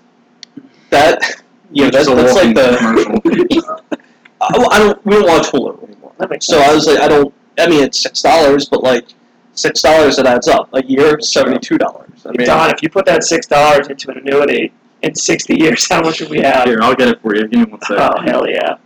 that. 0.90 1.42
Yeah, 1.72 1.90
that's, 1.90 2.08
a 2.08 2.14
that's 2.14 2.34
like 2.34 2.54
the. 2.54 2.76
commercial. 3.22 3.80
I, 4.40 4.66
I 4.72 4.78
don't. 4.78 5.04
We 5.06 5.12
don't 5.14 5.26
watch 5.26 5.46
Hulu 5.48 5.82
anymore. 5.84 6.12
That 6.18 6.30
makes 6.30 6.46
So 6.46 6.58
sense. 6.58 6.68
I 6.70 6.74
was 6.74 6.86
like, 6.86 6.98
I 6.98 7.08
don't. 7.08 7.32
I 7.58 7.68
mean, 7.68 7.82
it's 7.82 7.98
six 7.98 8.22
dollars, 8.22 8.66
but 8.68 8.82
like 8.82 9.08
six 9.54 9.82
dollars 9.82 10.16
that 10.16 10.26
adds 10.26 10.48
up. 10.48 10.68
A 10.74 10.84
year, 10.84 11.20
seventy 11.20 11.58
two 11.58 11.78
dollars. 11.78 12.26
I 12.26 12.30
mean, 12.32 12.46
Don, 12.46 12.70
if 12.70 12.82
you 12.82 12.88
put 12.90 13.06
that 13.06 13.24
six 13.24 13.46
dollars 13.46 13.88
into 13.88 14.10
an 14.10 14.18
annuity 14.18 14.72
in 15.02 15.14
sixty 15.14 15.56
years, 15.58 15.88
how 15.90 16.00
much 16.02 16.20
would 16.20 16.30
we 16.30 16.40
have? 16.40 16.64
Here, 16.64 16.80
I'll 16.82 16.94
get 16.94 17.08
it 17.08 17.20
for 17.22 17.34
you. 17.36 17.46
Give 17.48 17.60
me 17.60 17.64
one 17.66 17.80
second. 17.82 17.98
Oh 18.00 18.20
hell 18.22 18.48
yeah! 18.48 18.76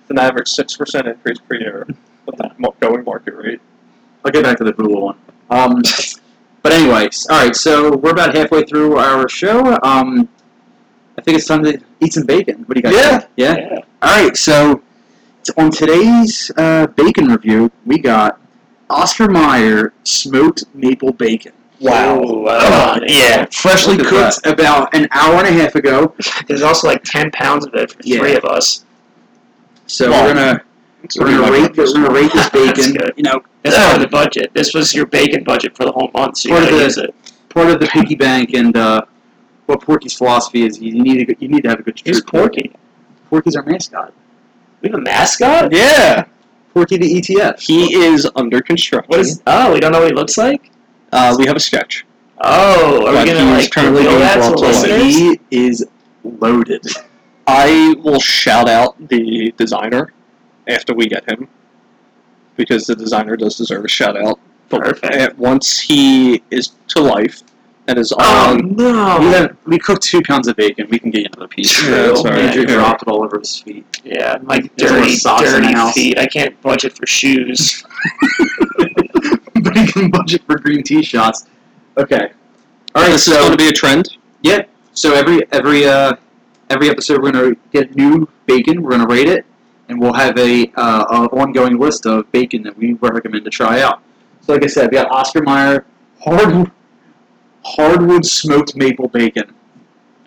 it's 0.00 0.10
an 0.10 0.18
average 0.18 0.48
six 0.48 0.76
percent 0.76 1.06
increase 1.06 1.38
per 1.38 1.56
year 1.56 1.86
with 2.26 2.36
the 2.36 2.50
going 2.80 3.04
market 3.04 3.34
rate. 3.34 3.60
I'll 4.24 4.32
get 4.32 4.42
back 4.44 4.58
to 4.58 4.64
the 4.64 4.72
Hulu 4.72 5.00
one. 5.00 5.16
Um, 5.50 5.82
but 6.62 6.72
anyways, 6.72 7.26
all 7.28 7.38
right. 7.38 7.54
So 7.54 7.94
we're 7.98 8.12
about 8.12 8.34
halfway 8.34 8.64
through 8.64 8.96
our 8.96 9.28
show. 9.28 9.78
Um, 9.82 10.26
I 10.26 10.26
think 11.24 11.38
it's 11.38 11.46
time 11.46 11.64
to 11.64 11.80
eat 12.00 12.12
some 12.12 12.24
bacon. 12.24 12.64
What 12.66 12.74
do 12.74 12.78
you 12.78 12.82
guys 12.82 12.94
Yeah. 12.94 13.18
think? 13.18 13.30
Yeah. 13.36 13.56
Yeah. 13.58 13.78
All 14.02 14.22
right. 14.22 14.36
So 14.36 14.82
on 15.56 15.70
today's 15.70 16.50
uh, 16.56 16.86
bacon 16.88 17.28
review, 17.28 17.70
we 17.86 17.98
got 17.98 18.40
Oscar 18.90 19.28
Mayer 19.28 19.92
smoked 20.04 20.64
maple 20.74 21.12
bacon. 21.12 21.52
Wow. 21.80 22.20
Ooh, 22.22 22.46
uh, 22.46 23.00
yeah. 23.06 23.46
Freshly 23.50 23.96
Look 23.96 24.12
at 24.12 24.32
cooked 24.34 24.46
about 24.46 24.94
an 24.94 25.08
hour 25.12 25.34
and 25.36 25.46
a 25.48 25.52
half 25.52 25.74
ago. 25.74 26.14
There's 26.46 26.62
also 26.62 26.86
like 26.86 27.02
ten 27.04 27.30
pounds 27.32 27.66
of 27.66 27.74
it 27.74 27.90
for 27.92 27.98
Yeah. 28.04 28.18
three 28.20 28.36
of 28.36 28.44
us. 28.44 28.84
So 29.86 30.10
Wow. 30.10 30.22
we're 30.26 30.34
gonna 30.34 30.60
It's 31.02 31.18
we're 31.18 31.26
gonna 31.26 31.38
gonna 31.38 31.52
be 31.52 31.58
my 31.60 31.66
rate 31.66 31.74
this, 31.74 31.92
we're 31.94 32.02
gonna 32.02 32.14
rate 32.14 32.32
this 32.32 32.48
bacon. 32.58 32.92
good. 32.94 33.12
You 33.16 33.24
know, 33.24 33.42
That's 33.62 33.76
part 33.76 33.96
of 33.96 34.00
the 34.02 34.08
budget. 34.08 34.50
This 34.54 34.72
was 34.72 34.94
your 34.94 35.06
bacon 35.06 35.44
budget 35.44 35.76
for 35.76 35.84
the 35.84 35.92
whole 35.92 36.10
month, 36.14 36.38
so 36.38 36.48
you 36.48 36.54
Part 36.54 36.64
of 36.64 36.70
gotta 36.70 36.78
the- 36.78 36.84
use 36.84 36.98
it. 36.98 37.14
part 37.50 37.68
of 37.70 37.80
the 37.80 37.86
piggy 37.86 38.14
bank 38.14 38.54
and 38.54 38.76
uh, 38.76 39.02
what 39.66 39.80
Porky's 39.82 40.14
philosophy 40.14 40.62
is. 40.62 40.80
You 40.80 41.02
need 41.02 41.26
good, 41.26 41.36
you 41.40 41.48
need 41.48 41.62
to 41.62 41.70
have 41.70 41.80
a 41.80 41.82
good. 41.82 42.00
Who's. 42.04 42.22
Porky? 42.22 42.72
Porky's 43.30 43.56
our 43.56 43.62
mascot. 43.64 44.12
We 44.80 44.90
have 44.90 44.98
a 44.98 45.02
mascot. 45.02 45.72
Yeah, 45.72 46.26
Porky 46.72 46.96
the 46.96 47.20
ETF. 47.20 47.60
he 47.60 47.94
is 47.94 48.28
under 48.36 48.60
construction. 48.60 49.08
What 49.08 49.20
is? 49.20 49.42
Oh, 49.46 49.72
we 49.72 49.80
don't 49.80 49.92
know 49.92 50.00
what 50.00 50.08
he 50.08 50.14
looks 50.14 50.36
like. 50.36 50.70
Uh, 51.12 51.34
we 51.38 51.46
have 51.46 51.56
a 51.56 51.60
sketch. 51.60 52.04
Oh, 52.38 53.06
are 53.06 53.24
we 53.24 53.32
gonna 53.32 53.50
like 53.52 53.70
currently 53.70 54.04
reveal 54.04 54.18
that 54.18 54.36
to 54.36 54.60
listeners? 54.60 55.02
He 55.02 55.40
is 55.50 55.86
loaded. 56.24 56.84
I 57.46 57.94
will 58.02 58.20
shout 58.20 58.68
out 58.68 58.96
the 59.08 59.52
designer 59.56 60.12
after 60.66 60.94
we 60.94 61.06
get 61.06 61.30
him 61.30 61.48
because 62.56 62.86
the 62.86 62.96
designer 62.96 63.36
does 63.36 63.56
deserve 63.56 63.84
a 63.84 63.88
shout 63.88 64.16
out. 64.16 64.40
But 64.68 64.80
Perfect. 64.80 65.38
once 65.38 65.78
he 65.78 66.42
is 66.50 66.72
to 66.88 67.02
life 67.02 67.42
and 67.86 67.98
is 67.98 68.12
Oh 68.18 68.58
no! 68.62 69.18
We 69.20 69.26
have 69.26 69.56
we 69.66 69.78
cooked 69.78 70.02
two 70.02 70.22
pounds 70.22 70.48
of 70.48 70.56
bacon. 70.56 70.86
We 70.90 70.98
can 70.98 71.10
get 71.10 71.20
you 71.22 71.28
another 71.32 71.48
piece. 71.48 71.70
True. 71.70 71.90
that's 71.90 72.20
all 72.20 72.26
right. 72.26 72.38
Andrew 72.44 72.62
Yeah. 72.66 72.74
dropped 72.74 73.02
it 73.02 73.08
all 73.08 73.22
over 73.24 73.38
his 73.38 73.60
feet. 73.60 73.84
Yeah, 74.04 74.38
my 74.42 74.60
There's 74.76 75.24
a 75.24 75.28
lot 75.28 75.40
dirty, 75.40 75.56
in 75.56 75.62
the 75.62 75.66
dirty 75.68 75.74
house. 75.74 75.94
feet. 75.94 76.18
I 76.18 76.26
can't 76.26 76.60
budget 76.62 76.96
for 76.96 77.06
shoes. 77.06 77.84
but 79.62 79.76
he 79.76 79.86
can 79.86 80.10
budget 80.10 80.42
for 80.46 80.58
green 80.58 80.82
tea 80.82 81.02
shots. 81.02 81.46
Okay. 81.96 82.30
All 82.94 83.02
right. 83.02 83.10
this 83.10 83.26
is 83.28 83.34
going 83.34 83.50
to 83.50 83.56
be 83.56 83.68
a 83.68 83.72
trend. 83.72 84.16
Yeah. 84.42 84.62
So 84.92 85.14
every 85.14 85.42
every 85.52 85.86
uh 85.86 86.12
every 86.70 86.88
episode 86.88 87.20
we're 87.22 87.32
gonna 87.32 87.54
get 87.72 87.94
new 87.96 88.28
bacon. 88.46 88.82
We're 88.82 88.90
gonna 88.92 89.06
rate 89.08 89.28
it, 89.28 89.44
and 89.88 90.00
we'll 90.00 90.12
have 90.12 90.38
a 90.38 90.70
uh, 90.76 91.04
a 91.10 91.16
ongoing 91.36 91.78
list 91.78 92.06
of 92.06 92.30
bacon 92.30 92.62
that 92.62 92.76
we 92.76 92.92
recommend 92.94 93.44
to 93.44 93.50
try 93.50 93.80
out. 93.82 94.00
So 94.42 94.52
like 94.52 94.62
I 94.62 94.68
said, 94.68 94.90
we 94.90 94.96
got 94.96 95.10
Oscar 95.10 95.42
Mayer 95.42 95.84
hard 96.22 96.70
hardwood 97.64 98.24
smoked 98.24 98.76
maple 98.76 99.08
bacon. 99.08 99.52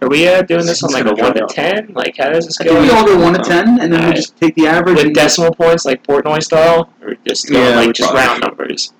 Are 0.01 0.09
we 0.09 0.27
uh, 0.27 0.43
doing 0.43 0.65
this 0.65 0.83
on 0.83 0.91
like 0.91 1.05
a 1.05 1.13
one 1.13 1.33
to 1.33 1.47
ten? 1.49 1.91
Like 1.93 2.17
how 2.17 2.29
does 2.29 2.45
this 2.45 2.61
I 2.61 2.65
go? 2.65 2.73
think 2.81 2.91
we 2.91 2.97
all 2.97 3.05
go 3.05 3.19
one 3.19 3.33
to 3.33 3.39
ten, 3.39 3.79
and 3.79 3.91
then 3.91 3.91
we 3.91 3.97
Alright. 3.97 4.15
just 4.15 4.37
take 4.37 4.53
the 4.55 4.67
average. 4.67 4.97
With 4.97 5.05
and 5.07 5.15
decimal 5.15 5.53
points, 5.55 5.85
like 5.85 6.03
Portnoy 6.03 6.43
style, 6.43 6.93
or 7.01 7.15
just 7.27 7.49
going, 7.49 7.63
Yeah, 7.63 7.79
we 7.79 7.85
like 7.87 7.95
just 7.95 8.11
probably 8.11 8.27
round 8.27 8.41
numbers? 8.43 8.93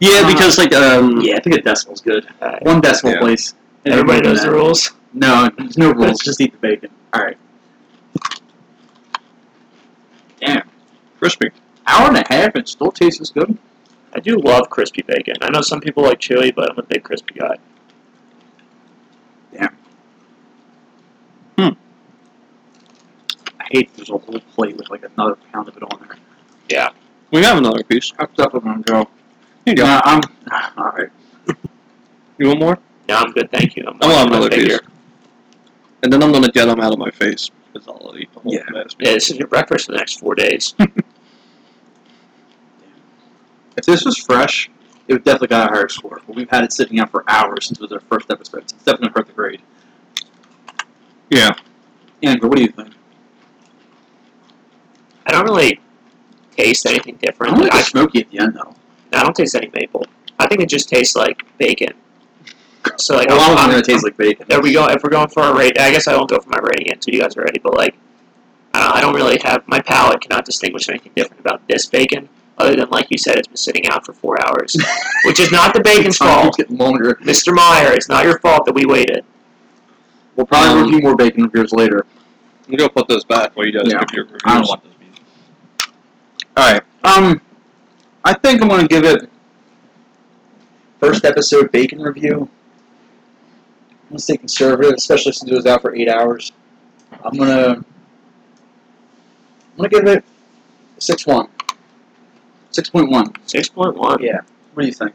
Yeah, 0.00 0.20
Uh, 0.24 0.26
because 0.32 0.58
like 0.58 0.74
um, 0.74 1.20
yeah, 1.22 1.36
I 1.36 1.40
think 1.40 1.56
a 1.56 1.62
decimal's 1.62 2.02
good. 2.02 2.26
Alright. 2.42 2.62
One 2.62 2.80
decimal 2.82 3.14
Yeah. 3.14 3.20
place. 3.20 3.54
And 3.86 3.94
Everybody 3.94 4.20
knows 4.20 4.42
the 4.42 4.50
rules. 4.50 4.92
No, 5.14 5.48
there's 5.56 5.78
no 5.78 5.92
rules. 5.92 6.18
just 6.20 6.40
eat 6.42 6.52
the 6.52 6.58
bacon. 6.58 6.90
All 7.14 7.22
right. 7.22 7.38
Damn, 10.40 10.68
crispy. 11.18 11.50
hour 11.86 12.08
and 12.08 12.18
a 12.18 12.24
half 12.28 12.54
and 12.54 12.68
still 12.68 12.92
tastes 12.92 13.20
as 13.20 13.30
good. 13.30 13.56
I 14.16 14.18
do 14.18 14.38
love 14.38 14.70
crispy 14.70 15.02
bacon. 15.02 15.34
I 15.42 15.50
know 15.50 15.60
some 15.60 15.78
people 15.78 16.02
like 16.02 16.18
chewy, 16.18 16.54
but 16.54 16.70
I'm 16.72 16.78
a 16.78 16.82
big 16.82 17.02
crispy 17.04 17.34
guy. 17.38 17.56
Damn. 19.52 19.76
Hmm. 21.58 21.78
I 23.60 23.64
hate 23.70 23.94
there's 23.94 24.08
a 24.08 24.16
whole 24.16 24.40
plate 24.54 24.74
with 24.78 24.88
like 24.88 25.04
another 25.04 25.36
pound 25.52 25.68
of 25.68 25.76
it 25.76 25.82
on 25.82 26.00
there. 26.00 26.16
Yeah. 26.70 26.88
We 27.30 27.42
have 27.42 27.58
another 27.58 27.82
piece. 27.84 28.10
That's 28.18 28.34
definitely 28.34 28.70
gonna 28.70 28.82
go. 28.84 29.10
Here 29.66 29.72
you 29.72 29.74
go. 29.74 29.84
Yeah, 29.84 30.00
I'm. 30.02 30.20
All 30.78 30.84
right. 30.92 31.10
You 32.38 32.46
want 32.48 32.60
more? 32.60 32.78
No, 33.10 33.16
I'm 33.16 33.32
good, 33.32 33.50
thank 33.50 33.76
you. 33.76 33.84
I'm, 33.86 33.98
I 34.02 34.06
want 34.14 34.30
another 34.30 34.48
bigger. 34.48 34.78
piece. 34.78 34.88
And 36.02 36.10
then 36.10 36.22
I'm 36.22 36.32
gonna 36.32 36.48
get 36.50 36.64
them 36.66 36.80
out 36.80 36.92
of 36.94 36.98
my 36.98 37.10
face 37.10 37.50
because 37.74 37.86
I'll 37.86 38.14
eat 38.18 38.32
the 38.32 38.40
whole 38.40 38.54
Yeah. 38.54 38.62
mess. 38.70 38.96
Yeah, 38.98 39.12
this 39.12 39.28
is 39.30 39.36
your 39.36 39.48
breakfast 39.48 39.86
for 39.86 39.92
the 39.92 39.98
next 39.98 40.20
four 40.20 40.34
days. 40.34 40.74
If 43.76 43.84
this 43.84 44.04
was 44.04 44.16
fresh, 44.18 44.70
it 45.08 45.12
would 45.12 45.24
definitely 45.24 45.48
got 45.48 45.70
a 45.70 45.74
higher 45.74 45.88
score. 45.88 46.20
But 46.26 46.36
we've 46.36 46.50
had 46.50 46.64
it 46.64 46.72
sitting 46.72 46.98
out 46.98 47.10
for 47.10 47.24
hours 47.28 47.66
since 47.66 47.78
it 47.78 47.82
was 47.82 47.92
our 47.92 48.00
first 48.00 48.30
episode. 48.30 48.68
So 48.70 48.74
it's 48.76 48.84
definitely 48.84 49.12
hurt 49.14 49.26
the 49.26 49.32
grade. 49.32 49.60
Yeah. 51.30 51.54
Andrew, 52.22 52.48
what 52.48 52.56
do 52.56 52.62
you 52.62 52.68
think? 52.70 52.94
I 55.26 55.32
don't 55.32 55.44
really 55.44 55.80
taste 56.56 56.86
anything 56.86 57.16
I 57.22 57.26
different. 57.26 57.54
don't 57.54 57.62
Like, 57.64 57.72
like 57.74 57.82
I, 57.82 57.86
smoky 57.86 58.20
at 58.20 58.30
the 58.30 58.38
end 58.38 58.54
though. 58.54 58.74
I 59.12 59.22
don't 59.22 59.34
taste 59.34 59.54
any 59.54 59.70
maple. 59.74 60.06
I 60.38 60.46
think 60.46 60.60
it 60.60 60.68
just 60.68 60.88
tastes 60.88 61.16
like 61.16 61.42
bacon. 61.58 61.94
So 62.96 63.16
like, 63.16 63.28
a 63.30 63.34
lot 63.34 63.42
I'm, 63.46 63.50
of 63.52 63.56
them 63.56 63.58
I'm- 63.58 63.70
gonna 63.70 63.82
taste 63.82 64.04
like 64.04 64.16
bacon. 64.16 64.46
Are 64.52 64.60
we 64.62 64.72
go 64.72 64.86
if 64.86 65.02
we're 65.02 65.10
going 65.10 65.28
for 65.28 65.42
a 65.42 65.54
rate? 65.54 65.78
I 65.78 65.90
guess 65.90 66.06
I 66.06 66.16
won't 66.16 66.30
go 66.30 66.38
for 66.38 66.50
my 66.50 66.58
rating 66.58 66.92
until 66.92 67.14
you 67.14 67.20
guys 67.20 67.36
are 67.36 67.42
ready. 67.42 67.58
But 67.58 67.74
like, 67.74 67.96
I 68.74 68.80
don't, 68.80 68.96
I 68.96 69.00
don't 69.00 69.14
really 69.14 69.38
have 69.42 69.66
my 69.66 69.80
palate 69.80 70.20
cannot 70.20 70.44
distinguish 70.44 70.88
anything 70.88 71.12
different 71.16 71.40
about 71.40 71.66
this 71.66 71.86
bacon, 71.86 72.28
other 72.58 72.74
than 72.76 72.88
like 72.90 73.06
you 73.10 73.18
said, 73.18 73.36
it's 73.36 73.48
been 73.48 73.56
sitting 73.56 73.86
out 73.88 74.04
for 74.06 74.12
four 74.12 74.36
hours, 74.46 74.76
which 75.24 75.40
is 75.40 75.50
not 75.52 75.74
the 75.74 75.80
bacon's 75.80 76.16
fault. 76.18 76.44
keeps 76.44 76.56
getting 76.56 76.76
longer. 76.78 77.14
Mr. 77.22 77.54
Mayer, 77.54 77.92
it's 77.92 78.08
not 78.08 78.24
your 78.24 78.38
fault 78.38 78.64
that 78.66 78.74
we 78.74 78.86
waited. 78.86 79.24
We'll 80.36 80.46
probably 80.46 80.70
Um, 80.80 80.84
review 80.84 81.00
more 81.00 81.16
bacon 81.16 81.44
reviews 81.44 81.72
later. 81.72 82.04
I'm 82.68 82.74
gonna 82.76 82.90
put 82.90 83.08
those 83.08 83.24
back 83.24 83.56
while 83.56 83.66
you 83.66 83.72
guys 83.72 83.84
Yeah. 83.86 84.00
give 84.00 84.08
your 84.12 84.24
reviews. 84.24 84.40
I 84.44 84.54
don't 84.58 84.68
want 84.68 84.82
those 84.84 84.92
pieces. 84.94 85.20
All 86.56 86.72
right. 86.72 86.82
Um, 87.04 87.40
I 88.24 88.34
think 88.34 88.60
I'm 88.62 88.68
gonna 88.68 88.88
give 88.88 89.04
it 89.04 89.30
first 91.00 91.24
episode 91.24 91.70
bacon 91.72 92.00
review. 92.00 92.48
I'm 94.02 94.08
gonna 94.10 94.18
stay 94.18 94.36
conservative, 94.36 94.94
especially 94.96 95.32
since 95.32 95.50
it 95.50 95.54
was 95.54 95.66
out 95.66 95.82
for 95.82 95.94
eight 95.94 96.08
hours. 96.08 96.52
I'm 97.24 97.36
gonna 97.38 97.76
I'm 97.78 97.84
gonna 99.76 99.88
give 99.88 100.06
it 100.06 100.24
six 100.98 101.26
one. 101.26 101.48
Six 102.76 102.90
point 102.90 103.10
one. 103.10 103.32
Six 103.46 103.68
point 103.70 103.96
one. 103.96 104.22
Yeah. 104.22 104.40
What 104.74 104.82
do 104.82 104.86
you 104.86 104.92
think? 104.92 105.12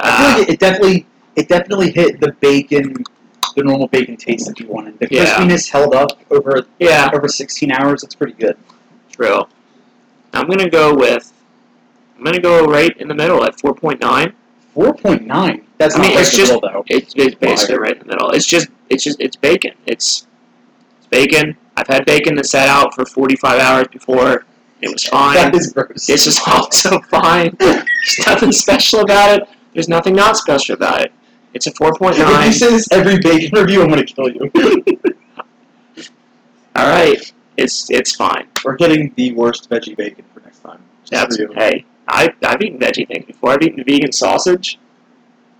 I 0.00 0.08
Ah, 0.08 0.16
feel 0.16 0.38
like 0.40 0.48
it, 0.48 0.52
it 0.54 0.60
definitely 0.60 1.06
it 1.36 1.48
definitely 1.48 1.90
hit 1.92 2.18
the 2.20 2.32
bacon 2.40 3.04
the 3.56 3.62
normal 3.64 3.88
bacon 3.88 4.16
taste 4.16 4.46
that 4.46 4.58
you 4.60 4.66
wanted. 4.68 4.98
The 4.98 5.08
Yeah. 5.10 5.24
crispiness 5.36 5.68
held 5.70 5.94
up 5.94 6.12
over 6.30 6.66
yeah, 6.78 7.10
over 7.12 7.28
sixteen 7.28 7.70
hours, 7.72 8.02
it's 8.04 8.14
pretty 8.14 8.32
good. 8.34 8.56
true. 9.12 9.42
I'm 10.32 10.46
gonna 10.48 10.70
go 10.70 10.94
with. 10.94 11.32
I'm 12.16 12.24
gonna 12.24 12.40
go 12.40 12.64
right 12.64 12.96
in 12.98 13.08
the 13.08 13.14
middle 13.14 13.44
at 13.44 13.58
four 13.60 13.74
point 13.74 14.00
nine. 14.00 14.32
Four 14.74 14.94
point 14.94 15.26
nine. 15.26 15.64
That's 15.78 15.94
I 15.96 16.00
mean, 16.02 16.12
not 16.14 16.20
it's 16.20 16.30
just- 16.36 16.52
middle, 16.52 16.60
though. 16.60 16.84
It's, 16.88 17.12
it's 17.16 17.34
basically 17.34 17.74
Liar. 17.76 17.82
right 17.82 17.92
in 17.92 17.98
the 18.00 18.04
middle. 18.06 18.30
It's 18.30 18.46
just 18.46 18.68
it's 18.88 19.04
just 19.04 19.20
it's 19.20 19.36
bacon. 19.36 19.72
It's 19.86 20.26
it's 20.98 21.06
bacon. 21.10 21.56
I've 21.76 21.86
had 21.88 22.04
bacon 22.06 22.34
that 22.36 22.46
sat 22.46 22.68
out 22.68 22.94
for 22.94 23.04
45 23.04 23.60
hours 23.60 23.86
before. 23.88 24.44
It 24.80 24.92
was 24.92 25.04
fine. 25.04 25.34
That 25.34 25.54
is 25.54 25.72
gross. 25.72 26.06
This 26.06 26.26
is 26.26 26.40
also 26.46 27.00
fine. 27.02 27.56
There's 27.58 28.26
nothing 28.26 28.52
special 28.52 29.00
about 29.00 29.40
it. 29.40 29.48
There's 29.74 29.88
nothing 29.88 30.14
not 30.14 30.36
special 30.36 30.74
about 30.74 31.02
it. 31.02 31.12
It's 31.54 31.66
a 31.66 31.72
4.9. 31.72 32.14
If 32.18 32.46
you 32.46 32.52
say 32.52 32.70
this 32.70 32.86
every 32.92 33.18
bacon 33.18 33.58
review, 33.58 33.82
I'm 33.82 33.88
gonna 33.88 34.04
kill 34.04 34.28
you. 34.28 34.50
All 36.76 36.86
right, 36.86 37.32
it's 37.56 37.90
it's 37.90 38.14
fine. 38.14 38.46
We're 38.64 38.76
getting 38.76 39.12
the 39.16 39.32
worst 39.32 39.68
veggie 39.68 39.96
bacon 39.96 40.24
for 40.32 40.40
next 40.40 40.60
time. 40.60 40.80
Just 41.04 41.38
That's 41.38 41.54
hey. 41.54 41.84
I 42.06 42.32
I've 42.42 42.62
eaten 42.62 42.78
veggie 42.78 43.08
things 43.08 43.26
before. 43.26 43.50
I've 43.50 43.62
eaten 43.62 43.82
vegan 43.84 44.12
sausage. 44.12 44.78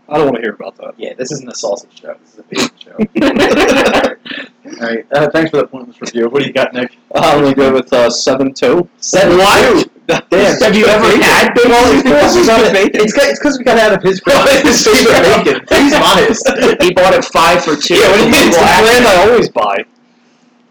I 0.08 0.16
don't 0.16 0.26
want 0.26 0.36
to 0.36 0.42
hear 0.42 0.52
about 0.54 0.76
that. 0.76 0.94
Yeah, 0.96 1.12
this 1.14 1.30
isn't 1.32 1.48
a 1.48 1.54
sausage 1.54 2.00
show. 2.00 2.14
This 2.14 2.32
is 2.34 2.38
a 2.38 2.42
bacon 2.44 2.78
show. 2.78 2.96
All 4.80 4.86
right. 4.88 5.06
Uh, 5.12 5.28
thanks 5.30 5.50
for 5.50 5.58
that 5.58 5.70
pointless 5.70 6.00
review. 6.00 6.28
What 6.28 6.40
do 6.42 6.46
you 6.46 6.52
got, 6.52 6.72
Nick? 6.72 6.96
I'm 7.14 7.42
gonna 7.42 7.54
go 7.54 7.72
with 7.74 7.92
uh, 7.92 8.08
seven 8.10 8.54
two. 8.54 8.88
Seven 8.98 9.36
What? 9.36 9.84
two. 9.84 9.90
Damn. 10.30 10.58
Have 10.62 10.74
you 10.74 10.86
ever 10.86 11.04
had 11.22 11.52
bacon? 11.52 13.00
It's 13.02 13.12
because 13.38 13.58
we 13.58 13.64
got 13.64 13.78
out 13.78 13.92
of 13.92 14.02
his 14.02 14.22
His 14.26 14.84
favorite 14.86 15.44
bacon. 15.44 15.66
He's 15.68 15.92
biased. 15.92 16.48
He 16.82 16.94
bought 16.94 17.12
it 17.14 17.24
five 17.26 17.62
for 17.62 17.76
two. 17.76 17.94
Yeah, 17.94 18.10
when 18.12 18.28
it's 18.32 18.56
the 18.56 18.62
brand 18.62 19.06
I 19.06 19.28
always 19.28 19.48
buy. 19.50 19.84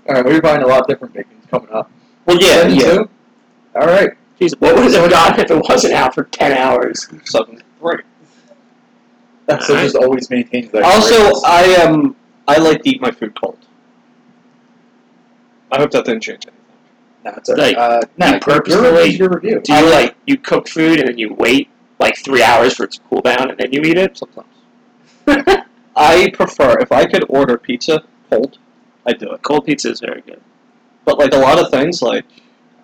All 0.09 0.15
right, 0.15 0.25
we're 0.25 0.41
buying 0.41 0.63
a 0.63 0.67
lot 0.67 0.81
of 0.81 0.87
different 0.87 1.13
bacons 1.13 1.45
coming 1.51 1.69
up. 1.71 1.91
Well, 2.25 2.37
yeah, 2.39 2.61
Seven 2.61 2.75
yeah. 2.75 2.81
two? 2.93 3.09
All 3.75 3.87
right. 3.87 4.09
Jeez, 4.39 4.59
what 4.59 4.75
would 4.75 4.85
it 4.87 4.93
have 4.93 5.09
gotten 5.11 5.39
if 5.45 5.51
it 5.51 5.63
wasn't 5.69 5.93
out 5.93 6.15
for 6.15 6.23
ten 6.25 6.53
hours? 6.53 7.07
Seven 7.25 7.61
three. 7.79 7.99
That's 9.47 9.65
so 9.67 9.73
All 9.73 9.79
right. 9.79 9.83
just 9.85 9.95
always 9.95 10.29
maintains 10.29 10.71
that. 10.71 10.83
Also, 10.83 11.17
greatness. 11.17 11.43
I 11.45 11.63
am. 11.63 12.15
I 12.47 12.57
like 12.59 12.83
to 12.83 12.89
eat 12.89 13.01
my 13.01 13.11
food 13.11 13.33
cold. 13.39 13.57
I 15.71 15.79
hope 15.79 15.91
that 15.91 16.05
didn't 16.05 16.21
change 16.23 16.45
anything. 16.47 16.63
no, 17.25 17.31
it's 17.37 17.49
all 17.49 17.57
like, 17.57 17.75
right. 17.75 17.91
Uh, 17.93 18.01
no, 18.17 18.25
you 18.27 18.31
your- 18.31 18.39
purposefully- 18.41 19.09
your 19.15 19.29
review. 19.29 19.61
Do 19.63 19.73
you 19.73 19.89
like 19.89 20.15
you 20.25 20.37
cook 20.37 20.67
food 20.67 20.99
and 20.99 21.09
then 21.09 21.17
you 21.17 21.33
wait 21.33 21.69
like 21.99 22.15
three 22.17 22.43
hours 22.43 22.75
for 22.75 22.83
it 22.83 22.91
to 22.93 22.99
cool 23.09 23.21
down 23.21 23.49
and 23.49 23.57
then 23.59 23.73
you 23.73 23.81
eat 23.81 23.97
it? 23.97 24.17
Sometimes. 24.17 24.47
I 25.95 26.29
prefer 26.33 26.77
if 26.79 26.91
I 26.91 27.05
could 27.05 27.25
order 27.27 27.57
pizza 27.57 28.03
cold, 28.29 28.59
I'd 29.05 29.17
do 29.19 29.31
it. 29.31 29.41
Cold 29.43 29.65
pizza 29.65 29.89
is 29.89 29.99
very 29.99 30.21
good. 30.21 30.41
But 31.05 31.17
like 31.19 31.33
a 31.33 31.37
lot 31.37 31.57
of 31.59 31.69
things, 31.71 32.01
like 32.01 32.25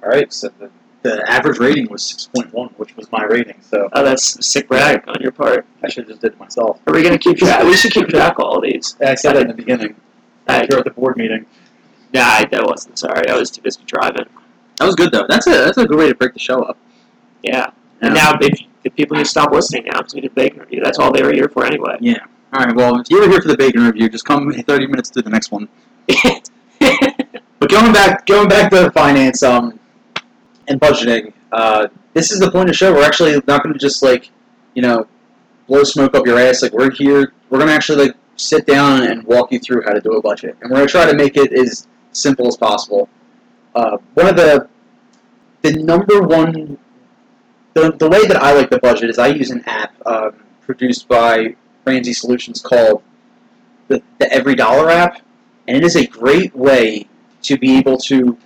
All 0.02 0.10
right, 0.10 0.32
so 0.34 0.50
the, 0.60 0.70
the 1.04 1.30
average 1.30 1.60
rating 1.60 1.88
was 1.90 2.04
six 2.04 2.28
point 2.28 2.52
one, 2.54 2.70
which 2.78 2.96
was 2.98 3.12
my 3.12 3.24
rating. 3.24 3.56
So 3.62 3.90
Oh, 3.94 4.04
that's 4.04 4.38
a 4.40 4.44
sick 4.44 4.68
brag 4.68 5.04
on 5.08 5.22
your 5.22 5.32
part. 5.32 5.66
I 5.84 5.90
should 5.90 6.04
have 6.06 6.10
just 6.10 6.22
did 6.22 6.34
it 6.34 6.40
myself. 6.40 6.80
Are 6.88 6.94
we 6.94 7.04
gonna 7.04 7.18
keep 7.18 7.38
track? 7.38 7.64
We 7.64 7.76
should 7.76 7.92
keep 7.92 8.08
track 8.08 8.40
of 8.40 8.46
all 8.46 8.62
these. 8.62 8.96
I 9.02 9.16
said 9.16 9.34
that 9.36 9.44
in 9.44 9.48
the 9.50 9.54
beginning. 9.54 9.96
I, 10.48 10.66
Here 10.70 10.78
at 10.80 10.84
the 10.86 10.92
board 10.92 11.18
meeting. 11.18 11.46
nah, 12.14 12.22
I, 12.22 12.46
that 12.52 12.66
wasn't 12.66 12.98
sorry. 13.00 13.30
I 13.30 13.36
was 13.38 13.52
too 13.52 13.62
busy 13.62 13.82
driving. 13.86 14.26
That 14.80 14.86
was 14.86 14.96
good 14.96 15.12
though. 15.12 15.26
That's 15.30 15.48
a 15.48 15.52
that's 15.52 15.78
a 15.78 15.86
good 15.86 15.98
way 15.98 16.10
to 16.10 16.16
break 16.16 16.34
the 16.34 16.40
show 16.40 16.62
up. 16.64 16.78
Yeah. 17.44 17.72
And 18.02 18.14
now 18.14 18.34
if, 18.42 18.60
if 18.84 18.96
people 18.96 19.16
need 19.16 19.24
to 19.24 19.30
stop 19.30 19.52
listening 19.52 19.86
now 19.86 20.00
because 20.00 20.14
we 20.16 20.22
did 20.22 20.36
bacon 20.36 20.60
review, 20.60 20.82
that's 20.84 21.00
all 21.00 21.12
they 21.12 21.24
were 21.24 21.32
here 21.34 21.48
for 21.48 21.66
anyway. 21.66 21.98
Yeah. 22.02 22.26
All 22.54 22.66
right. 22.66 22.76
Well, 22.76 23.00
if 23.00 23.10
you 23.10 23.20
were 23.22 23.30
here 23.30 23.42
for 23.42 23.48
the 23.48 23.58
bacon 23.58 23.86
review, 23.86 24.10
just 24.10 24.26
come 24.26 24.52
30 24.52 24.88
minutes 24.88 25.10
to 25.12 25.22
the 25.22 25.30
next 25.30 25.52
one. 25.52 25.68
But 27.60 27.70
going 27.72 27.94
back, 27.94 28.26
going 28.26 28.50
back 28.50 28.70
to 28.72 28.92
finance, 28.92 29.42
um, 29.42 29.80
and 30.68 30.80
budgeting. 30.80 31.34
Uh, 31.52 31.88
this 32.14 32.32
is 32.32 32.40
the 32.40 32.52
point 32.52 32.70
of 32.70 32.74
the 32.74 32.78
show. 32.78 32.94
We're 32.94 33.04
actually 33.04 33.34
not 33.48 33.64
going 33.64 33.74
to 33.74 33.80
just 33.80 34.04
like, 34.04 34.32
you 34.74 34.82
know, 34.82 35.08
blow 35.68 35.84
smoke 35.84 36.16
up 36.16 36.26
your 36.26 36.40
ass. 36.40 36.62
Like 36.62 36.74
we're 36.74 36.92
here. 36.92 37.34
We're 37.50 37.60
going 37.60 37.70
to 37.70 37.76
actually 37.76 38.06
like 38.06 38.16
sit 38.36 38.66
down 38.66 39.04
and 39.04 39.24
walk 39.24 39.52
you 39.52 39.60
through 39.60 39.84
how 39.84 39.94
to 39.94 40.02
do 40.02 40.14
a 40.14 40.22
budget, 40.22 40.58
and 40.62 40.70
we're 40.70 40.78
going 40.78 40.88
to 40.88 40.92
try 40.92 41.06
to 41.06 41.16
make 41.16 41.38
it 41.38 41.54
as 41.54 41.88
simple 42.12 42.48
as 42.48 42.58
possible. 42.58 43.10
Uh, 43.76 43.98
one 44.14 44.28
of 44.28 44.36
the 44.36 44.68
the 45.62 45.72
number 45.84 46.22
one 46.22 46.78
the, 47.74 47.92
the 47.94 48.10
way 48.10 48.26
that 48.28 48.38
I 48.38 48.54
like 48.54 48.70
the 48.70 48.80
budget 48.80 49.10
is 49.10 49.18
I 49.18 49.28
use 49.28 49.50
an 49.50 49.64
app 49.66 49.96
um, 50.06 50.36
produced 50.62 51.08
by 51.08 51.56
Ramsey 51.86 52.14
Solutions 52.14 52.62
called 52.62 53.02
the, 53.88 54.02
the 54.20 54.32
Every 54.32 54.56
Dollar 54.56 54.90
app, 54.90 55.22
and 55.68 55.76
it 55.76 55.84
is 55.84 55.96
a 55.96 56.06
great 56.06 56.56
way 56.56 57.08
to 57.44 57.58
be 57.58 57.78
able 57.78 57.98
to 57.98 58.38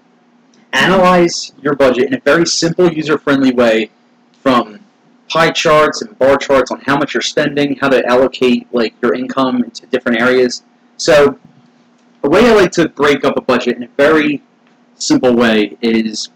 analyze 0.78 1.54
your 1.62 1.76
budget 1.76 2.08
in 2.08 2.14
a 2.14 2.20
very 2.20 2.46
simple, 2.46 2.92
user-friendly 2.92 3.52
way 3.52 3.90
from 4.42 4.80
pie 5.30 5.52
charts 5.52 6.02
and 6.02 6.18
bar 6.18 6.38
charts 6.38 6.72
on 6.72 6.80
how 6.82 6.98
much 6.98 7.14
you're 7.14 7.22
spending, 7.22 7.76
how 7.76 7.90
to 7.90 8.06
allocate 8.06 8.68
like 8.74 8.94
your 9.02 9.14
income 9.14 9.64
into 9.64 9.86
different 9.88 10.22
areas. 10.22 10.64
So, 10.98 11.38
a 12.24 12.30
way 12.30 12.50
I 12.50 12.54
like 12.54 12.72
to 12.74 12.90
break 12.90 13.26
up 13.26 13.38
a 13.38 13.42
budget 13.42 13.78
in 13.78 13.84
a 13.84 13.90
very 13.98 14.42
simple 14.96 15.36
way 15.36 15.78
is 15.82 16.30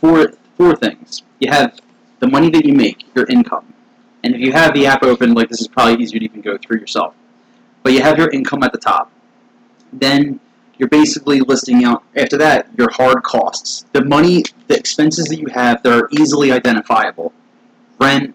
four 0.00 0.32
four 0.56 0.76
things. 0.76 1.22
You 1.40 1.50
have 1.50 1.78
the 2.20 2.28
money 2.28 2.50
that 2.50 2.64
you 2.64 2.74
make, 2.74 3.04
your 3.14 3.26
income, 3.26 3.72
and 4.22 4.34
if 4.34 4.40
you 4.40 4.52
have 4.52 4.74
the 4.74 4.86
app 4.86 5.02
open, 5.02 5.32
like 5.32 5.48
this 5.48 5.60
is 5.60 5.68
probably 5.68 6.02
easier 6.02 6.18
to 6.20 6.24
even 6.24 6.40
go 6.40 6.58
through 6.58 6.78
yourself. 6.80 7.14
But 7.82 7.92
you 7.92 8.02
have 8.02 8.18
your 8.18 8.30
income 8.30 8.62
at 8.62 8.72
the 8.72 8.78
top. 8.78 9.10
Then 9.92 10.38
you're 10.80 10.88
basically 10.88 11.38
listing 11.40 11.84
out 11.84 12.02
after 12.16 12.36
that 12.38 12.66
your 12.76 12.90
hard 12.90 13.22
costs 13.22 13.84
the 13.92 14.04
money 14.04 14.42
the 14.66 14.76
expenses 14.76 15.26
that 15.26 15.36
you 15.38 15.46
have 15.48 15.80
that 15.84 15.92
are 15.92 16.08
easily 16.18 16.50
identifiable 16.50 17.32
rent 18.00 18.34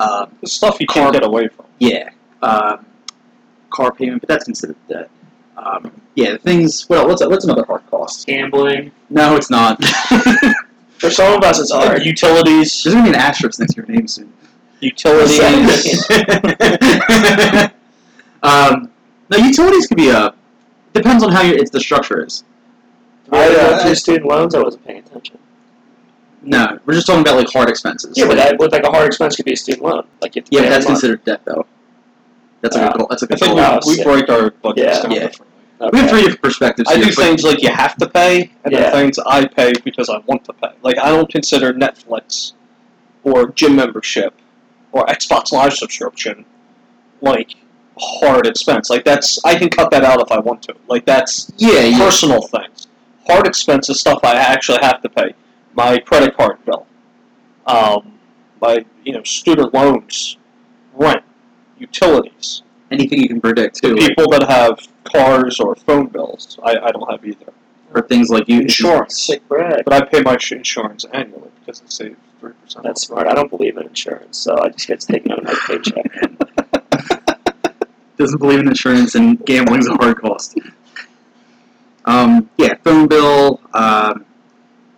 uh, 0.00 0.26
the 0.40 0.46
stuff 0.48 0.78
you 0.80 0.86
Car- 0.86 1.04
can't 1.04 1.12
get 1.14 1.24
away 1.24 1.46
from. 1.48 1.66
yeah 1.78 2.08
um, 2.42 2.84
car 3.70 3.92
payment 3.92 4.20
but 4.22 4.28
that's 4.28 4.44
considered 4.44 4.76
debt 4.88 5.08
um, 5.58 5.90
yeah 6.16 6.32
the 6.32 6.38
things 6.38 6.88
Well, 6.88 7.06
what's 7.08 7.24
what's 7.24 7.44
another 7.44 7.64
hard 7.64 7.86
cost? 7.90 8.26
Gambling. 8.26 8.90
no 9.10 9.36
it's 9.36 9.50
not 9.50 9.82
For 10.98 11.10
some 11.10 11.34
of 11.36 11.44
us, 11.44 11.60
it's 11.60 11.70
hard. 11.70 12.06
Utilities, 12.06 12.82
there's 12.82 12.94
gonna 12.94 13.04
be 13.04 13.10
an 13.10 13.16
asterisk 13.20 13.60
next 13.60 13.74
to 13.74 13.82
your 13.82 13.86
name 13.94 14.08
soon 14.08 14.32
utilities. 14.80 16.08
um, 18.42 18.90
no 19.30 19.36
utilities 19.36 19.86
could 19.86 19.98
be 19.98 20.08
a 20.08 20.34
depends 20.96 21.22
on 21.24 21.32
how 21.32 21.42
your 21.42 21.56
it's 21.56 21.70
the 21.70 21.80
structure 21.80 22.24
is 22.24 22.44
I, 23.32 23.36
I, 23.36 23.46
uh, 23.46 23.50
uh, 23.50 23.82
through 23.82 23.94
student 23.96 24.26
loans, 24.26 24.54
I 24.54 24.62
wasn't 24.62 24.84
paying 24.86 24.98
attention. 24.98 25.38
no 26.42 26.78
we're 26.86 26.94
just 26.94 27.06
talking 27.06 27.22
about 27.22 27.36
like 27.36 27.48
hard 27.52 27.68
expenses 27.68 28.16
Yeah, 28.16 28.26
but 28.26 28.36
that, 28.36 28.58
with 28.58 28.72
like 28.72 28.84
a 28.84 28.90
hard 28.90 29.06
expense 29.06 29.36
could 29.36 29.44
be 29.44 29.52
a 29.52 29.56
student 29.56 29.82
loan. 29.84 30.06
Like 30.20 30.36
you 30.36 30.42
have 30.42 30.50
to 30.50 30.56
yeah 30.56 30.62
pay 30.62 30.66
but 30.66 30.70
that's 30.70 30.84
every 30.84 30.92
month. 30.92 31.00
considered 31.02 31.24
debt 31.24 31.40
though 31.44 31.66
that's 32.62 32.76
a 32.76 32.82
Uh, 32.82 32.92
good 32.96 33.06
that's 33.10 33.22
a 33.22 33.26
I 33.26 33.28
good 33.28 33.38
think 33.40 33.48
call. 33.52 33.56
Wow, 33.56 33.80
we, 33.84 33.90
we 33.92 33.96
sick. 33.96 34.04
break 34.04 34.28
our 34.30 34.50
budgets 34.50 34.96
Yeah. 34.96 35.02
down 35.02 35.10
Yeah. 35.12 35.18
differently. 35.28 35.46
we 35.78 35.84
have 35.84 35.92
Okay. 35.94 36.08
three 36.08 36.20
different 36.22 36.42
perspectives 36.42 36.88
I 36.90 36.94
here, 36.96 37.04
do 37.04 37.10
but- 37.10 37.24
things 37.24 37.44
like 37.44 37.62
you 37.62 37.68
have 37.70 37.96
to 37.98 38.08
pay, 38.08 38.50
and 38.64 38.72
Yeah. 38.72 38.80
then 38.80 38.92
things 38.92 39.18
I 39.26 39.44
pay 39.46 39.72
because 39.84 40.08
I 40.08 40.18
want 40.26 40.44
to 40.44 40.52
pay. 40.54 40.70
Like 40.82 40.98
I 40.98 41.08
don't 41.10 41.30
consider 41.30 41.72
Netflix 41.74 42.52
or 43.24 43.48
gym 43.50 43.76
membership 43.76 44.32
or 44.92 45.04
Xbox 45.06 45.52
Live 45.52 45.74
subscription 45.74 46.44
like 47.20 47.56
hard 47.98 48.46
expense. 48.46 48.90
Like 48.90 49.04
that's 49.04 49.42
I 49.44 49.56
can 49.56 49.68
cut 49.68 49.90
that 49.90 50.04
out 50.04 50.20
if 50.20 50.30
I 50.30 50.38
want 50.38 50.62
to. 50.62 50.74
Like 50.88 51.06
that's 51.06 51.50
yeah 51.56 51.80
yeah 51.80 51.98
personal 51.98 52.42
things. 52.42 52.88
Hard 53.26 53.46
expenses 53.46 54.00
stuff 54.00 54.20
I 54.22 54.34
actually 54.34 54.78
have 54.82 55.02
to 55.02 55.08
pay. 55.08 55.34
My 55.74 55.98
credit 55.98 56.36
card 56.36 56.64
bill, 56.64 56.86
um, 57.66 58.18
my 58.60 58.84
you 59.04 59.12
know 59.12 59.22
student 59.22 59.74
loans, 59.74 60.36
rent, 60.94 61.22
utilities. 61.78 62.62
anything 62.90 63.20
you 63.20 63.28
can 63.28 63.40
predict 63.40 63.82
too 63.82 63.94
People 63.94 64.30
that 64.30 64.48
have 64.48 64.78
cars 65.04 65.60
or 65.60 65.74
phone 65.74 66.06
bills, 66.06 66.58
I, 66.62 66.76
I 66.78 66.90
don't 66.92 67.10
have 67.10 67.24
either. 67.24 67.52
Or 67.94 68.02
things 68.02 68.30
like 68.30 68.48
you 68.48 68.62
Insurance. 68.62 69.22
Sick 69.26 69.46
brag. 69.48 69.84
But 69.84 69.94
I 69.94 70.04
pay 70.04 70.20
my 70.22 70.36
insurance 70.50 71.04
annually 71.12 71.50
because 71.60 71.80
it 71.80 71.92
saves 71.92 72.16
three 72.40 72.52
percent. 72.62 72.84
That's 72.84 73.02
smart. 73.02 73.26
I 73.26 73.34
don't 73.34 73.50
believe 73.50 73.76
in 73.76 73.86
insurance, 73.86 74.38
so 74.38 74.58
I 74.58 74.68
just 74.70 74.88
get 74.88 75.00
to 75.00 75.06
take 75.06 75.30
out 75.30 75.38
of 75.38 75.44
my 75.44 75.54
paycheck. 75.66 76.35
Doesn't 78.16 78.38
believe 78.38 78.60
in 78.60 78.68
insurance 78.68 79.14
and 79.14 79.44
gambling's 79.44 79.88
a 79.88 79.94
hard 79.94 80.20
cost. 80.20 80.58
Um, 82.04 82.48
yeah, 82.56 82.74
phone 82.84 83.08
bill, 83.08 83.60
um, 83.74 84.24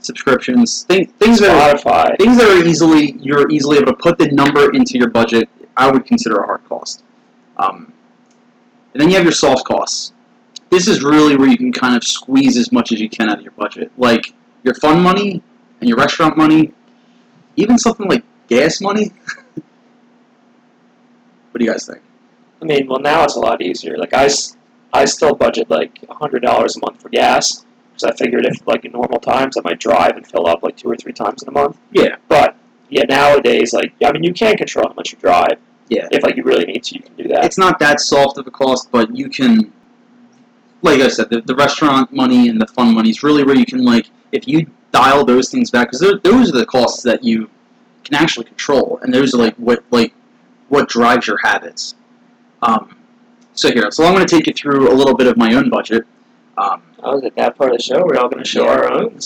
subscriptions, 0.00 0.82
thing, 0.84 1.06
things 1.06 1.40
that 1.40 1.50
are, 1.50 1.78
Spotify. 1.78 2.16
things 2.18 2.36
that 2.38 2.48
are 2.48 2.64
easily 2.64 3.12
you're 3.20 3.50
easily 3.50 3.78
able 3.78 3.86
to 3.86 3.94
put 3.94 4.18
the 4.18 4.28
number 4.28 4.74
into 4.74 4.98
your 4.98 5.08
budget. 5.10 5.48
I 5.76 5.90
would 5.90 6.04
consider 6.04 6.36
a 6.38 6.46
hard 6.46 6.64
cost. 6.68 7.04
Um, 7.56 7.92
and 8.92 9.00
then 9.00 9.08
you 9.10 9.16
have 9.16 9.24
your 9.24 9.32
soft 9.32 9.64
costs. 9.64 10.12
This 10.70 10.86
is 10.86 11.02
really 11.02 11.36
where 11.36 11.48
you 11.48 11.56
can 11.56 11.72
kind 11.72 11.96
of 11.96 12.04
squeeze 12.04 12.56
as 12.56 12.72
much 12.72 12.92
as 12.92 13.00
you 13.00 13.08
can 13.08 13.30
out 13.30 13.38
of 13.38 13.42
your 13.42 13.52
budget, 13.52 13.90
like 13.96 14.34
your 14.64 14.74
fun 14.74 15.02
money 15.02 15.42
and 15.80 15.88
your 15.88 15.96
restaurant 15.96 16.36
money, 16.36 16.72
even 17.56 17.78
something 17.78 18.08
like 18.08 18.22
gas 18.48 18.80
money. 18.80 19.12
what 19.54 19.64
do 21.58 21.64
you 21.64 21.70
guys 21.70 21.86
think? 21.86 22.00
I 22.60 22.64
mean, 22.64 22.86
well, 22.88 23.00
now 23.00 23.24
it's 23.24 23.36
a 23.36 23.40
lot 23.40 23.62
easier. 23.62 23.96
Like 23.96 24.14
I, 24.14 24.28
I 24.92 25.04
still 25.04 25.34
budget 25.34 25.70
like 25.70 25.98
hundred 26.10 26.42
dollars 26.42 26.76
a 26.76 26.80
month 26.80 27.00
for 27.00 27.08
gas 27.08 27.64
because 27.90 28.04
I 28.04 28.16
figured 28.16 28.44
if 28.46 28.66
like 28.66 28.84
in 28.84 28.92
normal 28.92 29.20
times 29.20 29.56
I 29.56 29.60
might 29.62 29.80
drive 29.80 30.16
and 30.16 30.26
fill 30.26 30.46
up 30.46 30.62
like 30.62 30.76
two 30.76 30.90
or 30.90 30.96
three 30.96 31.12
times 31.12 31.42
in 31.42 31.48
a 31.48 31.52
month. 31.52 31.78
Yeah. 31.92 32.16
But 32.28 32.56
yeah, 32.88 33.04
nowadays 33.08 33.72
like 33.72 33.92
I 34.04 34.12
mean 34.12 34.24
you 34.24 34.32
can 34.32 34.56
control 34.56 34.88
how 34.88 34.94
much 34.94 35.12
you 35.12 35.18
drive. 35.18 35.58
Yeah. 35.88 36.08
If 36.10 36.22
like 36.22 36.36
you 36.36 36.42
really 36.42 36.66
need 36.66 36.82
to, 36.84 36.96
you 36.96 37.02
can 37.02 37.14
do 37.16 37.28
that. 37.28 37.44
it's 37.44 37.58
not 37.58 37.78
that 37.78 38.00
soft 38.00 38.38
of 38.38 38.46
a 38.46 38.50
cost, 38.50 38.90
but 38.90 39.16
you 39.16 39.30
can, 39.30 39.72
like 40.82 41.00
I 41.00 41.08
said, 41.08 41.30
the, 41.30 41.40
the 41.40 41.54
restaurant 41.54 42.12
money 42.12 42.50
and 42.50 42.60
the 42.60 42.66
fun 42.66 42.94
money 42.94 43.08
is 43.08 43.22
really 43.22 43.42
where 43.42 43.56
you 43.56 43.64
can 43.64 43.82
like, 43.82 44.10
if 44.30 44.46
you 44.46 44.66
dial 44.92 45.24
those 45.24 45.50
things 45.50 45.70
back 45.70 45.90
because 45.90 46.00
those 46.22 46.50
are 46.50 46.58
the 46.58 46.66
costs 46.66 47.02
that 47.02 47.24
you 47.24 47.48
can 48.04 48.14
actually 48.14 48.44
control, 48.44 48.98
and 49.02 49.12
those 49.12 49.34
are 49.34 49.38
like 49.38 49.54
what 49.56 49.84
like 49.90 50.14
what 50.68 50.88
drives 50.88 51.26
your 51.26 51.38
habits. 51.38 51.94
Um, 52.62 52.96
so 53.54 53.70
here, 53.72 53.90
so 53.90 54.04
I'm 54.04 54.14
going 54.14 54.26
to 54.26 54.36
take 54.36 54.46
you 54.46 54.52
through 54.52 54.90
a 54.92 54.94
little 54.94 55.14
bit 55.14 55.26
of 55.26 55.36
my 55.36 55.54
own 55.54 55.68
budget. 55.70 56.04
Um, 56.56 56.82
I 57.02 57.10
was 57.14 57.24
at 57.24 57.34
that 57.36 57.56
part 57.56 57.70
of 57.72 57.76
the 57.78 57.82
show. 57.82 58.04
We're 58.04 58.16
all 58.18 58.28
going 58.28 58.42
to 58.42 58.48
show 58.48 58.64
Yeah. 58.64 58.70
our 58.70 58.92
own. 58.92 59.18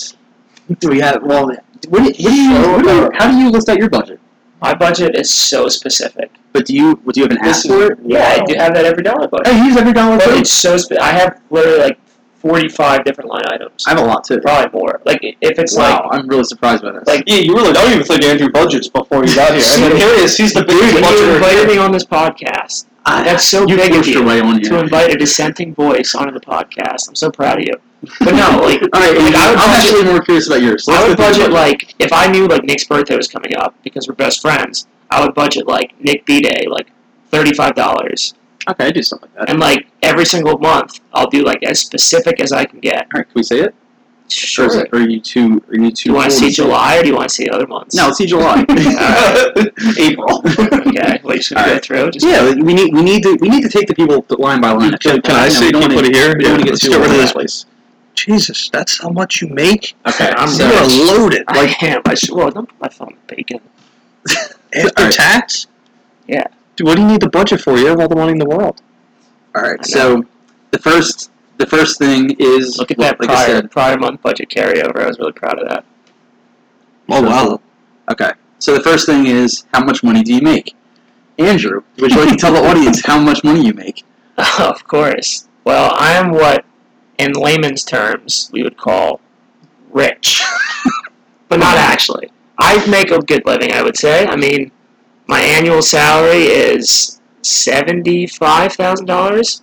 do 0.80 0.88
we 0.88 1.00
have 1.00 1.22
well? 1.22 1.46
What 1.46 1.62
do, 1.80 1.88
what 1.88 2.14
do 2.14 2.14
you, 2.14 2.52
what 2.52 2.82
do 2.82 2.88
you 2.88 3.10
how 3.14 3.30
do 3.30 3.36
you 3.38 3.50
list 3.50 3.68
out 3.68 3.78
your 3.78 3.90
budget? 3.90 4.20
My 4.60 4.74
budget 4.74 5.16
is 5.16 5.28
so 5.30 5.68
specific. 5.68 6.30
But 6.52 6.66
do 6.66 6.74
you 6.74 6.94
do 7.12 7.20
you 7.20 7.22
have 7.24 7.32
an 7.32 7.38
app 7.44 7.56
for 7.66 7.92
it? 7.92 7.98
Yeah, 8.04 8.28
I 8.40 8.44
do 8.44 8.54
have 8.56 8.74
that 8.74 8.84
every 8.84 9.02
dollar 9.02 9.26
budget. 9.26 9.48
I 9.48 9.66
use 9.66 9.76
every 9.76 9.92
dollar. 9.92 10.16
Budget. 10.18 10.30
But 10.32 10.38
it's 10.40 10.50
so 10.52 10.76
spe- 10.76 11.00
I 11.00 11.10
have 11.12 11.40
literally 11.50 11.78
like 11.80 11.98
45 12.40 13.04
different 13.04 13.30
line 13.30 13.42
items. 13.52 13.84
I 13.86 13.90
have 13.90 13.98
a 13.98 14.04
lot 14.04 14.22
too. 14.24 14.38
Probably 14.40 14.78
more. 14.78 15.00
Like 15.04 15.18
if 15.22 15.58
it's 15.58 15.76
wow, 15.76 16.08
I'm 16.12 16.28
really 16.28 16.44
surprised 16.44 16.82
by 16.84 16.92
this. 16.92 17.06
Like- 17.08 17.24
Yeah, 17.26 17.38
you 17.38 17.54
really 17.54 17.72
don't 17.72 17.90
even 17.90 18.04
think 18.04 18.22
Andrew 18.24 18.50
budgets 18.50 18.86
before 18.88 19.24
you 19.26 19.34
got 19.34 19.54
here. 19.54 19.64
And 19.74 19.82
then 19.82 19.96
here 19.96 20.14
he 20.16 20.22
is, 20.22 20.36
he's 20.36 20.52
the 20.52 20.60
like 20.60 20.68
biggest 20.68 20.94
when 20.94 21.02
you 21.02 21.08
budgeter 21.10 21.34
invited 21.36 21.58
here. 21.58 21.68
me 21.68 21.78
on 21.78 21.90
this 21.90 22.04
podcast, 22.04 22.86
I- 23.04 23.24
that's 23.24 23.46
so 23.48 23.66
you 23.66 23.76
big 23.76 23.94
of 23.94 24.06
you 24.06 24.24
way 24.24 24.40
on 24.40 24.60
to 24.60 24.68
here. 24.70 24.78
invite 24.78 25.10
a 25.12 25.16
dissenting 25.16 25.74
voice 25.74 26.14
onto 26.14 26.32
the 26.32 26.40
podcast. 26.40 27.08
I'm 27.08 27.14
so 27.16 27.30
proud 27.30 27.58
of 27.58 27.64
you. 27.66 27.74
But 28.18 28.32
no, 28.34 28.60
like, 28.62 28.82
All 28.92 29.00
right, 29.00 29.16
like, 29.16 29.34
I 29.34 29.50
would 29.50 29.58
I'm 29.58 29.70
budget, 29.70 29.84
actually 29.94 30.04
more 30.04 30.20
curious 30.20 30.46
about 30.48 30.60
yours. 30.62 30.84
So 30.84 30.92
I 30.92 31.06
would 31.08 31.16
budget 31.16 31.52
like 31.52 31.94
if 32.00 32.12
I 32.12 32.26
knew 32.30 32.46
like 32.48 32.64
Nick's 32.64 32.84
birthday 32.84 33.16
was 33.16 33.28
coming 33.28 33.54
up 33.56 33.74
because 33.84 34.08
we're 34.08 34.14
best 34.14 34.40
friends. 34.42 34.88
I 35.10 35.24
would 35.24 35.34
budget 35.34 35.66
like 35.68 35.94
Nick 36.00 36.26
B 36.26 36.40
Day 36.40 36.64
like 36.68 36.90
thirty 37.30 37.52
five 37.54 37.74
dollars, 37.76 38.34
Okay, 38.68 38.86
I 38.86 38.90
do 38.90 39.02
something 39.02 39.28
like 39.36 39.46
that. 39.46 39.50
and 39.50 39.60
like 39.60 39.86
every 40.02 40.24
single 40.24 40.58
month 40.58 40.98
I'll 41.12 41.28
do 41.30 41.42
like 41.44 41.62
as 41.62 41.78
specific 41.80 42.40
as 42.40 42.50
I 42.52 42.64
can 42.64 42.80
get. 42.80 43.02
All 43.14 43.18
right, 43.20 43.24
can 43.26 43.32
we 43.36 43.42
say 43.44 43.60
it? 43.60 43.74
Sure. 44.34 44.64
Or, 44.66 44.68
is 44.68 44.74
it- 44.76 44.88
are 44.92 45.00
you 45.00 45.20
too? 45.20 45.62
Are 45.68 45.74
you 45.76 45.90
too? 45.90 46.04
Do 46.04 46.10
you 46.10 46.14
want 46.14 46.30
to 46.30 46.36
see 46.36 46.50
July 46.50 46.98
or 46.98 47.02
do 47.02 47.08
you 47.08 47.14
want 47.16 47.28
to 47.28 47.34
see 47.34 47.48
other 47.48 47.66
months? 47.66 47.94
No, 47.94 48.06
let's 48.06 48.18
see 48.18 48.26
July. 48.26 48.64
April. 49.98 50.42
okay, 50.58 51.20
wait, 51.24 51.42
should 51.44 51.56
we 51.58 51.62
All 51.62 51.68
go 51.70 51.78
through? 51.78 52.10
Just 52.12 52.26
yeah, 52.26 52.52
we 52.54 52.74
need 52.74 52.92
we 52.94 53.02
need 53.02 53.22
to 53.24 53.36
we 53.40 53.48
need 53.48 53.62
to 53.62 53.68
take 53.68 53.86
the 53.88 53.94
people 53.94 54.24
line 54.38 54.60
by 54.60 54.70
line. 54.72 54.92
Can, 54.98 55.20
can 55.22 55.34
I 55.36 55.46
You 55.46 55.52
know, 55.52 55.60
say, 55.60 55.66
we 55.66 55.72
don't 55.72 55.80
wanna- 55.82 55.94
put 55.94 56.04
it 56.06 56.14
here? 56.14 56.36
we 56.38 56.44
wanna 56.50 56.62
get 56.64 56.70
let's 56.70 56.86
get 56.88 56.98
rid 57.00 57.10
of 57.10 57.16
this 57.16 57.32
place. 57.32 57.66
Jesus, 58.14 58.68
that's 58.70 59.00
how 59.02 59.08
much 59.08 59.40
you 59.40 59.48
make? 59.48 59.94
Okay, 60.06 60.30
I'm 60.36 60.48
so 60.48 60.68
you 60.68 60.74
are 60.74 61.16
loaded. 61.16 61.44
I 61.48 61.62
Like, 61.62 61.82
am. 61.82 62.02
I 62.04 62.14
should. 62.14 62.34
Well, 62.34 62.50
don't 62.50 62.68
put 62.68 62.80
my 62.80 62.88
phone 62.88 63.08
in 63.12 63.16
bacon. 63.26 63.60
after 64.74 64.90
Alright. 64.98 65.12
tax? 65.14 65.66
Yeah. 66.28 66.46
Dude, 66.76 66.86
what 66.86 66.96
do 66.96 67.02
you 67.02 67.08
need 67.08 67.20
the 67.22 67.30
budget 67.30 67.60
for? 67.62 67.76
You 67.78 67.86
have 67.86 68.00
all 68.00 68.08
the 68.08 68.14
money 68.16 68.32
in 68.32 68.38
the 68.38 68.44
world. 68.46 68.80
all 69.54 69.62
right. 69.62 69.84
So 69.84 70.24
the 70.72 70.78
first 70.78 71.30
the 71.62 71.76
first 71.76 71.96
thing 71.98 72.30
is 72.40 72.76
Look 72.78 72.90
at 72.90 72.98
well, 72.98 73.10
that 73.10 73.20
like 73.20 73.30
I 73.30 73.34
prior 73.34 73.56
said. 73.60 73.70
prior 73.70 73.96
month 73.96 74.20
budget 74.20 74.48
carryover. 74.48 74.98
I 74.98 75.06
was 75.06 75.18
really 75.18 75.32
proud 75.32 75.60
of 75.60 75.68
that. 75.68 75.84
Oh, 77.08 77.22
wow. 77.22 77.60
Okay, 78.10 78.32
so 78.58 78.74
the 78.74 78.82
first 78.82 79.06
thing 79.06 79.26
is 79.26 79.64
how 79.72 79.84
much 79.84 80.02
money 80.02 80.22
do 80.22 80.34
you 80.34 80.40
make? 80.40 80.74
Andrew, 81.38 81.82
would 81.98 82.10
you 82.10 82.18
like 82.20 82.30
to 82.30 82.36
tell 82.36 82.52
the 82.52 82.68
audience 82.68 83.04
how 83.04 83.18
much 83.18 83.44
money 83.44 83.64
you 83.64 83.74
make? 83.74 84.04
of 84.58 84.84
course. 84.88 85.48
Well, 85.64 85.94
I 85.98 86.12
am 86.14 86.32
what, 86.32 86.64
in 87.18 87.32
layman's 87.32 87.84
terms, 87.84 88.50
we 88.52 88.64
would 88.64 88.76
call 88.76 89.20
rich, 89.92 90.42
but 91.48 91.60
not 91.60 91.76
actually. 91.76 92.32
I 92.58 92.84
make 92.90 93.10
a 93.12 93.18
good 93.20 93.46
living, 93.46 93.72
I 93.72 93.82
would 93.82 93.96
say. 93.96 94.26
I 94.26 94.34
mean, 94.34 94.72
my 95.28 95.40
annual 95.40 95.80
salary 95.80 96.44
is 96.44 97.20
seventy-five 97.42 98.72
thousand 98.72 99.06
dollars 99.06 99.62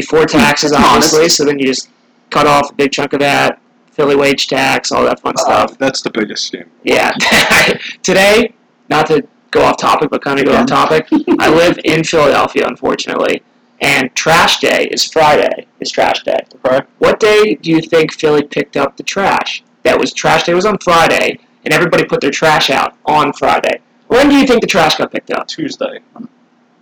before 0.00 0.26
taxes, 0.26 0.72
obviously. 0.72 1.28
So 1.28 1.44
then 1.44 1.58
you 1.58 1.66
just 1.66 1.90
cut 2.30 2.46
off 2.46 2.70
a 2.70 2.74
big 2.74 2.92
chunk 2.92 3.12
of 3.14 3.20
that, 3.20 3.60
Philly 3.92 4.16
wage 4.16 4.46
tax, 4.48 4.92
all 4.92 5.04
that 5.04 5.20
fun 5.20 5.34
uh, 5.36 5.40
stuff. 5.40 5.78
that's 5.78 6.02
the 6.02 6.10
biggest 6.10 6.50
scam. 6.52 6.66
Yeah. 6.84 7.12
Today, 8.02 8.54
not 8.88 9.06
to 9.06 9.26
go 9.50 9.62
off 9.64 9.78
topic, 9.78 10.10
but 10.10 10.22
kind 10.22 10.38
of 10.38 10.46
go 10.46 10.52
Yeah. 10.52 10.60
off 10.62 10.66
topic. 10.68 11.06
I 11.40 11.48
live 11.48 11.78
in 11.84 12.04
Philadelphia, 12.04 12.66
unfortunately, 12.66 13.42
and 13.80 14.14
trash 14.14 14.60
day 14.60 14.88
is 14.90 15.04
Friday. 15.04 15.66
Is 15.80 15.90
trash 15.90 16.22
day. 16.22 16.38
Okay. 16.64 16.80
What 16.98 17.18
day 17.20 17.54
do 17.56 17.70
you 17.70 17.80
think 17.80 18.12
Philly 18.12 18.42
picked 18.42 18.76
up 18.76 18.96
the 18.96 19.02
trash? 19.02 19.62
That 19.84 19.98
was 19.98 20.12
trash 20.12 20.44
day 20.44 20.54
was 20.54 20.66
on 20.66 20.78
Friday, 20.78 21.38
and 21.64 21.72
everybody 21.72 22.04
put 22.04 22.20
their 22.20 22.30
trash 22.30 22.70
out 22.70 22.94
on 23.06 23.32
Friday. 23.32 23.80
When 24.08 24.28
do 24.28 24.36
you 24.36 24.46
think 24.46 24.60
the 24.62 24.66
trash 24.66 24.96
got 24.96 25.12
picked 25.12 25.30
up? 25.30 25.46
Tuesday. 25.48 26.00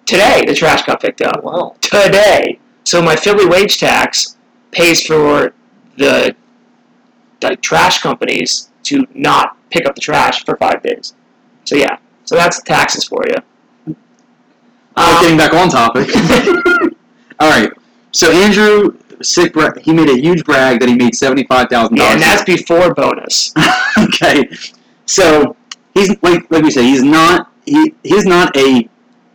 Today, 0.07 0.45
the 0.47 0.55
trash 0.55 0.83
got 0.85 1.01
picked 1.01 1.21
up. 1.23 1.43
Wow. 1.43 1.75
Today. 1.81 2.59
So 2.87 3.03
my 3.03 3.17
Philly 3.17 3.47
wage 3.47 3.79
tax 3.79 4.37
pays 4.71 5.05
for 5.05 5.53
the 5.97 6.37
like 7.43 7.61
trash 7.61 8.01
companies 8.01 8.71
to 8.85 9.05
not 9.13 9.57
pick 9.71 9.87
up 9.87 9.97
the 9.97 10.01
trash 10.01 10.45
for 10.45 10.57
five 10.57 10.85
days. 10.85 11.15
So 11.65 11.75
yeah, 11.75 11.99
so 12.25 12.37
that's 12.37 12.63
taxes 12.63 13.03
for 13.05 13.25
you. 13.27 13.95
Um, 14.97 15.21
getting 15.21 15.37
back 15.37 15.53
on 15.53 15.69
topic. 15.69 16.09
All 17.41 17.51
right. 17.51 17.73
So 18.13 18.31
Andrew, 18.31 18.97
sick. 19.21 19.53
Bra- 19.53 19.73
he 19.83 19.93
made 19.93 20.09
a 20.09 20.17
huge 20.17 20.45
brag 20.45 20.79
that 20.79 20.89
he 20.89 20.95
made 20.95 21.17
seventy 21.17 21.43
five 21.43 21.69
thousand 21.69 21.97
yeah, 21.97 22.05
dollars. 22.05 22.15
and 22.15 22.23
that's 22.23 22.45
before 22.45 22.95
bonus. 22.95 23.53
okay. 23.99 24.49
So 25.07 25.57
he's 25.93 26.11
like 26.23 26.49
like 26.53 26.63
we 26.63 26.71
said, 26.71 26.85
he's 26.85 27.03
not 27.03 27.53
he 27.65 27.95
he's 28.05 28.27
not 28.27 28.57
a 28.57 28.89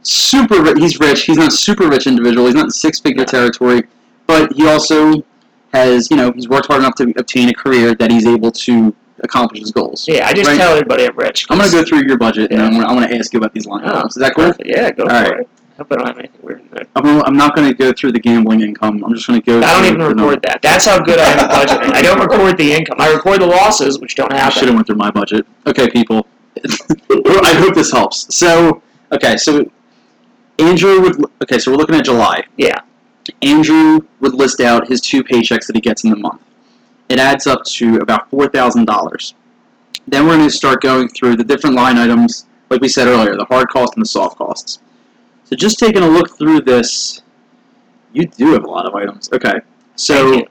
super 0.04 0.62
ri- 0.62 0.80
he's 0.80 1.00
rich. 1.00 1.24
He's 1.24 1.38
not 1.38 1.52
super 1.54 1.88
rich 1.88 2.08
individual. 2.08 2.46
He's 2.48 2.56
not 2.56 2.72
six 2.72 3.00
figure 3.00 3.26
territory, 3.26 3.84
but 4.28 4.52
he 4.54 4.68
also 4.68 5.24
has 5.74 6.10
you 6.12 6.18
know 6.18 6.32
he's 6.34 6.50
worked 6.50 6.68
hard 6.68 6.82
enough 6.82 6.96
to 6.96 7.14
obtain 7.18 7.50
a 7.50 7.54
career 7.54 7.96
that 7.96 8.12
he's 8.12 8.26
able 8.26 8.52
to 8.52 8.94
accomplish 9.24 9.60
his 9.62 9.72
goals. 9.72 10.08
Yeah, 10.08 10.28
I 10.28 10.34
just 10.34 10.50
Right. 10.50 10.58
tell 10.58 10.72
everybody 10.72 11.06
I'm 11.06 11.16
rich. 11.16 11.46
I'm 11.50 11.58
gonna 11.60 11.72
go 11.72 11.84
through 11.84 12.04
your 12.08 12.18
budget 12.18 12.52
and 12.52 12.60
Yeah. 12.60 12.66
I'm 12.68 12.74
gonna, 12.74 12.88
I'm 12.88 12.96
gonna 13.00 13.16
ask 13.16 13.32
you 13.34 13.38
about 13.40 13.54
these 13.54 13.66
line 13.68 13.84
Oh, 13.86 14.00
items. 14.00 14.18
Is 14.18 14.22
that 14.22 14.34
cool? 14.36 14.46
perfect. 14.46 14.68
Yeah, 14.68 14.90
go 14.92 15.04
All 15.04 15.10
for 15.10 15.16
right. 15.16 15.40
it. 15.42 15.50
Hope 15.78 15.88
I 15.92 15.96
don't 15.96 16.08
have 16.08 16.18
anything 16.18 16.40
weird 16.44 16.60
in 16.62 16.68
there. 16.74 16.86
I'm, 16.96 17.22
I'm 17.24 17.38
not 17.38 17.56
gonna 17.56 17.74
go 17.74 17.92
through 17.94 18.12
the 18.12 18.20
gambling 18.20 18.62
income. 18.62 19.04
I'm 19.06 19.14
just 19.14 19.28
gonna 19.28 19.42
go. 19.42 19.60
I 19.62 19.74
don't 19.74 19.86
even 19.86 20.02
record 20.02 20.42
that. 20.44 20.62
That's 20.62 20.86
how 20.86 21.00
good 21.00 21.20
I 21.20 21.32
am 21.32 21.40
at 21.40 21.50
budgeting. 21.52 21.94
I 21.94 22.02
don't 22.02 22.20
record 22.20 22.58
the 22.58 22.74
income. 22.74 22.98
I 23.00 23.12
record 23.14 23.42
the 23.42 23.46
losses, 23.48 24.00
which 24.00 24.16
don't 24.16 24.32
I 24.34 24.50
should 24.50 24.68
have 24.68 24.76
went 24.76 24.88
through 24.88 24.98
my 24.98 25.12
budget. 25.12 25.46
Okay, 25.68 25.90
people. 25.90 26.28
I 26.66 27.54
hope 27.58 27.74
this 27.76 27.92
helps. 27.92 28.34
So, 28.36 28.82
okay, 29.12 29.38
so 29.38 29.66
Andrew 30.60 31.02
would. 31.02 31.26
Okay, 31.42 31.60
so 31.60 31.72
we're 31.72 31.78
looking 31.78 31.96
at 31.96 32.06
July. 32.06 32.44
Yeah. 32.58 32.80
Andrew 33.42 34.02
would 34.20 34.34
list 34.34 34.62
out 34.62 34.88
his 34.88 35.00
two 35.00 35.24
paychecks 35.24 35.68
that 35.68 35.76
he 35.76 35.82
gets 35.82 36.04
in 36.04 36.10
the 36.10 36.16
month. 36.16 36.42
It 37.10 37.20
adds 37.20 37.46
up 37.48 37.64
to 37.66 37.98
about 37.98 38.30
four 38.30 38.48
thousand 38.48 38.86
dollars. 38.86 39.34
Then 40.08 40.26
we're 40.26 40.36
going 40.36 40.48
to 40.48 40.56
start 40.56 40.82
going 40.82 41.10
through 41.10 41.38
the 41.38 41.44
different 41.44 41.76
line 41.76 41.98
items, 41.98 42.46
like 42.70 42.82
we 42.82 42.88
said 42.88 43.08
earlier, 43.08 43.36
the 43.36 43.46
hard 43.46 43.70
cost 43.70 43.94
and 43.96 44.02
the 44.02 44.08
soft 44.08 44.38
costs. 44.38 44.80
So 45.46 45.56
just 45.56 45.78
taking 45.78 46.02
a 46.02 46.08
look 46.08 46.38
through 46.38 46.62
this, 46.62 47.22
you 48.12 48.26
do 48.26 48.54
have 48.54 48.64
a 48.64 48.70
lot 48.70 48.86
of 48.86 48.96
items. 48.96 49.30
Okay, 49.32 49.60
so 49.96 50.44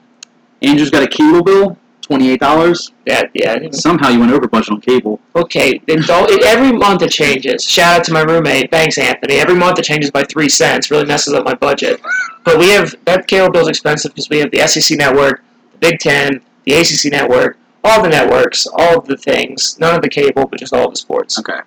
Andrew's 0.61 0.89
got 0.89 1.03
a 1.03 1.07
cable 1.07 1.43
bill, 1.43 1.77
twenty-eight 2.11 2.41
dollars. 2.41 2.91
That 3.07 3.31
yeah. 3.33 3.57
Somehow 3.71 4.09
you 4.09 4.19
went 4.19 4.33
over 4.33 4.47
budget 4.47 4.71
on 4.73 4.81
cable. 4.81 5.21
Okay, 5.33 5.81
it 5.87 6.05
don't, 6.05 6.43
every 6.43 6.73
month 6.77 7.01
it 7.01 7.11
changes. 7.11 7.63
Shout 7.63 7.99
out 7.99 8.03
to 8.05 8.13
my 8.13 8.21
roommate. 8.21 8.69
Thanks, 8.69 8.97
Anthony. 8.97 9.35
Every 9.35 9.55
month 9.55 9.79
it 9.79 9.85
changes 9.85 10.11
by 10.11 10.23
three 10.23 10.49
cents. 10.49 10.91
Really 10.91 11.05
messes 11.05 11.33
up 11.33 11.45
my 11.45 11.53
budget. 11.53 12.01
But 12.43 12.59
we 12.59 12.69
have 12.71 12.93
that 13.05 13.27
cable 13.27 13.49
bill's 13.49 13.69
expensive 13.69 14.11
because 14.11 14.29
we 14.29 14.39
have 14.39 14.51
the 14.51 14.67
SEC 14.67 14.97
network, 14.97 15.41
the 15.71 15.77
Big 15.77 15.99
Ten, 15.99 16.41
the 16.65 16.73
ACC 16.73 17.11
network, 17.11 17.57
all 17.83 18.03
the 18.03 18.09
networks, 18.09 18.67
all 18.67 18.97
of 18.99 19.07
the 19.07 19.17
things. 19.17 19.79
None 19.79 19.95
of 19.95 20.01
the 20.01 20.09
cable, 20.09 20.47
but 20.47 20.59
just 20.59 20.73
all 20.73 20.85
of 20.85 20.91
the 20.91 20.97
sports. 20.97 21.39
Okay. 21.39 21.61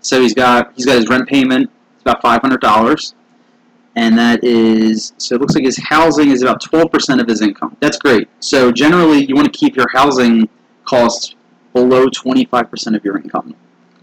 So 0.00 0.20
he's 0.20 0.34
got 0.34 0.72
he's 0.74 0.86
got 0.86 0.96
his 0.96 1.08
rent 1.08 1.28
payment. 1.28 1.70
It's 1.94 2.02
about 2.02 2.22
five 2.22 2.40
hundred 2.40 2.62
dollars, 2.62 3.14
and 3.96 4.16
that 4.18 4.42
is 4.42 5.12
so 5.18 5.34
it 5.34 5.40
looks 5.40 5.54
like 5.54 5.64
his 5.64 5.78
housing 5.78 6.30
is 6.30 6.42
about 6.42 6.60
twelve 6.60 6.90
percent 6.90 7.20
of 7.20 7.28
his 7.28 7.42
income. 7.42 7.76
That's 7.80 7.98
great. 7.98 8.28
So 8.40 8.72
generally, 8.72 9.24
you 9.24 9.34
want 9.34 9.52
to 9.52 9.58
keep 9.58 9.76
your 9.76 9.88
housing 9.92 10.48
costs 10.84 11.34
below 11.72 12.08
twenty 12.08 12.44
five 12.44 12.70
percent 12.70 12.96
of 12.96 13.04
your 13.04 13.16
income. 13.16 13.54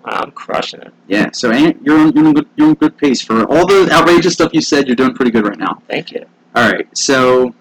Wow, 0.06 0.22
I'm 0.24 0.32
crushing 0.32 0.82
it. 0.82 0.94
Yeah. 1.08 1.30
So 1.34 1.52
you're 1.52 1.98
on 1.98 2.14
you're 2.14 2.28
on 2.28 2.34
good 2.34 2.48
you're 2.56 2.68
on 2.68 2.74
good 2.76 2.98
pace 2.98 3.22
for 3.22 3.44
all 3.46 3.66
the 3.66 3.90
outrageous 3.92 4.34
stuff 4.34 4.54
you 4.54 4.62
said. 4.62 4.88
You're 4.88 4.96
doing 4.96 5.14
pretty 5.14 5.32
good 5.32 5.46
right 5.46 5.58
now. 5.58 5.82
Thank 5.88 6.12
you. 6.12 6.26
All 6.56 6.70
right. 6.72 6.88
So 6.98 7.54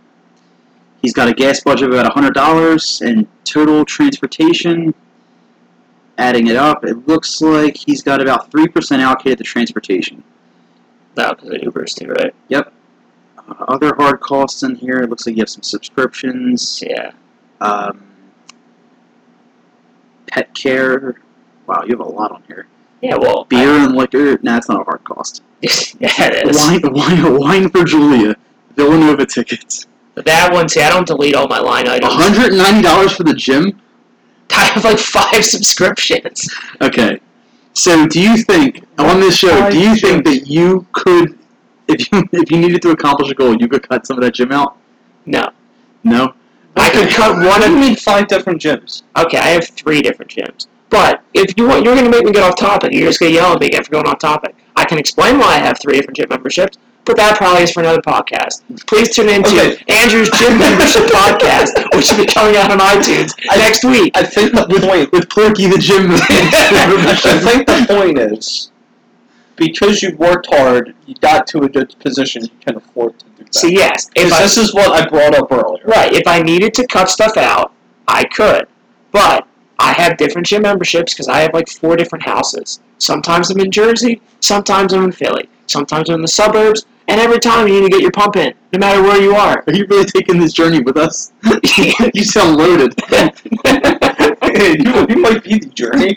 he's 1.02 1.12
got 1.12 1.28
a 1.28 1.34
gas 1.34 1.60
budget 1.60 1.88
of 1.88 1.94
about 1.94 2.12
hundred 2.12 2.34
dollars 2.34 3.00
and 3.02 3.26
total 3.44 3.84
transportation. 3.84 4.94
Adding 6.16 6.48
it 6.48 6.56
up, 6.56 6.84
it 6.84 7.06
looks 7.06 7.40
like 7.40 7.76
he's 7.76 8.02
got 8.02 8.20
about 8.20 8.50
three 8.50 8.66
percent 8.66 9.00
allocated 9.00 9.38
to 9.38 9.44
transportation. 9.44 10.24
No, 11.18 11.34
because 11.34 11.50
of 11.50 11.56
Ubers 11.60 11.94
too, 11.94 12.06
right? 12.08 12.34
Uh, 12.54 13.64
other 13.66 13.94
hard 13.96 14.20
costs 14.20 14.62
in 14.62 14.74
here. 14.76 14.98
It 15.00 15.10
looks 15.10 15.26
like 15.26 15.36
you 15.36 15.40
have 15.42 15.48
some 15.48 15.62
subscriptions, 15.62 16.82
Yeah. 16.86 17.12
um, 17.60 18.02
pet 20.26 20.54
care. 20.54 21.20
Wow, 21.66 21.82
you 21.84 21.90
have 21.90 22.00
a 22.00 22.08
lot 22.08 22.30
on 22.32 22.42
here. 22.46 22.66
Yeah. 23.02 23.16
Well, 23.16 23.44
Beer 23.44 23.78
and 23.78 23.94
liquor. 23.96 24.38
Nah, 24.42 24.54
that's 24.54 24.68
not 24.68 24.80
a 24.80 24.84
hard 24.84 25.02
cost. 25.04 25.42
yeah, 25.62 25.68
it 26.00 26.48
is. 26.48 26.56
Wine, 26.56 26.80
wine, 26.92 27.38
wine 27.38 27.68
for 27.70 27.84
Julia. 27.84 28.34
Villanova 28.76 29.26
tickets. 29.26 29.86
That 30.14 30.52
one, 30.52 30.68
see, 30.68 30.82
I 30.82 30.90
don't 30.90 31.06
delete 31.06 31.34
all 31.34 31.48
my 31.48 31.58
line 31.60 31.88
items. 31.88 32.12
hundred 32.14 32.48
and 32.52 32.58
ninety 32.58 32.82
dollars 32.82 33.12
for 33.12 33.24
the 33.24 33.34
gym. 33.34 33.80
I 34.50 34.64
have 34.64 34.84
like 34.84 34.98
five 34.98 35.44
subscriptions. 35.44 36.48
Okay. 36.80 37.20
So, 37.78 38.08
do 38.08 38.20
you 38.20 38.36
think 38.38 38.84
on 38.98 39.20
this 39.20 39.36
show? 39.36 39.52
Oh, 39.52 39.70
do 39.70 39.78
you 39.78 39.94
think 39.94 40.24
that 40.24 40.48
you 40.48 40.84
could, 40.90 41.38
if 41.86 42.10
you 42.10 42.28
if 42.32 42.50
you 42.50 42.58
needed 42.58 42.82
to 42.82 42.90
accomplish 42.90 43.30
a 43.30 43.34
goal, 43.34 43.54
you 43.54 43.68
could 43.68 43.88
cut 43.88 44.04
some 44.04 44.18
of 44.18 44.24
that 44.24 44.34
gym 44.34 44.50
out? 44.50 44.76
No. 45.26 45.50
No. 46.02 46.34
I 46.74 46.90
could 46.90 47.08
cut 47.10 47.36
one 47.36 47.46
What 47.46 47.64
of 47.64 47.70
you 47.70 47.78
mean 47.78 47.94
five 47.94 48.26
different 48.26 48.60
gyms? 48.60 49.04
Okay, 49.16 49.38
I 49.38 49.50
have 49.50 49.68
three 49.68 50.02
different 50.02 50.28
gyms. 50.28 50.66
But 50.90 51.22
if 51.34 51.56
you 51.56 51.68
want, 51.68 51.84
you're 51.84 51.94
going 51.94 52.10
to 52.10 52.10
make 52.10 52.24
me 52.24 52.32
get 52.32 52.42
off 52.42 52.56
topic. 52.56 52.92
You're 52.92 53.06
just 53.06 53.20
going 53.20 53.30
to 53.30 53.36
yell 53.36 53.52
at 53.52 53.60
me 53.60 53.68
again 53.68 53.84
for 53.84 53.92
going 53.92 54.08
off 54.08 54.18
topic. 54.18 54.56
I 54.74 54.84
can 54.84 54.98
explain 54.98 55.38
why 55.38 55.54
I 55.54 55.58
have 55.58 55.78
three 55.80 55.94
different 55.94 56.16
gym 56.16 56.30
memberships, 56.30 56.78
but 57.08 57.16
that 57.16 57.38
probably 57.38 57.62
is 57.62 57.72
for 57.72 57.80
another 57.80 58.02
podcast. 58.02 58.60
Please 58.86 59.08
tune 59.08 59.30
into 59.30 59.48
Okay. 59.48 59.82
Andrew's 59.88 60.28
Gym 60.38 60.58
Membership 60.58 61.04
Podcast, 61.10 61.72
which 61.96 62.10
will 62.12 62.18
be 62.18 62.26
coming 62.26 62.56
out 62.56 62.70
on 62.70 62.78
iTunes 62.78 63.32
next 63.56 63.82
week. 63.82 64.12
I 64.14 64.22
think 64.22 64.52
the 64.52 64.66
point. 64.86 65.10
With 65.10 65.28
Porky 65.30 65.66
the 65.66 65.78
gym. 65.78 66.10
I 66.12 67.40
think 67.42 67.66
the 67.66 67.86
point 67.88 68.18
is 68.18 68.70
because 69.56 70.02
you 70.02 70.14
worked 70.16 70.48
hard, 70.50 70.94
you 71.06 71.14
got 71.22 71.46
to 71.48 71.62
a 71.62 71.68
good 71.68 71.98
position. 71.98 72.42
You 72.44 72.50
can 72.60 72.76
afford 72.76 73.18
to 73.20 73.24
do 73.24 73.44
that. 73.44 73.54
So 73.54 73.66
yes, 73.68 74.10
if 74.14 74.30
I, 74.30 74.42
this 74.42 74.58
is 74.58 74.74
what 74.74 74.92
I 74.92 75.08
brought 75.08 75.34
up 75.34 75.50
earlier. 75.50 75.82
right, 75.86 76.12
if 76.12 76.26
I 76.26 76.42
needed 76.42 76.74
to 76.74 76.86
cut 76.86 77.08
stuff 77.08 77.38
out, 77.38 77.72
I 78.06 78.24
could. 78.24 78.68
But 79.12 79.47
I 79.78 79.92
have 79.92 80.16
different 80.16 80.46
gym 80.46 80.62
memberships 80.62 81.14
because 81.14 81.28
I 81.28 81.40
have 81.40 81.54
like 81.54 81.68
four 81.68 81.96
different 81.96 82.24
houses. 82.24 82.80
Sometimes 82.98 83.50
I'm 83.50 83.60
in 83.60 83.70
Jersey, 83.70 84.20
sometimes 84.40 84.92
I'm 84.92 85.04
in 85.04 85.12
Philly, 85.12 85.48
sometimes 85.66 86.10
I'm 86.10 86.16
in 86.16 86.22
the 86.22 86.28
suburbs, 86.28 86.84
and 87.06 87.20
every 87.20 87.38
time 87.38 87.68
you 87.68 87.80
need 87.80 87.86
to 87.86 87.88
get 87.88 88.02
your 88.02 88.10
pump 88.10 88.36
in, 88.36 88.52
no 88.72 88.78
matter 88.80 89.02
where 89.02 89.20
you 89.20 89.34
are. 89.34 89.64
Are 89.66 89.72
you 89.72 89.86
really 89.88 90.04
taking 90.04 90.38
this 90.38 90.52
journey 90.52 90.80
with 90.80 90.96
us? 90.96 91.32
you 92.14 92.24
sound 92.24 92.56
loaded. 92.56 92.92
you, 93.10 95.06
you 95.08 95.16
might 95.16 95.42
be 95.42 95.58
the 95.58 95.70
journey. 95.74 96.16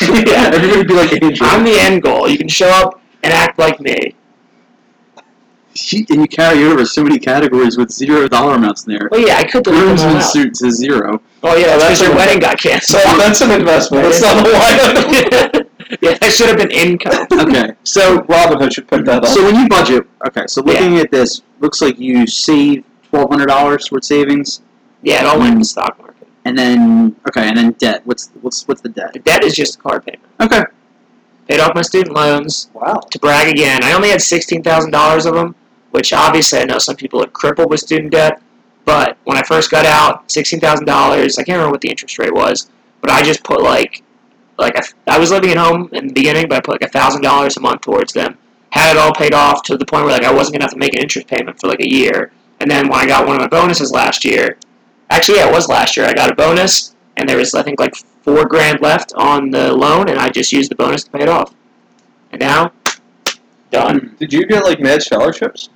Yeah. 0.00 0.50
Everybody 0.54 0.84
be 0.84 0.94
like 0.94 1.22
Andrew. 1.22 1.46
I'm 1.46 1.64
the 1.64 1.76
end 1.76 2.02
goal. 2.02 2.28
You 2.28 2.38
can 2.38 2.48
show 2.48 2.68
up 2.68 3.00
and 3.24 3.32
act 3.32 3.58
like 3.58 3.80
me. 3.80 4.14
She- 5.74 6.06
and 6.10 6.20
you 6.20 6.28
carry 6.28 6.64
over 6.64 6.84
so 6.84 7.02
many 7.02 7.18
categories 7.18 7.76
with 7.78 7.90
zero 7.90 8.28
dollar 8.28 8.54
amounts 8.54 8.84
in 8.86 8.92
there. 8.92 9.08
Well, 9.10 9.20
yeah, 9.26 9.36
I 9.36 9.44
could 9.44 9.64
delete 9.64 9.80
them 9.80 9.88
all 9.90 9.96
Groomsman 9.96 10.16
out. 10.16 10.22
suit 10.22 10.54
to 10.54 10.70
zero. 10.70 11.22
Oh 11.42 11.56
yeah, 11.56 11.76
that's 11.76 11.82
That's 11.84 12.00
because 12.00 12.08
your 12.08 12.16
wedding 12.16 12.38
got 12.40 12.60
So 12.60 12.68
canceled. 12.68 13.20
that's 13.20 13.40
an 13.40 13.50
investment. 13.52 14.04
That's 14.04 14.22
not 14.22 14.36
a 14.46 14.50
line. 14.52 15.66
yeah, 16.02 16.18
that 16.20 16.32
should 16.32 16.48
have 16.48 16.58
been 16.58 16.70
income. 16.70 17.26
Okay, 17.32 17.72
So 17.84 18.18
Robinhood 18.22 18.72
should 18.74 18.86
pick 18.88 19.04
that 19.06 19.24
up. 19.24 19.26
so 19.30 19.44
when 19.44 19.56
you 19.56 19.68
budget, 19.68 20.06
okay, 20.26 20.44
so 20.46 20.62
looking 20.62 20.98
at 20.98 21.10
this, 21.10 21.42
looks 21.60 21.80
like 21.80 21.98
you 21.98 22.26
save 22.26 22.84
twelve 23.10 23.30
hundred 23.30 23.46
dollars 23.46 23.90
worth 23.90 24.04
savings, 24.04 24.60
Yeah, 25.02 25.20
it 25.22 25.26
all 25.26 25.38
went 25.38 25.54
in 25.54 25.58
the 25.58 25.64
stock 25.64 25.98
market. 25.98 26.28
and 26.44 26.56
then 26.58 27.16
okay, 27.28 27.48
and 27.48 27.56
then 27.56 27.72
debt. 27.72 28.02
What's 28.04 28.30
what's 28.42 28.66
what's 28.68 28.80
the 28.82 28.88
debt? 28.90 29.12
The 29.14 29.20
debt 29.20 29.42
is 29.44 29.54
just 29.54 29.76
a 29.78 29.82
car 29.82 30.00
payment. 30.00 30.22
Okay, 30.40 30.62
Paid 31.48 31.60
off 31.60 31.74
my 31.74 31.82
student 31.82 32.14
loans. 32.14 32.70
wow. 32.72 33.00
To 33.10 33.18
brag 33.18 33.48
again, 33.48 33.82
I 33.82 33.92
only 33.94 34.10
had 34.10 34.20
sixteen 34.22 34.62
thousand 34.62 34.92
dollars 34.92 35.26
of 35.26 35.34
them, 35.34 35.54
which 35.92 36.12
obviously 36.12 36.58
I 36.58 36.64
know 36.64 36.78
some 36.78 36.96
people 36.96 37.22
are 37.22 37.28
crippled 37.28 37.70
with 37.70 37.80
student 37.80 38.12
debt. 38.12 38.42
But 38.84 39.16
when 39.24 39.36
I 39.36 39.42
first 39.42 39.70
got 39.70 39.86
out, 39.86 40.30
sixteen 40.30 40.58
thousand 40.58 40.86
dollars. 40.86 41.38
I 41.38 41.44
can't 41.44 41.56
remember 41.56 41.72
what 41.72 41.80
the 41.80 41.90
interest 41.90 42.18
rate 42.18 42.34
was, 42.34 42.68
but 43.00 43.10
I 43.10 43.22
just 43.22 43.44
put 43.44 43.62
like, 43.62 44.02
like 44.58 44.76
I, 44.76 45.14
I 45.14 45.18
was 45.18 45.30
living 45.30 45.50
at 45.50 45.56
home 45.56 45.88
in 45.92 46.08
the 46.08 46.12
beginning, 46.12 46.48
but 46.48 46.56
I 46.56 46.60
put 46.60 46.82
like 46.82 46.88
a 46.88 46.92
thousand 46.92 47.22
dollars 47.22 47.56
a 47.56 47.60
month 47.60 47.82
towards 47.82 48.12
them. 48.12 48.36
Had 48.70 48.96
it 48.96 48.98
all 48.98 49.12
paid 49.14 49.34
off 49.34 49.62
to 49.64 49.76
the 49.76 49.86
point 49.86 50.04
where 50.04 50.12
like 50.12 50.24
I 50.24 50.32
wasn't 50.32 50.54
gonna 50.54 50.64
have 50.64 50.72
to 50.72 50.78
make 50.78 50.94
an 50.94 51.02
interest 51.02 51.28
payment 51.28 51.60
for 51.60 51.68
like 51.68 51.80
a 51.80 51.88
year. 51.88 52.32
And 52.60 52.70
then 52.70 52.88
when 52.88 52.98
I 52.98 53.06
got 53.06 53.26
one 53.26 53.36
of 53.36 53.42
my 53.42 53.48
bonuses 53.48 53.92
last 53.92 54.24
year, 54.24 54.58
actually 55.10 55.38
yeah, 55.38 55.48
it 55.48 55.52
was 55.52 55.68
last 55.68 55.96
year. 55.96 56.06
I 56.06 56.12
got 56.12 56.30
a 56.30 56.34
bonus, 56.34 56.96
and 57.16 57.28
there 57.28 57.36
was 57.36 57.54
I 57.54 57.62
think 57.62 57.78
like 57.78 57.94
four 58.22 58.46
grand 58.46 58.80
left 58.80 59.12
on 59.16 59.50
the 59.50 59.72
loan, 59.72 60.08
and 60.08 60.18
I 60.18 60.28
just 60.28 60.52
used 60.52 60.70
the 60.70 60.76
bonus 60.76 61.04
to 61.04 61.10
pay 61.10 61.22
it 61.22 61.28
off. 61.28 61.54
And 62.32 62.40
now, 62.40 62.72
done. 63.70 64.16
Did 64.18 64.32
you 64.32 64.46
get 64.46 64.64
like 64.64 64.80
mad 64.80 65.02
scholarships? 65.02 65.68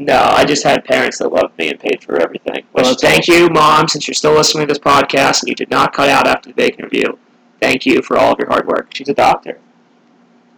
No, 0.00 0.18
I 0.18 0.46
just 0.46 0.64
had 0.64 0.82
parents 0.86 1.18
that 1.18 1.30
loved 1.30 1.58
me 1.58 1.68
and 1.68 1.78
paid 1.78 2.02
for 2.02 2.18
everything. 2.18 2.64
Which, 2.72 2.86
that's 2.86 3.02
thank 3.02 3.28
you, 3.28 3.50
mom, 3.50 3.86
since 3.86 4.08
you're 4.08 4.14
still 4.14 4.32
listening 4.32 4.66
to 4.66 4.70
this 4.72 4.78
podcast 4.78 5.42
and 5.42 5.50
you 5.50 5.54
did 5.54 5.70
not 5.70 5.92
cut 5.92 6.08
out 6.08 6.26
after 6.26 6.48
the 6.48 6.54
bacon 6.54 6.86
review. 6.86 7.18
Thank 7.60 7.84
you 7.84 8.00
for 8.00 8.16
all 8.16 8.32
of 8.32 8.38
your 8.38 8.48
hard 8.48 8.66
work. 8.66 8.88
She's 8.94 9.10
a 9.10 9.14
doctor. 9.14 9.58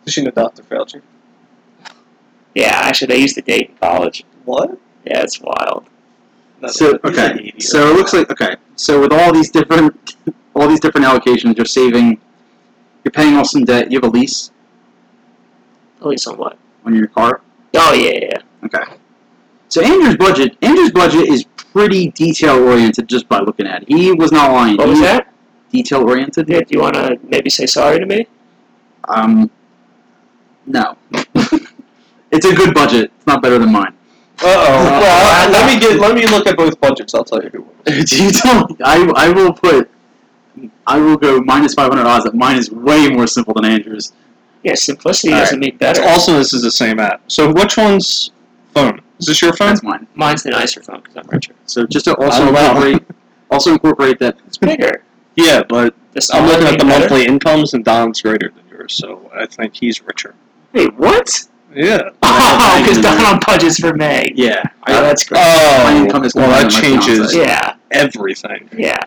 Did 0.05 0.14
she 0.14 0.22
know 0.22 0.30
Dr. 0.30 0.62
Fauci? 0.62 1.03
Yeah, 2.55 2.70
actually, 2.84 3.09
they 3.09 3.20
used 3.20 3.34
to 3.34 3.43
date 3.43 3.70
in 3.70 3.76
college. 3.78 4.24
What? 4.45 4.78
Yeah, 5.05 5.22
it's 5.22 5.40
wild. 5.40 5.88
so 6.68 7.01
okay, 7.03 7.53
so 7.59 7.90
it 7.90 7.97
looks 7.97 8.12
like 8.12 8.30
okay, 8.30 8.55
so 8.76 9.01
with 9.01 9.12
all 9.12 9.32
these 9.32 9.51
different 9.51 10.14
all 10.55 10.68
these 10.68 10.78
different 10.78 11.05
allocations, 11.05 11.57
you're 11.57 11.66
saving, 11.66 12.20
you're 13.03 13.11
paying 13.11 13.34
off 13.34 13.49
some 13.49 13.64
debt. 13.64 13.90
You 13.90 13.99
have 13.99 14.09
a 14.09 14.12
lease 14.12 14.53
At 16.01 16.07
least 16.07 16.28
on 16.28 16.36
what? 16.36 16.57
on 16.84 16.95
your 16.95 17.09
car. 17.09 17.40
Oh, 17.74 17.93
yeah, 17.93 18.11
yeah, 18.11 18.28
yeah. 18.30 18.66
Okay. 18.66 19.01
So 19.73 19.83
Andrew's 19.83 20.16
budget, 20.16 20.59
Andrew's 20.61 20.93
budget 20.93 21.29
is 21.29 21.45
pretty 21.45 22.11
detail 22.11 22.62
oriented 22.62 23.09
just 23.09 23.27
by 23.27 23.41
looking 23.41 23.66
at 23.66 23.85
it. 23.85 23.89
He 23.89 24.12
was 24.12 24.31
not 24.31 24.53
lying. 24.53 24.77
What 24.77 24.89
was 24.89 24.99
He- 24.99 25.05
that? 25.07 25.33
Detail 25.73 26.03
oriented. 26.07 26.47
Yeah, 26.47 26.59
do 26.59 26.66
you 26.68 26.81
want 26.81 26.95
to 26.97 27.18
maybe 27.23 27.49
say 27.49 27.64
sorry 27.64 27.99
to 27.99 28.05
me? 28.05 28.27
Um, 29.09 29.51
no. 30.66 30.99
it's 32.31 32.45
a 32.45 32.55
good 32.55 32.75
budget. 32.75 33.11
It's 33.16 33.27
not 33.27 33.41
better 33.41 33.59
than 33.59 33.73
mine. 33.73 33.95
Uh 34.43 34.45
oh. 34.45 35.01
Well, 35.01 35.51
let 35.51 35.75
me 35.75 35.81
get. 35.81 35.99
Let 35.99 36.14
me 36.14 36.27
look 36.27 36.47
at 36.47 36.59
both 36.59 36.79
budgets. 36.79 37.14
I'll 37.14 37.25
tell 37.25 37.43
you 37.43 37.49
who. 37.49 37.66
Do 38.05 38.25
you 38.25 38.31
tell? 38.31 38.68
me, 38.68 38.77
I 38.85 39.11
I 39.16 39.29
will 39.31 39.55
put. 39.55 39.91
I 40.87 40.99
will 40.99 41.16
go 41.16 41.41
minus 41.41 41.73
five 41.73 41.91
hundred 41.91 42.07
odds. 42.07 42.27
That 42.27 42.35
mine 42.35 42.59
is 42.59 42.70
way 42.70 43.09
more 43.09 43.27
simple 43.27 43.55
than 43.55 43.64
Andrew's. 43.64 44.12
Yeah, 44.64 44.75
simplicity 44.75 45.33
All 45.33 45.41
doesn't 45.41 45.61
mean 45.61 45.79
better. 45.79 46.03
Also, 46.03 46.37
this 46.37 46.53
is 46.53 46.61
the 46.61 46.70
same 46.70 46.99
app. 47.01 47.23
So 47.29 47.51
which 47.51 47.79
one's 47.79 48.33
phone? 48.75 49.01
Is 49.18 49.26
this 49.26 49.40
your 49.42 49.52
phone? 49.52 49.68
That's 49.68 49.82
mine. 49.82 50.06
Mine's 50.14 50.42
the 50.42 50.50
nicer 50.50 50.82
phone 50.82 51.00
because 51.00 51.16
I'm 51.16 51.26
richer. 51.28 51.54
So 51.66 51.86
just 51.86 52.06
to 52.06 52.16
also 52.16 52.42
oh, 52.44 52.48
I 52.48 52.52
don't 52.74 52.76
incorporate, 52.86 53.16
also 53.50 53.72
incorporate 53.72 54.18
that. 54.20 54.36
It's 54.46 54.58
bigger. 54.58 55.02
Yeah, 55.36 55.62
but 55.68 55.94
The 56.12 56.18
I'm 56.18 56.20
smaller 56.22 56.46
looking 56.48 56.66
at 56.66 56.78
the 56.78 56.84
better. 56.84 57.00
monthly 57.00 57.26
incomes, 57.26 57.74
and 57.74 57.84
Don's 57.84 58.20
greater 58.20 58.50
than 58.50 58.64
yours, 58.70 58.94
so 58.94 59.30
I 59.34 59.46
think 59.46 59.74
he's 59.76 60.02
richer. 60.02 60.34
Wait, 60.72 60.92
what? 60.94 61.30
Yeah. 61.74 62.10
Oh, 62.24 62.82
because 62.84 63.02
Don 63.02 63.40
budgets 63.46 63.78
for 63.78 63.94
May. 63.94 64.30
Yeah. 64.34 64.62
Oh, 64.86 65.00
that's 65.02 65.24
great. 65.24 65.40
Oh, 65.44 65.84
My 65.84 65.96
income 65.96 66.24
is 66.24 66.34
well, 66.34 66.48
more 66.48 66.58
that 66.58 66.70
than 66.70 66.92
my 66.92 67.00
changes 67.00 67.34
yeah, 67.34 67.76
everything. 67.90 68.68
yeah. 68.76 68.98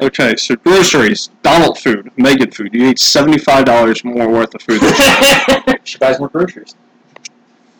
Okay, 0.00 0.36
so 0.36 0.54
groceries, 0.56 1.30
Donald 1.42 1.78
food, 1.78 2.10
Megan 2.16 2.50
food. 2.52 2.72
You 2.72 2.86
eat 2.88 2.98
seventy-five 3.00 3.64
dollars 3.64 4.04
more 4.04 4.28
worth 4.30 4.54
of 4.54 4.62
food. 4.62 4.80
She 5.84 5.98
buys 5.98 6.18
more 6.20 6.28
groceries. 6.28 6.76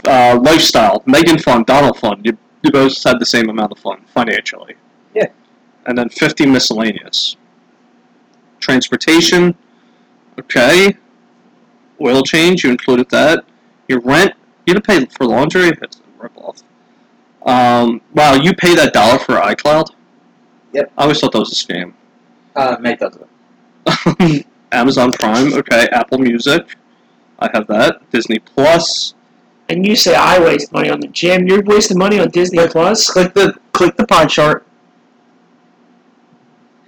Uh, 0.08 0.40
lifestyle, 0.40 1.02
Megan 1.06 1.38
fun, 1.38 1.64
Donald 1.64 1.98
fun. 1.98 2.20
You, 2.24 2.36
you 2.62 2.70
both 2.70 3.02
had 3.04 3.20
the 3.20 3.26
same 3.26 3.48
amount 3.48 3.72
of 3.72 3.78
fun 3.78 4.04
financially. 4.14 4.74
Yeah. 5.14 5.26
And 5.86 5.96
then 5.96 6.08
fifty 6.08 6.46
miscellaneous. 6.46 7.36
Transportation, 8.60 9.54
okay. 10.38 10.96
Oil 12.00 12.22
change, 12.22 12.64
you 12.64 12.70
included 12.70 13.08
that. 13.10 13.44
Your 13.88 14.00
rent, 14.00 14.34
you 14.66 14.74
didn't 14.74 14.86
pay 14.86 15.04
for 15.06 15.26
laundry. 15.26 15.68
It's 15.68 16.00
a 16.00 16.28
ripoff. 16.28 16.62
Um, 17.42 18.00
wow, 18.14 18.34
you 18.34 18.52
pay 18.52 18.74
that 18.74 18.92
dollar 18.92 19.18
for 19.18 19.34
iCloud? 19.36 19.90
Yep. 20.72 20.92
I 20.98 21.02
always 21.02 21.20
thought 21.20 21.32
that 21.32 21.38
was 21.38 21.52
a 21.52 21.66
scam. 21.66 21.94
Uh, 22.54 22.76
Meg 22.80 22.98
does 22.98 23.16
it. 23.86 24.46
Amazon 24.72 25.12
Prime, 25.12 25.54
okay. 25.54 25.88
Apple 25.92 26.18
Music, 26.18 26.76
I 27.38 27.48
have 27.54 27.66
that. 27.68 28.10
Disney 28.10 28.38
Plus, 28.38 29.14
and 29.68 29.86
you 29.86 29.96
say 29.96 30.14
I 30.14 30.38
waste 30.38 30.72
money 30.72 30.90
on 30.90 31.00
the 31.00 31.08
gym. 31.08 31.46
You're 31.46 31.62
wasting 31.62 31.98
money 31.98 32.18
on 32.18 32.30
Disney 32.30 32.66
Plus. 32.68 33.10
Click 33.10 33.34
the 33.34 33.54
click 33.72 33.96
the 33.96 34.06
pie 34.06 34.26
chart. 34.26 34.66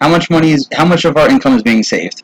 How 0.01 0.09
much 0.09 0.31
money 0.31 0.53
is 0.53 0.69
how 0.73 0.85
much 0.85 1.05
of 1.05 1.17
our 1.17 1.29
income 1.29 1.55
is 1.55 1.63
being 1.63 1.83
saved? 1.83 2.23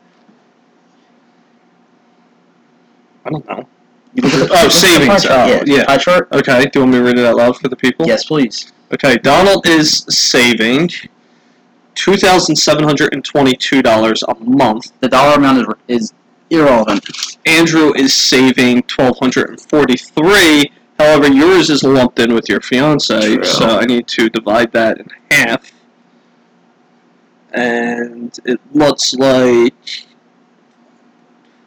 I 3.25 3.31
don't 3.31 3.47
know. 3.49 3.67
You 4.15 4.23
oh, 4.25 4.29
look 4.29 4.33
at 4.35 4.39
the- 4.39 4.45
Oh, 4.45 4.49
look 4.49 4.53
at 4.53 4.65
the 4.65 4.71
savings. 4.71 5.09
pie 5.09 5.19
chart. 5.29 5.63
Oh, 5.63 5.65
yeah. 5.67 5.85
Pie 5.85 5.99
chart. 5.99 6.29
Okay, 6.33 6.65
do 6.67 6.71
you 6.75 6.81
want 6.83 6.93
me 6.93 6.99
to 6.99 7.05
read 7.05 7.19
it 7.19 7.27
out 7.27 7.37
loud 7.37 7.57
for 7.59 7.69
the 7.69 7.77
people? 7.77 8.07
Yes, 8.07 8.25
please. 8.25 8.73
Okay, 8.93 9.17
Donald 9.17 9.67
is 9.67 10.07
saving 10.09 10.89
two 11.95 12.17
thousand 12.17 12.57
seven 12.57 12.85
hundred 12.85 13.13
and 13.13 13.25
twenty-two 13.25 13.83
dollars 13.83 14.23
a 14.23 14.35
month. 14.37 14.93
The 15.01 15.09
dollar 15.09 15.37
amount 15.37 15.59
is 15.59 15.67
is 15.89 16.13
irrelevant. 16.51 17.05
Andrew 17.47 17.93
is 17.95 18.15
saving 18.15 18.83
twelve 18.85 19.19
hundred 19.19 19.51
and 19.51 19.61
forty-three. 19.61 20.71
However, 20.99 21.29
yours 21.33 21.69
is 21.71 21.83
lumped 21.83 22.19
in 22.19 22.33
with 22.35 22.49
your 22.49 22.61
fiance, 22.61 23.35
True. 23.37 23.45
so 23.45 23.79
I 23.79 23.85
need 23.85 24.07
to 24.09 24.31
divide 24.31 24.73
that 24.73 24.99
in 24.99 25.07
half. 25.31 25.71
And 27.53 28.39
it 28.45 28.61
looks 28.73 29.15
like 29.15 29.75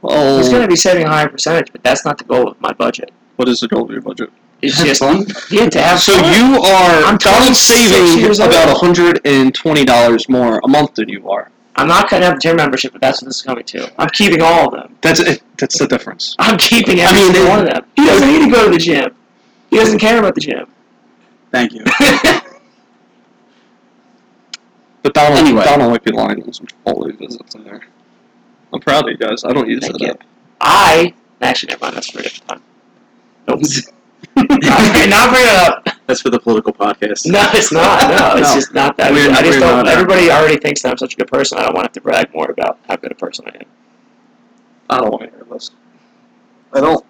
oh, 0.04 0.38
He's 0.38 0.50
going 0.50 0.62
to 0.62 0.68
be 0.68 0.76
saving 0.76 1.06
a 1.06 1.10
higher 1.10 1.30
percentage, 1.30 1.72
but 1.72 1.84
that's 1.84 2.06
not 2.06 2.18
the 2.18 2.24
goal 2.26 2.48
of 2.48 2.60
my 2.62 2.72
budget. 2.74 3.12
what 3.38 3.48
is 3.50 3.60
the 3.62 3.68
goal 3.68 3.84
of 3.86 3.92
your 3.92 4.02
budget? 4.02 4.32
It's 4.62 4.84
just 4.84 5.00
fun. 5.00 5.26
you 5.50 5.70
to 5.70 5.82
have 5.82 6.00
So 6.02 6.14
fun. 6.18 6.34
you 6.34 6.60
are 6.62 7.04
I'm 7.06 7.18
Donald's 7.18 7.66
26 7.66 8.12
saving 8.12 8.32
about 8.48 8.78
hundred 8.78 9.22
and 9.26 9.56
twenty 9.56 9.86
dollars 9.86 10.28
more 10.28 10.60
a 10.64 10.68
month 10.68 10.96
than 10.96 11.08
you 11.08 11.30
are. 11.30 11.50
I'm 11.76 11.88
not 11.88 12.10
cutting 12.10 12.28
out 12.28 12.34
the 12.36 12.40
gym 12.40 12.58
membership, 12.58 12.92
but 12.92 13.02
that's 13.02 13.22
what 13.22 13.28
this 13.28 13.38
is 13.38 13.42
coming 13.42 13.64
to. 13.66 13.92
I'm 14.02 14.10
keeping 14.10 14.42
all 14.42 14.68
of 14.68 14.72
them. 14.74 14.98
That's 15.02 15.20
it. 15.22 15.42
That's 15.58 15.78
the 15.80 15.88
difference. 15.88 16.36
I'm 16.40 16.58
keeping 16.58 17.00
I 17.00 17.04
every 17.04 17.22
mean, 17.22 17.34
single 17.34 17.50
one 17.50 17.60
of 17.60 17.74
them. 17.74 17.86
He 17.96 18.06
doesn't 18.06 18.28
need 18.28 18.46
to 18.46 18.52
go 18.52 18.66
to 18.66 18.72
the 18.72 18.78
gym. 18.78 19.16
He 19.70 19.78
doesn't 19.78 20.00
care 20.00 20.20
about 20.20 20.36
the 20.36 20.42
gym. 20.42 20.68
Thank 21.52 21.74
you. 21.74 21.84
But 25.02 25.14
Donald, 25.14 25.40
Anyway. 25.40 25.64
Donald 25.64 25.92
might 25.92 26.04
be 26.04 26.12
lying 26.12 26.44
on 26.44 26.52
some 26.54 26.68
Chipotle 26.68 27.18
visits 27.18 27.56
in 27.56 27.64
there. 27.64 27.82
I'm 28.74 28.82
proud 28.82 29.06
of 29.06 29.12
you 29.12 29.18
guys. 29.18 29.46
I 29.46 29.54
don't 29.54 29.70
use 29.70 29.80
Thank 29.82 29.96
it. 29.96 30.02
you. 30.02 30.10
app. 30.10 30.24
I 30.60 31.14
actually 31.42 31.70
never 31.72 31.86
mind. 31.86 31.96
That's 31.96 32.10
for 32.10 32.20
a 32.20 32.24
different 32.24 32.50
time. 32.50 32.62
Nope. 33.48 33.62
not 34.36 35.30
bring 35.30 35.46
it 35.46 35.56
up. 35.56 35.88
That's 36.10 36.22
for 36.24 36.32
the 36.32 36.40
political 36.40 36.74
podcast. 36.74 37.28
No, 37.32 37.40
it's 37.54 37.72
not. 37.72 38.10
No, 38.10 38.36
it's 38.36 38.50
No. 38.50 38.56
just 38.56 38.74
not 38.74 38.98
that. 38.98 39.12
We're- 39.14 39.30
I 39.32 39.44
just 39.44 39.60
don't. 39.60 39.86
not- 39.86 39.88
Everybody 39.88 40.32
already 40.32 40.58
thinks 40.58 40.82
that 40.82 40.90
I'm 40.92 40.98
such 40.98 41.14
a 41.14 41.18
good 41.18 41.28
person. 41.28 41.60
I 41.60 41.66
don't 41.66 41.76
want 41.76 41.84
to 41.84 41.90
have 41.90 41.94
to 41.94 42.02
brag 42.02 42.34
more 42.34 42.50
about 42.50 42.80
how 42.90 42.96
good 42.96 43.12
a 43.12 43.16
person 43.16 43.46
I 43.48 43.58
am. 43.58 43.66
I 44.90 44.98
don't 44.98 45.12
want 45.12 45.22
to 45.26 45.30
hear 45.30 45.46
this. 45.52 45.70
I 46.74 46.80
don't. 46.82 47.06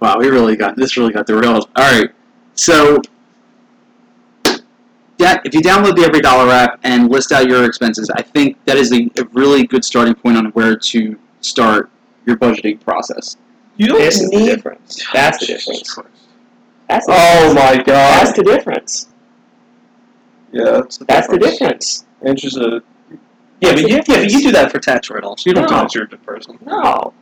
Wow, 0.00 0.16
we 0.18 0.26
really 0.26 0.56
got 0.56 0.74
this. 0.74 0.96
Really 0.96 1.12
got 1.12 1.28
the 1.28 1.36
rails. 1.36 1.66
All 1.76 1.88
right, 2.00 2.10
so 2.56 3.00
yeah, 5.18 5.38
if 5.44 5.54
you 5.54 5.60
download 5.60 5.94
the 5.94 6.02
Every 6.02 6.20
Dollar 6.20 6.50
app 6.50 6.80
and 6.82 7.10
list 7.12 7.30
out 7.30 7.46
your 7.46 7.64
expenses, 7.64 8.10
I 8.16 8.22
think 8.22 8.56
that 8.64 8.76
is 8.76 8.92
a, 8.92 9.08
a 9.20 9.24
really 9.34 9.68
good 9.68 9.84
starting 9.84 10.14
point 10.14 10.36
on 10.36 10.46
where 10.46 10.74
to 10.76 11.16
start 11.42 11.90
your 12.26 12.36
budgeting 12.36 12.80
process. 12.80 13.36
You 13.76 13.86
don't 13.86 13.98
This 14.00 14.20
is 14.20 14.30
the 14.30 14.36
need. 14.36 14.46
difference. 14.46 15.00
That's 15.12 15.38
the 15.38 15.46
Jesus 15.46 15.78
difference. 15.80 16.16
That's 16.90 17.06
the 17.06 17.12
Oh 17.14 17.54
my 17.54 17.76
god. 17.76 17.86
That's 17.86 18.32
the 18.32 18.42
difference. 18.42 19.08
Yeah, 20.52 20.64
that's 20.64 20.98
the 20.98 21.04
That's 21.04 21.28
the 21.28 21.38
difference. 21.38 21.58
difference. 21.58 22.04
Andrew's 22.26 22.56
a. 22.56 22.82
Yeah, 23.60 23.72
but 23.74 23.80
you, 23.82 23.88
yeah, 23.88 24.02
but 24.06 24.30
you 24.32 24.40
do 24.42 24.50
that 24.52 24.72
for 24.72 24.80
tax 24.80 25.08
write-offs. 25.08 25.46
You 25.46 25.52
don't 25.52 25.68
do 25.68 25.74
No. 25.74 25.76
that 25.78 25.86
as 25.86 25.94
you're 25.94 26.06
person. 26.08 26.58
No, 26.66 27.12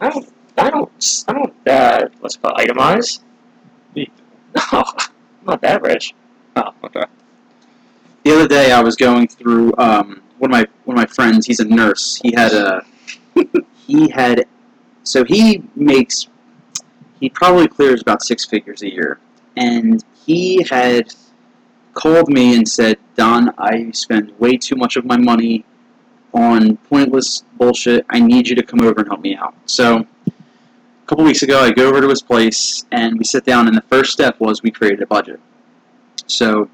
I 0.00 0.10
don't. 0.10 0.28
I 0.58 0.70
don't. 0.70 1.24
I 1.28 1.32
don't. 1.34 1.68
Uh, 1.68 2.08
what's 2.18 2.34
it 2.34 2.42
called? 2.42 2.58
Itemize? 2.58 3.20
Me. 3.94 4.10
No, 4.72 4.82
I'm 4.82 5.46
not 5.46 5.60
that 5.62 5.82
rich. 5.82 6.14
Oh, 6.56 6.74
okay. 6.84 7.04
The 8.24 8.32
other 8.34 8.48
day, 8.48 8.72
I 8.72 8.80
was 8.80 8.96
going 8.96 9.28
through 9.28 9.72
um, 9.78 10.20
one 10.38 10.50
of 10.50 10.52
my 10.52 10.66
one 10.84 10.98
of 10.98 11.02
my 11.02 11.06
friends. 11.06 11.46
He's 11.46 11.60
a 11.60 11.64
nurse. 11.64 12.20
He 12.22 12.32
had 12.34 12.52
a 12.52 12.84
he 13.86 14.08
had 14.10 14.46
so 15.04 15.24
he 15.24 15.62
makes 15.76 16.26
he 17.22 17.28
probably 17.28 17.68
clears 17.68 18.02
about 18.02 18.20
six 18.20 18.44
figures 18.44 18.82
a 18.82 18.92
year, 18.92 19.20
and 19.56 20.04
he 20.26 20.64
had 20.68 21.14
called 21.94 22.28
me 22.28 22.56
and 22.56 22.68
said, 22.68 22.98
"Don, 23.14 23.54
I 23.58 23.92
spend 23.92 24.32
way 24.40 24.56
too 24.56 24.74
much 24.74 24.96
of 24.96 25.04
my 25.04 25.16
money 25.16 25.64
on 26.34 26.78
pointless 26.78 27.44
bullshit. 27.56 28.04
I 28.10 28.18
need 28.18 28.48
you 28.48 28.56
to 28.56 28.62
come 28.64 28.80
over 28.80 29.00
and 29.00 29.08
help 29.08 29.20
me 29.22 29.36
out." 29.36 29.54
So. 29.66 30.06
A 31.04 31.14
couple 31.14 31.24
weeks 31.24 31.42
ago, 31.42 31.60
I 31.60 31.72
go 31.72 31.88
over 31.88 32.00
to 32.00 32.08
his 32.08 32.22
place 32.22 32.84
and 32.90 33.18
we 33.18 33.24
sit 33.24 33.44
down, 33.44 33.66
and 33.68 33.76
the 33.76 33.82
first 33.82 34.12
step 34.12 34.40
was 34.40 34.62
we 34.62 34.70
created 34.70 35.02
a 35.02 35.06
budget. 35.06 35.40
So, 36.26 36.70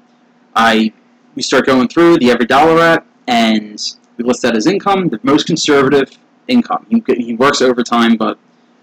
I 0.55 0.93
we 1.35 1.41
start 1.41 1.65
going 1.65 1.89
through 1.89 2.19
the 2.19 2.31
every 2.31 2.45
dollar 2.45 2.79
app 2.79 3.05
and 3.27 3.77
we 4.17 4.23
list 4.23 4.45
out 4.45 4.55
his 4.55 4.65
income, 4.67 5.09
the 5.09 5.19
most 5.23 5.45
conservative 5.45 6.17
income. 6.47 6.85
He, 6.89 7.03
he 7.17 7.35
works 7.35 7.61
overtime, 7.61 8.15
but 8.15 8.37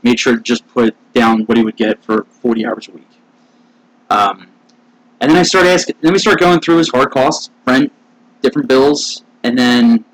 made 0.08 0.18
sure 0.18 0.36
to 0.36 0.42
just 0.42 0.66
put 0.68 0.94
down 1.12 1.42
what 1.42 1.56
he 1.58 1.64
would 1.64 1.76
get 1.76 2.02
for 2.02 2.24
40 2.24 2.66
hours 2.66 2.88
a 2.88 2.92
week. 2.92 3.08
Um, 4.10 4.48
and 5.20 5.30
then 5.30 5.38
I 5.38 5.42
start 5.42 5.66
asking, 5.66 5.96
then 6.00 6.12
we 6.12 6.18
start 6.18 6.40
going 6.40 6.60
through 6.60 6.78
his 6.78 6.90
hard 6.90 7.10
costs, 7.10 7.50
rent, 7.66 7.92
different 8.42 8.68
bills, 8.68 9.24
and 9.42 9.58
then 9.58 10.04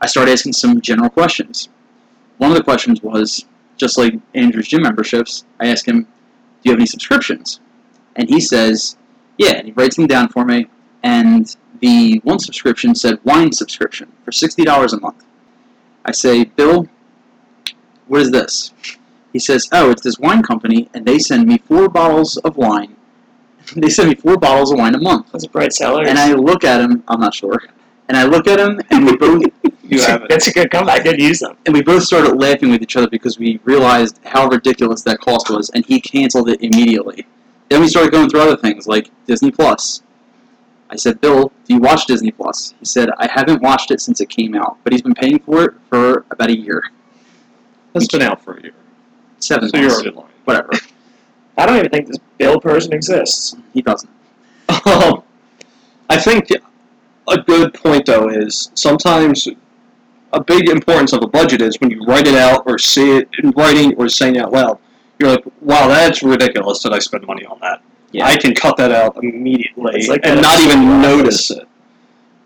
I 0.00 0.06
start 0.06 0.28
asking 0.28 0.52
some 0.52 0.80
general 0.80 1.10
questions. 1.10 1.68
One 2.38 2.50
of 2.50 2.56
the 2.56 2.64
questions 2.64 3.02
was, 3.02 3.46
just 3.76 3.98
like 3.98 4.14
Andrew's 4.34 4.68
gym 4.68 4.82
memberships, 4.82 5.44
I 5.60 5.68
asked 5.68 5.86
him, 5.86 6.02
Do 6.02 6.08
you 6.64 6.70
have 6.72 6.78
any 6.78 6.86
subscriptions? 6.86 7.60
And 8.16 8.28
he 8.28 8.40
says, 8.40 8.96
Yeah, 9.38 9.52
and 9.52 9.66
he 9.66 9.72
writes 9.72 9.96
them 9.96 10.06
down 10.06 10.28
for 10.28 10.44
me 10.44 10.68
and 11.06 11.56
the 11.80 12.20
one 12.24 12.40
subscription 12.40 12.94
said 12.94 13.20
wine 13.22 13.52
subscription 13.52 14.10
for 14.24 14.32
sixty 14.32 14.64
dollars 14.64 14.92
a 14.92 15.00
month. 15.00 15.24
I 16.04 16.12
say, 16.12 16.44
Bill, 16.44 16.88
what 18.08 18.22
is 18.22 18.30
this? 18.30 18.72
He 19.36 19.40
says, 19.40 19.68
Oh, 19.70 19.90
it's 19.90 20.00
this 20.00 20.18
wine 20.18 20.42
company, 20.42 20.88
and 20.94 21.04
they 21.04 21.18
send 21.18 21.46
me 21.46 21.58
four 21.58 21.90
bottles 21.90 22.38
of 22.38 22.56
wine. 22.56 22.96
they 23.76 23.90
send 23.90 24.08
me 24.08 24.14
four 24.14 24.38
bottles 24.38 24.72
of 24.72 24.78
wine 24.78 24.94
a 24.94 24.98
month. 24.98 25.30
That's 25.30 25.44
a 25.44 25.50
bright 25.50 25.74
seller. 25.74 26.06
And 26.06 26.18
I 26.18 26.32
look 26.32 26.64
at 26.64 26.80
him. 26.80 27.04
I'm 27.06 27.20
not 27.20 27.34
sure. 27.34 27.60
And 28.08 28.16
I 28.16 28.24
look 28.24 28.48
at 28.48 28.58
him, 28.58 28.80
and 28.88 29.04
we 29.04 29.14
both 29.14 29.42
You 29.82 30.00
have 30.00 30.22
it. 30.22 30.30
That's 30.30 30.46
a 30.48 30.52
good 30.52 30.70
comeback. 30.70 31.00
I 31.00 31.02
did 31.02 31.20
use 31.20 31.40
them. 31.40 31.54
and 31.66 31.74
we 31.74 31.82
both 31.82 32.04
started 32.04 32.36
laughing 32.36 32.70
with 32.70 32.80
each 32.80 32.96
other 32.96 33.10
because 33.10 33.38
we 33.38 33.60
realized 33.64 34.18
how 34.24 34.48
ridiculous 34.48 35.02
that 35.02 35.20
cost 35.20 35.50
was, 35.50 35.68
and 35.74 35.84
he 35.84 36.00
canceled 36.00 36.48
it 36.48 36.62
immediately. 36.62 37.26
Then 37.68 37.82
we 37.82 37.88
started 37.88 38.12
going 38.12 38.30
through 38.30 38.40
other 38.40 38.56
things 38.56 38.86
like 38.86 39.10
Disney 39.26 39.50
Plus. 39.50 40.02
I 40.88 40.96
said, 40.96 41.20
Bill, 41.20 41.52
do 41.66 41.74
you 41.74 41.80
watch 41.80 42.06
Disney 42.06 42.30
Plus? 42.30 42.72
He 42.78 42.86
said, 42.86 43.10
I 43.18 43.30
haven't 43.30 43.60
watched 43.60 43.90
it 43.90 44.00
since 44.00 44.18
it 44.22 44.30
came 44.30 44.54
out, 44.54 44.78
but 44.82 44.94
he's 44.94 45.02
been 45.02 45.14
paying 45.14 45.40
for 45.40 45.64
it 45.64 45.74
for 45.90 46.24
about 46.30 46.48
a 46.48 46.56
year. 46.56 46.82
That's 47.92 48.08
been 48.08 48.22
out 48.22 48.42
for 48.42 48.56
a 48.56 48.62
year. 48.62 48.72
Seven 49.38 49.68
So 49.68 49.76
you're 49.78 49.90
already 49.90 50.10
lying. 50.10 50.28
Whatever. 50.44 50.70
I 51.58 51.66
don't 51.66 51.76
even 51.78 51.90
think 51.90 52.08
this 52.08 52.18
Bill 52.38 52.60
person 52.60 52.92
exists. 52.92 53.56
He 53.72 53.82
doesn't. 53.82 54.10
Um, 54.86 55.22
I 56.08 56.18
think 56.18 56.50
a 57.28 57.38
good 57.38 57.74
point 57.74 58.06
though 58.06 58.28
is 58.28 58.70
sometimes 58.74 59.48
a 60.32 60.40
big 60.42 60.68
importance 60.68 61.12
of 61.12 61.22
a 61.22 61.26
budget 61.26 61.62
is 61.62 61.76
when 61.80 61.90
you 61.90 62.02
write 62.04 62.26
it 62.26 62.34
out 62.34 62.64
or 62.66 62.78
see 62.78 63.16
it 63.18 63.28
in 63.42 63.50
writing 63.52 63.94
or 63.96 64.08
saying 64.08 64.36
it 64.36 64.42
out 64.42 64.52
loud. 64.52 64.78
You're 65.18 65.30
like, 65.30 65.44
wow, 65.60 65.88
that's 65.88 66.22
ridiculous 66.22 66.82
that 66.82 66.92
I 66.92 66.98
spend 66.98 67.26
money 67.26 67.44
on 67.46 67.58
that. 67.60 67.82
Yeah. 68.12 68.26
I 68.26 68.36
can 68.36 68.54
cut 68.54 68.76
that 68.76 68.92
out 68.92 69.16
immediately 69.22 69.92
It's 69.96 70.08
like 70.08 70.20
and 70.24 70.40
not 70.42 70.60
even 70.60 70.80
of 70.82 71.00
notice 71.00 71.50
it. 71.50 71.66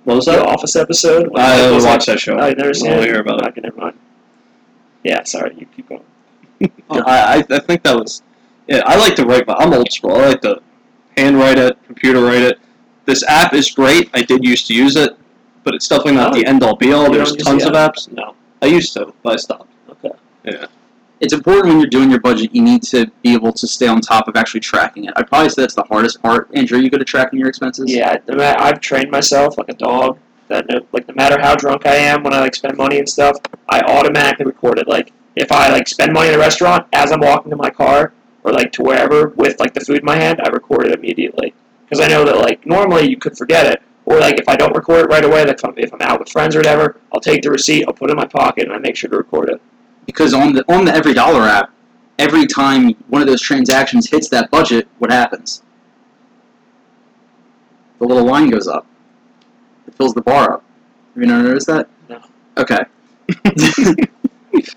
What 0.05 0.17
was 0.17 0.25
The 0.27 0.33
that? 0.33 0.47
Office 0.47 0.77
episode. 0.77 1.31
I 1.37 1.71
watched 1.73 1.85
like- 1.85 2.05
that 2.07 2.21
show. 2.21 2.39
Oh, 2.39 2.47
you 2.47 2.55
never 2.55 2.73
seen 2.75 2.93
I'll 2.93 3.01
it? 3.03 3.07
hear 3.07 3.21
about 3.21 3.43
it. 3.43 3.49
Okay, 3.49 3.61
never 3.63 3.77
mind. 3.77 3.99
Yeah, 5.05 5.25
sorry. 5.25 5.55
You 5.59 5.67
keep 5.67 5.89
going. 5.89 6.03
I, 6.91 7.45
I 7.51 7.57
I 7.57 7.59
think 7.61 7.83
that 7.83 7.97
was. 7.97 8.23
Yeah, 8.67 8.83
I 8.87 8.97
like 8.97 9.15
to 9.17 9.25
write. 9.25 9.47
My, 9.47 9.55
I'm 9.55 9.73
old 9.73 9.91
school. 9.93 10.13
I 10.17 10.29
like 10.29 10.41
to 10.43 10.61
handwrite 11.17 11.59
it, 11.59 11.83
computer 11.85 12.23
write 12.23 12.43
it. 12.43 12.59
This 13.07 13.25
app 13.25 13.53
is 13.55 13.71
great. 13.71 14.11
I 14.15 14.23
did 14.23 14.45
used 14.45 14.67
to 14.69 14.75
use 14.75 14.97
it, 14.97 15.17
but 15.65 15.75
it's 15.75 15.89
definitely 15.89 16.15
not 16.15 16.33
Oh. 16.33 16.39
the 16.41 16.47
end 16.47 16.63
all 16.63 16.77
be 16.77 16.93
all. 16.93 17.11
There's 17.11 17.35
tons 17.37 17.65
the 17.65 17.71
of 17.71 17.75
apps. 17.75 18.11
No, 18.13 18.35
I 18.63 18.67
used 18.67 18.93
to, 18.95 19.13
but 19.23 19.33
I 19.35 19.37
stopped. 19.37 19.71
Okay. 19.91 20.11
Yeah. 20.45 20.67
It's 21.21 21.35
important 21.35 21.69
when 21.69 21.81
you're 21.81 21.91
doing 21.91 22.11
your 22.11 22.21
budget, 22.21 22.55
you 22.55 22.63
need 22.63 22.83
to 22.85 23.07
be 23.23 23.35
able 23.35 23.53
to 23.53 23.67
stay 23.67 23.87
on 23.87 24.01
top 24.01 24.27
of 24.27 24.37
actually 24.37 24.61
tracking 24.61 25.05
it. 25.05 25.13
I'd 25.17 25.27
probably 25.29 25.51
say 25.51 25.63
that's 25.63 25.75
the 25.75 25.83
hardest 25.83 26.23
part. 26.23 26.49
Andrew, 26.55 26.79
are 26.79 26.81
you 26.81 26.89
good 26.89 27.03
at 27.03 27.07
tracking 27.07 27.39
your 27.39 27.49
expenses? 27.49 27.93
Yeah, 27.93 28.19
I've 28.59 28.81
trained 28.81 29.11
myself 29.11 29.59
like 29.59 29.69
a 29.69 29.75
dog. 29.75 30.19
That 30.49 30.67
no, 30.69 30.81
like 30.93 31.07
no 31.07 31.15
matter 31.15 31.41
how 31.41 31.55
drunk 31.57 31.87
I 31.87 31.95
am 31.95 32.23
when 32.23 32.33
I 32.33 32.41
like 32.41 32.55
spend 32.55 32.77
money 32.77 32.99
and 32.99 33.09
stuff, 33.09 33.37
I 33.69 33.81
automatically 33.83 34.47
record 34.47 34.79
it. 34.79 34.89
Like 34.89 35.13
if 35.37 35.53
I 35.53 35.71
like 35.71 35.89
spend 35.89 36.13
money 36.13 36.29
in 36.29 36.35
a 36.35 36.39
restaurant 36.39 36.87
as 36.93 37.13
I'm 37.13 37.21
walking 37.21 37.51
to 37.51 37.57
my 37.57 37.71
car 37.71 38.13
or 38.45 38.53
like 38.53 38.73
to 38.73 38.83
wherever 38.83 39.29
with 39.29 39.59
like 39.61 39.75
the 39.75 39.81
food 39.81 39.99
in 39.99 40.05
my 40.05 40.17
hand, 40.17 40.41
I 40.43 40.49
record 40.49 40.87
it 40.87 40.99
immediately 40.99 41.55
because 41.85 42.05
I 42.05 42.09
know 42.09 42.25
that 42.25 42.39
like 42.39 42.67
normally 42.67 43.09
you 43.09 43.17
could 43.17 43.37
forget 43.37 43.67
it. 43.67 43.83
Or 44.07 44.19
like 44.19 44.41
if 44.41 44.49
I 44.49 44.57
don't 44.57 44.75
record 44.75 45.05
it 45.05 45.09
right 45.09 45.25
away, 45.25 45.45
like 45.45 45.59
if 45.59 45.65
I'm, 45.65 45.75
if 45.77 45.93
I'm 45.93 46.03
out 46.03 46.19
with 46.19 46.31
friends 46.31 46.57
or 46.57 46.61
whatever, 46.61 47.01
I'll 47.13 47.21
take 47.21 47.43
the 47.43 47.51
receipt, 47.51 47.85
I'll 47.87 47.93
put 47.93 48.11
it 48.11 48.13
in 48.13 48.17
my 48.17 48.27
pocket, 48.27 48.65
and 48.65 48.73
I 48.73 48.79
make 48.79 48.97
sure 48.97 49.09
to 49.11 49.17
record 49.17 49.51
it. 49.51 49.61
Because 50.07 50.35
on 50.35 50.53
the 50.53 50.65
on 50.73 50.85
the 50.85 50.93
Every 50.93 51.15
Dollar 51.15 51.43
app, 51.43 51.71
every 52.19 52.47
time 52.47 52.95
one 53.09 53.23
of 53.23 53.29
those 53.29 53.41
transactions 53.41 54.11
hits 54.11 54.29
that 54.31 54.51
budget, 54.51 54.89
what 54.99 55.13
happens? 55.13 55.63
The 57.99 58.07
little 58.07 58.25
line 58.25 58.49
goes 58.49 58.67
up. 58.67 58.87
It 59.87 59.95
fills 59.95 60.15
the 60.15 60.23
bar 60.23 60.55
up. 60.55 60.65
Have 61.15 61.23
you 61.23 61.29
never 61.29 61.43
noticed 61.43 61.67
that? 61.67 61.89
No. 62.09 62.21
Okay. 62.57 62.81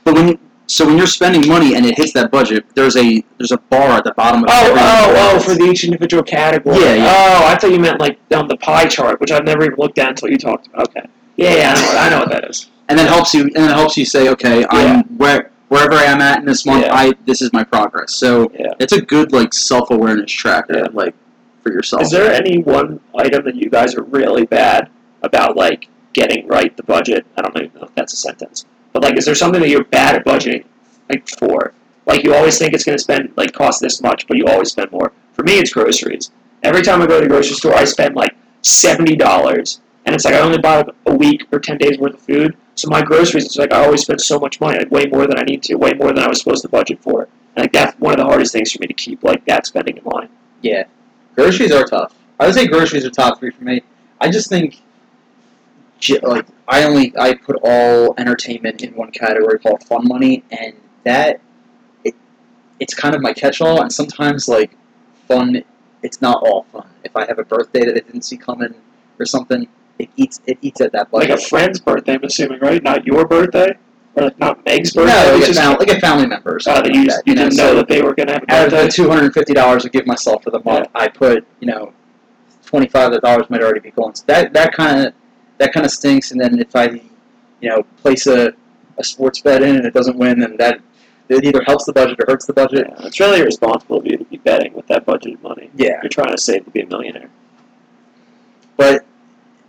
but 0.04 0.14
when 0.16 0.28
you, 0.30 0.40
so 0.68 0.86
when 0.86 0.98
you're 0.98 1.08
spending 1.08 1.48
money 1.48 1.76
and 1.76 1.86
it 1.86 1.98
hits 1.98 2.14
that 2.14 2.32
budget, 2.32 2.66
there's 2.76 2.96
a 2.96 3.24
there's 3.38 3.52
a 3.52 3.58
bar 3.58 3.92
at 3.98 4.04
the 4.04 4.14
bottom 4.14 4.44
of 4.44 4.50
Oh, 4.52 4.66
every 4.68 4.80
oh, 4.82 5.34
oh, 5.36 5.40
for 5.40 5.54
the 5.56 5.66
each 5.66 5.84
individual 5.84 6.24
category. 6.24 6.80
Yeah, 6.80 6.96
yeah. 6.96 7.06
Oh, 7.42 7.48
I 7.48 7.56
thought 7.58 7.72
you 7.72 7.80
meant 7.80 8.00
like 8.00 8.18
down 8.30 8.48
the 8.48 8.58
pie 8.58 8.86
chart, 8.88 9.20
which 9.20 9.32
I've 9.32 9.44
never 9.46 9.64
even 9.66 9.76
looked 9.78 9.98
at 10.00 10.10
until 10.10 10.30
you 10.30 10.38
talked 10.38 10.68
about. 10.68 10.88
Okay. 10.90 11.06
Yeah, 11.36 11.56
yeah, 11.56 11.74
I 11.76 11.82
know, 11.82 11.98
I 12.00 12.10
know 12.10 12.20
what 12.20 12.30
that 12.30 12.50
is. 12.50 12.70
and 12.90 12.98
that 13.00 13.08
helps 13.08 13.34
you 13.34 13.44
and 13.44 13.56
that 13.56 13.76
helps 13.76 13.98
you 13.98 14.06
say, 14.06 14.30
okay, 14.30 14.66
I'm 14.70 15.04
where 15.18 15.52
wherever 15.70 15.94
I 15.94 16.04
am 16.04 16.22
at 16.22 16.40
in 16.40 16.46
this 16.46 16.66
month, 16.66 16.86
Yeah. 16.86 16.94
I 16.96 17.14
this 17.26 17.42
is 17.42 17.52
my 17.54 17.64
progress. 17.64 18.16
So 18.16 18.52
Yeah. 18.58 18.74
it's 18.80 18.94
a 18.94 19.02
good 19.02 19.32
like 19.34 19.54
self 19.54 19.90
awareness 19.92 20.32
tracker, 20.32 20.78
Yeah. 20.78 20.88
like 20.94 21.14
for 21.64 21.72
yourself. 21.74 22.04
Is 22.04 22.12
there 22.12 22.32
any 22.32 22.60
one 22.60 23.00
item 23.18 23.44
that 23.46 23.56
you 23.56 23.70
guys 23.70 23.96
are 23.96 24.04
really 24.04 24.46
bad 24.46 24.90
about, 25.24 25.56
like 25.58 25.88
getting 26.14 26.46
right 26.48 26.76
the 26.78 26.84
budget? 26.84 27.26
I 27.38 27.42
don't 27.42 27.56
even 27.58 27.72
know 27.76 27.88
if 27.88 27.96
that's 27.96 28.14
a 28.14 28.18
sentence, 28.18 28.66
but 28.94 29.04
like, 29.04 29.18
is 29.18 29.26
there 29.26 29.36
something 29.36 29.62
that 29.62 29.70
you're 29.70 29.84
bad 29.84 30.16
at 30.16 30.26
budgeting, 30.26 30.66
like 31.10 31.28
for? 31.28 31.74
Like 32.06 32.24
you 32.24 32.34
always 32.34 32.58
think 32.58 32.74
it's 32.74 32.84
going 32.84 32.98
to 32.98 33.04
spend 33.04 33.34
like 33.36 33.54
cost 33.54 33.82
this 33.82 34.02
much, 34.02 34.28
but 34.28 34.38
you 34.38 34.46
always 34.46 34.70
spend 34.72 34.92
more. 34.92 35.12
For 35.34 35.44
me, 35.44 35.58
it's 35.58 35.74
groceries. 35.74 36.32
Every 36.62 36.82
time 36.82 37.02
I 37.02 37.08
go 37.08 37.20
to 37.20 37.24
the 37.24 37.30
grocery 37.30 37.56
store, 37.56 37.74
I 37.74 37.86
spend 37.86 38.16
like 38.16 38.36
seventy 38.62 39.16
dollars, 39.16 39.82
and 40.06 40.16
it's 40.16 40.26
like 40.26 40.36
I 40.36 40.40
only 40.40 40.58
like 40.58 40.88
a 41.06 41.16
week 41.16 41.48
or 41.52 41.60
ten 41.60 41.78
days 41.78 41.98
worth 41.98 42.14
of 42.14 42.22
food. 42.22 42.56
So 42.76 42.90
my 42.90 43.02
groceries, 43.02 43.46
it's 43.46 43.58
like 43.58 43.74
I 43.74 43.86
always 43.86 44.02
spend 44.02 44.22
so 44.22 44.40
much 44.40 44.60
money, 44.60 44.80
like 44.80 44.92
way 44.92 45.06
more 45.06 45.28
than 45.28 45.38
I 45.38 45.44
need 45.44 45.64
to, 45.64 45.76
way 45.76 45.94
more 45.94 46.12
than 46.14 46.24
I 46.24 46.28
was 46.28 46.40
supposed 46.40 46.64
to 46.64 46.70
budget 46.70 47.02
for. 47.02 47.24
And 47.56 47.64
like 47.64 47.72
that's 47.72 48.00
one 48.00 48.14
of 48.14 48.20
the 48.20 48.26
hardest 48.26 48.52
things 48.54 48.72
for 48.72 48.80
me 48.82 48.88
to 48.88 48.94
keep 48.94 49.24
like 49.24 49.46
that 49.46 49.66
spending 49.66 49.98
in 49.98 50.04
line. 50.04 50.30
Yeah, 50.62 50.86
groceries 51.36 51.72
are 51.72 51.86
tough. 51.86 52.16
I 52.40 52.46
would 52.46 52.56
say 52.56 52.68
groceries 52.68 53.06
are 53.06 53.12
top 53.12 53.40
three 53.40 53.52
for 53.52 53.64
me. 53.64 53.82
I 54.20 54.30
just 54.30 54.50
think, 54.50 54.82
like, 56.24 56.46
I 56.68 56.84
only 56.84 57.14
I 57.18 57.34
put 57.36 57.58
all 57.64 58.14
entertainment 58.18 58.82
in 58.84 58.94
one 58.96 59.12
category 59.12 59.60
called 59.60 59.84
fun 59.84 60.08
money, 60.08 60.44
and 60.52 60.74
that 61.04 61.40
it 62.04 62.16
it's 62.80 62.94
kind 62.94 63.16
of 63.16 63.22
my 63.22 63.34
catch-all. 63.34 63.82
And 63.82 63.92
sometimes 63.92 64.48
like 64.48 64.76
fun, 65.28 65.64
it's 66.02 66.22
not 66.22 66.44
all 66.44 66.64
fun. 66.72 66.88
If 67.04 67.16
I 67.16 67.26
have 67.26 67.40
a 67.40 67.44
birthday 67.46 67.86
that 67.86 67.92
I 67.96 68.00
didn't 68.00 68.24
see 68.24 68.38
coming 68.38 68.74
or 69.20 69.26
something, 69.26 69.68
it 70.00 70.10
eats 70.16 70.42
it 70.46 70.58
eats 70.62 70.82
at 70.82 70.92
that 70.94 71.14
Like 71.14 71.30
a 71.30 71.38
friend's 71.38 71.80
birthday, 71.80 72.14
I'm 72.16 72.24
assuming, 72.24 72.60
right? 72.60 72.82
Not 72.82 73.06
your 73.06 73.28
birthday, 73.28 73.78
or 74.16 74.32
not 74.38 74.66
Meg's 74.66 74.96
no, 74.96 75.04
birthday. 75.06 75.32
like 75.34 75.50
it's 75.50 75.58
a, 75.58 75.62
fam- 75.62 75.78
like 75.80 75.90
a 75.90 76.00
family 76.00 76.26
member. 76.28 76.60
Uh, 76.66 76.82
that 76.82 76.94
you, 76.94 77.02
like 77.02 77.08
that, 77.10 77.24
you 77.26 77.36
know, 77.36 77.44
didn't 77.44 77.56
so- 77.56 77.68
know 77.68 77.76
that 77.76 77.88
they 77.88 78.02
were 78.02 78.14
gonna 78.16 78.34
have 78.34 78.44
a 78.44 78.54
out 78.54 78.66
of 78.66 78.72
the 78.72 78.78
birthday. 78.78 78.90
two 79.04 79.10
hundred 79.10 79.26
and 79.26 79.34
fifty 79.34 79.54
dollars 79.54 79.86
I 79.86 79.90
give 79.90 80.06
myself 80.08 80.44
for 80.44 80.50
the 80.52 80.62
month, 80.64 80.88
I 80.96 81.08
put 81.08 81.46
you 81.60 81.68
know 81.68 81.94
twenty 82.66 82.88
five 82.88 83.08
of 83.08 83.14
the 83.14 83.20
dollars 83.20 83.50
might 83.50 83.62
already 83.62 83.80
be 83.82 83.92
going. 83.92 84.16
So 84.16 84.24
that 84.28 84.54
that 84.54 84.74
kind 84.74 85.08
of 85.08 85.14
that 85.64 85.74
kind 85.74 85.86
of 85.86 85.92
stinks. 85.92 86.32
And 86.32 86.40
then 86.42 86.60
if 86.60 86.76
I 86.76 86.86
you 87.62 87.70
know 87.70 87.84
place 88.02 88.28
a, 88.28 88.54
a 88.98 89.04
sports 89.04 89.40
bet 89.42 89.62
in 89.64 89.76
and 89.78 89.86
it 89.86 89.94
doesn't 89.94 90.18
win, 90.18 90.40
then 90.40 90.58
that 90.58 90.80
it 91.30 91.44
either 91.46 91.64
helps 91.64 91.86
the 91.86 91.94
budget 91.94 92.20
or 92.20 92.26
hurts 92.28 92.46
the 92.46 92.54
budget. 92.54 92.86
Yeah, 92.90 93.06
it's 93.08 93.20
really 93.20 93.40
irresponsible 93.40 93.98
of 94.00 94.06
you 94.06 94.18
to 94.18 94.26
be 94.26 94.38
betting 94.38 94.74
with 94.74 94.88
that 94.88 95.06
budgeted 95.06 95.42
money. 95.42 95.70
Yeah, 95.76 96.00
You're 96.04 96.10
trying 96.10 96.36
to 96.36 96.42
save 96.42 96.66
to 96.66 96.72
be 96.72 96.82
a 96.82 96.86
millionaire. 96.88 97.30
but 98.78 99.06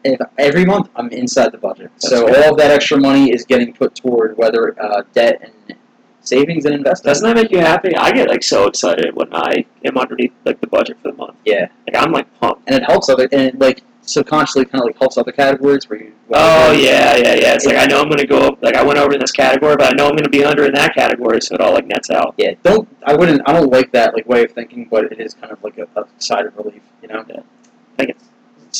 if 0.05 0.20
every 0.38 0.64
month 0.66 0.90
I'm 0.97 1.09
inside 1.11 1.53
the 1.53 1.59
budget, 1.59 1.90
so 1.97 2.26
good. 2.26 2.36
all 2.36 2.53
of 2.53 2.59
that 2.59 2.70
extra 2.70 2.99
money 3.01 3.32
is 3.32 3.45
getting 3.47 3.72
put 3.72 3.95
toward 3.95 4.36
whether 4.36 4.62
uh, 4.82 5.03
debt 5.14 5.40
and 5.68 5.76
savings 6.20 6.64
and 6.66 6.74
investing. 6.74 7.09
Doesn't 7.09 7.26
that 7.26 7.36
make 7.40 7.51
you 7.51 7.59
happy? 7.59 7.95
I 7.97 8.11
get 8.12 8.28
like 8.28 8.42
so 8.42 8.66
excited 8.66 9.14
when 9.14 9.28
I 9.34 9.64
am 9.84 9.97
underneath 9.97 10.32
like 10.45 10.61
the 10.61 10.66
budget 10.66 10.99
for 11.01 11.11
the 11.11 11.16
month. 11.16 11.36
Yeah, 11.47 11.68
Like 11.86 12.03
I'm 12.03 12.12
like 12.12 12.26
pumped. 12.40 12.62
and 12.66 12.74
it 12.76 12.82
helps 12.84 13.09
other 13.09 13.28
and 13.32 13.40
it, 13.42 13.59
like 13.59 13.82
subconsciously 14.07 14.65
kind 14.67 14.83
of 14.83 14.87
like 14.87 14.99
helps 14.99 15.17
other 15.19 15.33
categories 15.33 15.89
where 15.89 16.03
you. 16.03 16.13
Oh 16.33 16.73
yeah, 16.73 17.17
yeah, 17.17 17.35
yeah. 17.35 17.55
It's 17.55 17.67
like 17.67 17.77
I 17.77 17.87
know 17.87 18.01
I'm 18.01 18.09
gonna 18.09 18.27
go 18.27 18.49
up. 18.49 18.63
Like 18.63 18.77
I 18.77 18.83
went 18.83 18.99
over 18.99 19.15
in 19.15 19.21
this 19.21 19.33
category, 19.33 19.77
but 19.77 19.93
I 19.93 19.97
know 19.97 20.09
I'm 20.09 20.17
gonna 20.17 20.29
be 20.29 20.45
under 20.45 20.65
in 20.67 20.75
that 20.75 20.95
category, 20.95 21.41
so 21.41 21.55
it 21.55 21.61
all 21.61 21.73
like 21.73 21.87
nets 21.87 22.11
out. 22.11 22.35
Yeah, 22.37 22.55
don't 22.63 22.89
I 23.05 23.15
wouldn't 23.15 23.43
I 23.47 23.53
don't 23.53 23.71
like 23.71 23.93
that 23.93 24.15
like 24.15 24.27
way 24.29 24.45
of 24.45 24.53
thinking, 24.53 24.87
but 24.91 25.05
it 25.13 25.21
is 25.21 25.35
kind 25.35 25.53
of 25.53 25.63
like 25.63 25.79
a, 25.79 25.89
a 25.97 26.07
side 26.19 26.47
of 26.47 26.57
relief, 26.57 26.83
you 27.03 27.09
know. 27.09 27.25
Yeah. 27.29 27.41
I 27.41 27.97
think 27.97 28.11
it's, 28.11 28.25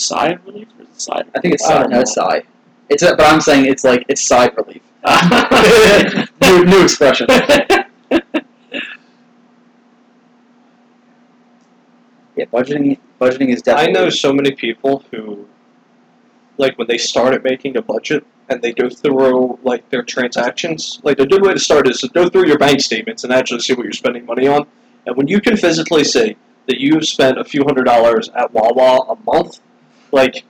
side 0.07 0.45
relief 0.45 0.69
or 0.79 0.83
is 0.83 0.89
it 0.89 1.01
side? 1.01 1.27
I 1.35 1.41
think 1.41 1.55
it's 1.55 1.65
side, 1.65 1.91
no, 1.91 2.01
it's 2.01 2.15
side. 2.15 2.47
It's 2.89 3.03
a, 3.03 3.15
but 3.17 3.27
I'm 3.27 3.41
saying 3.41 3.67
it's 3.67 3.85
like 3.85 4.05
it's 4.09 4.23
side 4.23 4.57
relief. 4.57 4.83
relief. 5.05 6.31
new, 6.43 6.65
new 6.65 6.83
expression. 6.83 7.27
Yeah, 12.37 12.47
budgeting 12.47 12.99
budgeting 13.21 13.49
is 13.49 13.63
dead 13.63 13.77
I 13.77 13.87
know 13.87 14.09
so 14.09 14.33
many 14.33 14.53
people 14.53 15.05
who, 15.11 15.47
like, 16.59 16.79
when 16.79 16.89
they 16.89 16.99
started 16.99 17.43
making 17.45 17.77
a 17.77 17.83
budget 17.83 18.25
and 18.49 18.61
they 18.61 18.73
go 18.73 18.89
through 18.89 19.59
like 19.63 19.89
their 19.91 20.03
transactions. 20.03 21.01
Like, 21.03 21.19
a 21.19 21.27
good 21.27 21.43
way 21.43 21.53
to 21.53 21.59
start 21.59 21.89
is 21.89 22.01
to 22.01 22.09
go 22.09 22.29
through 22.29 22.47
your 22.47 22.59
bank 22.59 22.81
statements 22.81 23.25
and 23.25 23.33
actually 23.33 23.61
see 23.61 23.75
what 23.75 23.85
you're 23.85 23.93
spending 23.93 24.27
money 24.27 24.47
on. 24.47 24.67
And 25.07 25.17
when 25.17 25.29
you 25.29 25.41
can 25.41 25.57
physically 25.57 26.05
see 26.05 26.37
that 26.67 26.81
you've 26.81 27.07
spent 27.07 27.39
a 27.39 27.45
few 27.45 27.63
hundred 27.65 27.85
dollars 27.85 28.29
at 28.31 28.53
Wawa 28.53 29.07
a 29.09 29.17
month, 29.25 29.61
like, 30.13 30.45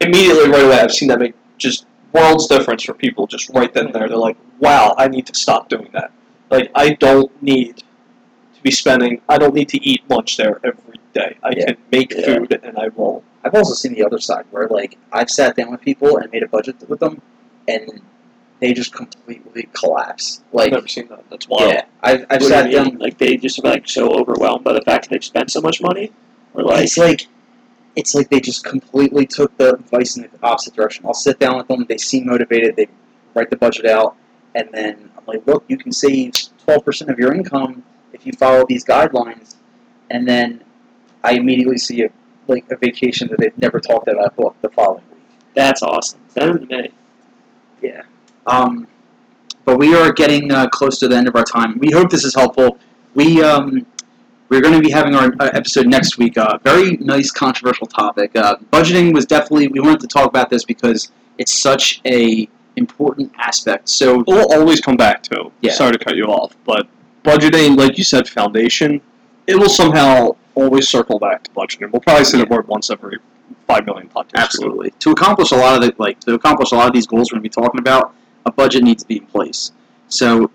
immediately 0.00 0.50
right 0.50 0.64
away, 0.64 0.80
I've 0.80 0.92
seen 0.92 1.08
that 1.08 1.18
make 1.18 1.34
just 1.58 1.86
worlds 2.12 2.46
difference 2.46 2.82
for 2.82 2.94
people. 2.94 3.26
Just 3.26 3.48
right 3.50 3.72
then 3.72 3.86
and 3.86 3.94
there, 3.94 4.08
they're 4.08 4.16
like, 4.16 4.36
"Wow, 4.60 4.94
I 4.96 5.08
need 5.08 5.26
to 5.26 5.34
stop 5.34 5.68
doing 5.68 5.88
that." 5.92 6.10
Like, 6.50 6.70
I 6.74 6.90
don't 6.94 7.30
need 7.42 7.78
to 7.78 8.62
be 8.62 8.70
spending. 8.70 9.20
I 9.28 9.38
don't 9.38 9.54
need 9.54 9.68
to 9.70 9.82
eat 9.82 10.08
lunch 10.08 10.36
there 10.36 10.60
every 10.64 10.98
day. 11.14 11.36
I 11.42 11.50
Yeah. 11.56 11.64
can 11.66 11.76
make 11.90 12.12
Yeah. 12.12 12.24
food 12.26 12.60
and 12.62 12.76
I 12.78 12.88
will. 12.88 13.22
I've 13.44 13.54
also 13.54 13.74
seen 13.74 13.94
the 13.94 14.04
other 14.04 14.18
side 14.18 14.44
where 14.50 14.68
like 14.68 14.98
I've 15.12 15.30
sat 15.30 15.56
down 15.56 15.70
with 15.70 15.80
people 15.80 16.16
and 16.18 16.30
made 16.32 16.42
a 16.42 16.48
budget 16.48 16.76
with 16.88 17.00
them, 17.00 17.20
and 17.68 18.00
they 18.60 18.72
just 18.72 18.92
completely 18.94 19.68
collapse. 19.72 20.42
Like 20.52 20.68
I've 20.68 20.72
never 20.74 20.88
seen 20.88 21.08
that. 21.08 21.24
That's 21.30 21.48
wild. 21.48 21.72
yeah, 21.72 21.84
I've 22.02 22.26
I've 22.30 22.42
sat 22.42 22.66
mean? 22.66 22.74
down. 22.74 22.98
Like 22.98 23.18
they 23.18 23.36
just 23.36 23.58
are 23.58 23.68
like 23.68 23.88
so 23.88 24.10
overwhelmed 24.12 24.64
by 24.64 24.72
the 24.72 24.82
fact 24.82 25.04
that 25.04 25.10
they've 25.10 25.24
spent 25.24 25.50
so 25.50 25.60
much 25.60 25.80
money, 25.82 26.12
or 26.54 26.62
like 26.62 26.84
it's 26.84 26.96
like 26.98 27.26
it's 27.96 28.14
like 28.14 28.28
they 28.30 28.40
just 28.40 28.64
completely 28.64 29.24
took 29.26 29.56
the 29.58 29.74
advice 29.74 30.16
in 30.16 30.22
the 30.22 30.28
opposite 30.42 30.74
direction. 30.74 31.04
I'll 31.06 31.14
sit 31.14 31.38
down 31.38 31.56
with 31.58 31.68
them. 31.68 31.84
They 31.88 31.98
seem 31.98 32.26
motivated. 32.26 32.76
They 32.76 32.88
write 33.34 33.50
the 33.50 33.56
budget 33.56 33.86
out, 33.86 34.16
and 34.54 34.68
then 34.72 35.10
I'm 35.18 35.24
like, 35.26 35.46
look, 35.46 35.64
you 35.68 35.76
can 35.76 35.92
save 35.92 36.32
twelve 36.64 36.84
percent 36.84 37.10
of 37.10 37.18
your 37.18 37.34
income 37.34 37.82
if 38.14 38.24
you 38.26 38.32
follow 38.32 38.64
these 38.68 38.84
guidelines. 38.84 39.56
And 40.10 40.26
then 40.28 40.62
I 41.24 41.32
immediately 41.32 41.78
see 41.78 42.02
a 42.04 42.10
like 42.46 42.70
a 42.70 42.76
vacation 42.76 43.28
that 43.28 43.38
they've 43.40 43.56
never 43.58 43.80
talked 43.80 44.06
about 44.08 44.36
booked 44.36 44.60
the 44.60 44.68
following 44.68 45.02
week. 45.10 45.22
that's 45.54 45.82
awesome. 45.82 46.20
Send 46.28 46.50
them 46.60 46.66
to 46.68 46.82
me. 46.82 46.90
Yeah. 47.80 48.02
Um, 48.46 48.86
but 49.64 49.78
we 49.78 49.94
are 49.94 50.12
getting 50.12 50.52
uh, 50.52 50.68
close 50.68 50.98
to 50.98 51.08
the 51.08 51.16
end 51.16 51.26
of 51.26 51.34
our 51.36 51.44
time. 51.44 51.78
We 51.78 51.90
hope 51.90 52.10
this 52.10 52.24
is 52.24 52.34
helpful. 52.34 52.78
We 53.14 53.42
um, 53.42 53.86
we're 54.50 54.60
going 54.60 54.74
to 54.74 54.80
be 54.86 54.90
having 54.90 55.14
our 55.14 55.32
uh, 55.40 55.50
episode 55.54 55.86
next 55.86 56.18
week. 56.18 56.36
Uh, 56.36 56.58
very 56.62 56.98
nice 56.98 57.30
controversial 57.30 57.86
topic. 57.86 58.36
Uh, 58.36 58.56
budgeting 58.70 59.14
was 59.14 59.24
definitely 59.24 59.68
we 59.68 59.80
wanted 59.80 60.00
to 60.00 60.06
talk 60.08 60.28
about 60.28 60.50
this 60.50 60.64
because 60.64 61.10
it's 61.38 61.54
such 61.54 62.02
a 62.06 62.48
important 62.76 63.32
aspect. 63.38 63.88
So 63.88 64.22
We'll 64.26 64.52
always 64.52 64.80
come 64.80 64.96
back 64.96 65.22
to. 65.24 65.50
Yeah. 65.62 65.72
Sorry 65.72 65.92
to 65.92 65.98
cut 65.98 66.16
you 66.16 66.24
off, 66.24 66.54
but 66.64 66.86
budgeting, 67.24 67.78
like 67.78 67.96
you 67.96 68.04
said, 68.04 68.28
foundation. 68.28 69.00
It 69.46 69.56
will 69.56 69.68
somehow 69.68 70.36
always 70.54 70.88
circle 70.88 71.18
back 71.18 71.44
to 71.44 71.50
budgeting. 71.50 71.90
We'll 71.92 72.00
probably 72.00 72.24
say 72.24 72.38
the 72.38 72.46
word 72.46 72.68
once 72.68 72.90
every 72.90 73.18
five 73.66 73.86
million 73.86 74.08
podcasts. 74.08 74.34
Absolutely. 74.36 74.90
To 75.00 75.10
accomplish 75.10 75.52
a 75.52 75.56
lot 75.56 75.76
of 75.76 75.82
the 75.82 75.94
like 75.98 76.20
to 76.20 76.34
accomplish 76.34 76.72
a 76.72 76.74
lot 76.76 76.86
of 76.86 76.92
these 76.92 77.06
goals 77.06 77.30
we're 77.30 77.36
going 77.36 77.44
to 77.44 77.50
be 77.50 77.62
talking 77.62 77.80
about, 77.80 78.14
a 78.46 78.52
budget 78.52 78.82
needs 78.82 79.02
to 79.02 79.08
be 79.08 79.18
in 79.18 79.26
place. 79.26 79.72
So, 80.08 80.50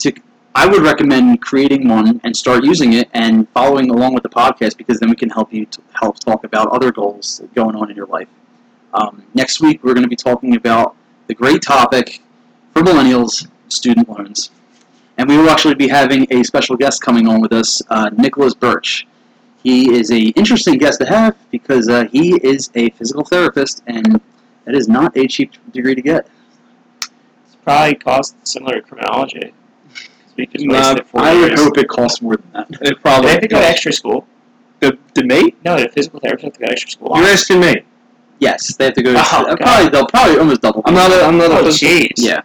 to 0.00 0.12
I 0.54 0.66
would 0.66 0.82
recommend 0.82 1.42
creating 1.42 1.86
one 1.88 2.20
and 2.24 2.34
start 2.34 2.64
using 2.64 2.94
it 2.94 3.10
and 3.12 3.46
following 3.50 3.90
along 3.90 4.14
with 4.14 4.22
the 4.22 4.30
podcast 4.30 4.78
because 4.78 4.98
then 4.98 5.10
we 5.10 5.16
can 5.16 5.28
help 5.28 5.52
you 5.52 5.66
help 5.92 6.18
talk 6.18 6.44
about 6.44 6.68
other 6.68 6.90
goals 6.90 7.42
going 7.54 7.76
on 7.76 7.90
in 7.90 7.96
your 7.96 8.06
life. 8.06 8.28
Um, 8.94 9.24
next 9.34 9.60
week 9.60 9.84
we're 9.84 9.92
going 9.92 10.04
to 10.04 10.08
be 10.08 10.16
talking 10.16 10.56
about 10.56 10.96
the 11.26 11.34
great 11.34 11.60
topic 11.62 12.22
for 12.72 12.82
millennials: 12.82 13.48
student 13.68 14.08
loans, 14.08 14.50
and 15.18 15.28
we 15.28 15.36
will 15.36 15.50
actually 15.50 15.74
be 15.74 15.88
having 15.88 16.26
a 16.30 16.42
special 16.42 16.76
guest 16.76 17.02
coming 17.02 17.28
on 17.28 17.40
with 17.40 17.52
us, 17.52 17.82
uh, 17.90 18.10
Nicholas 18.16 18.54
Birch. 18.54 19.06
He 19.62 19.92
is 19.98 20.10
a 20.10 20.18
interesting 20.40 20.78
guest 20.78 21.00
to 21.00 21.06
have 21.06 21.36
because 21.50 21.88
uh, 21.88 22.04
he 22.12 22.36
is 22.42 22.70
a 22.74 22.90
physical 22.90 23.24
therapist, 23.24 23.82
and 23.86 24.20
that 24.64 24.74
is 24.74 24.88
not 24.88 25.16
a 25.16 25.26
cheap 25.26 25.52
degree 25.72 25.94
to 25.94 26.02
get. 26.02 26.28
It's 27.02 27.56
probably 27.64 27.94
cost 27.96 28.36
similar 28.46 28.76
to 28.76 28.82
criminology. 28.82 29.52
we 30.36 30.46
just 30.46 30.64
Nah, 30.64 30.74
wasted 30.94 30.98
it 30.98 31.06
I 31.14 31.34
would 31.34 31.48
years. 31.48 31.60
hope 31.62 31.78
it 31.78 31.88
costs 31.88 32.22
more 32.22 32.36
than 32.36 32.50
that. 32.52 32.68
It 32.82 33.00
probably. 33.00 33.26
they 33.26 33.32
have 33.32 33.40
to 33.42 33.48
go 33.48 33.58
to 33.60 33.66
extra 33.66 33.92
school? 33.92 34.26
the, 34.80 34.96
the 35.14 35.24
mate? 35.24 35.56
No, 35.64 35.80
the 35.80 35.88
physical 35.88 36.20
therapist 36.20 36.44
have 36.44 36.52
to 36.54 36.60
go 36.60 36.66
to 36.66 36.72
extra 36.72 36.90
school. 36.90 37.12
You're 37.16 37.26
asking 37.26 37.60
me. 37.60 37.82
Yes, 38.38 38.76
they 38.76 38.84
have 38.84 38.94
to 38.94 39.02
go. 39.02 39.14
To, 39.14 39.18
Oh, 39.18 39.22
uh, 39.22 39.54
God. 39.54 39.58
probably 39.60 39.88
they'll 39.88 40.06
probably 40.06 40.38
almost 40.38 40.60
double. 40.60 40.82
I'm 40.84 40.94
not. 40.94 41.10
A, 41.10 41.24
I'm 41.24 41.38
not 41.38 41.50
a 41.50 41.54
Oh, 41.58 41.64
physical. 41.64 41.88
jeez. 41.96 42.12
Yeah. 42.18 42.42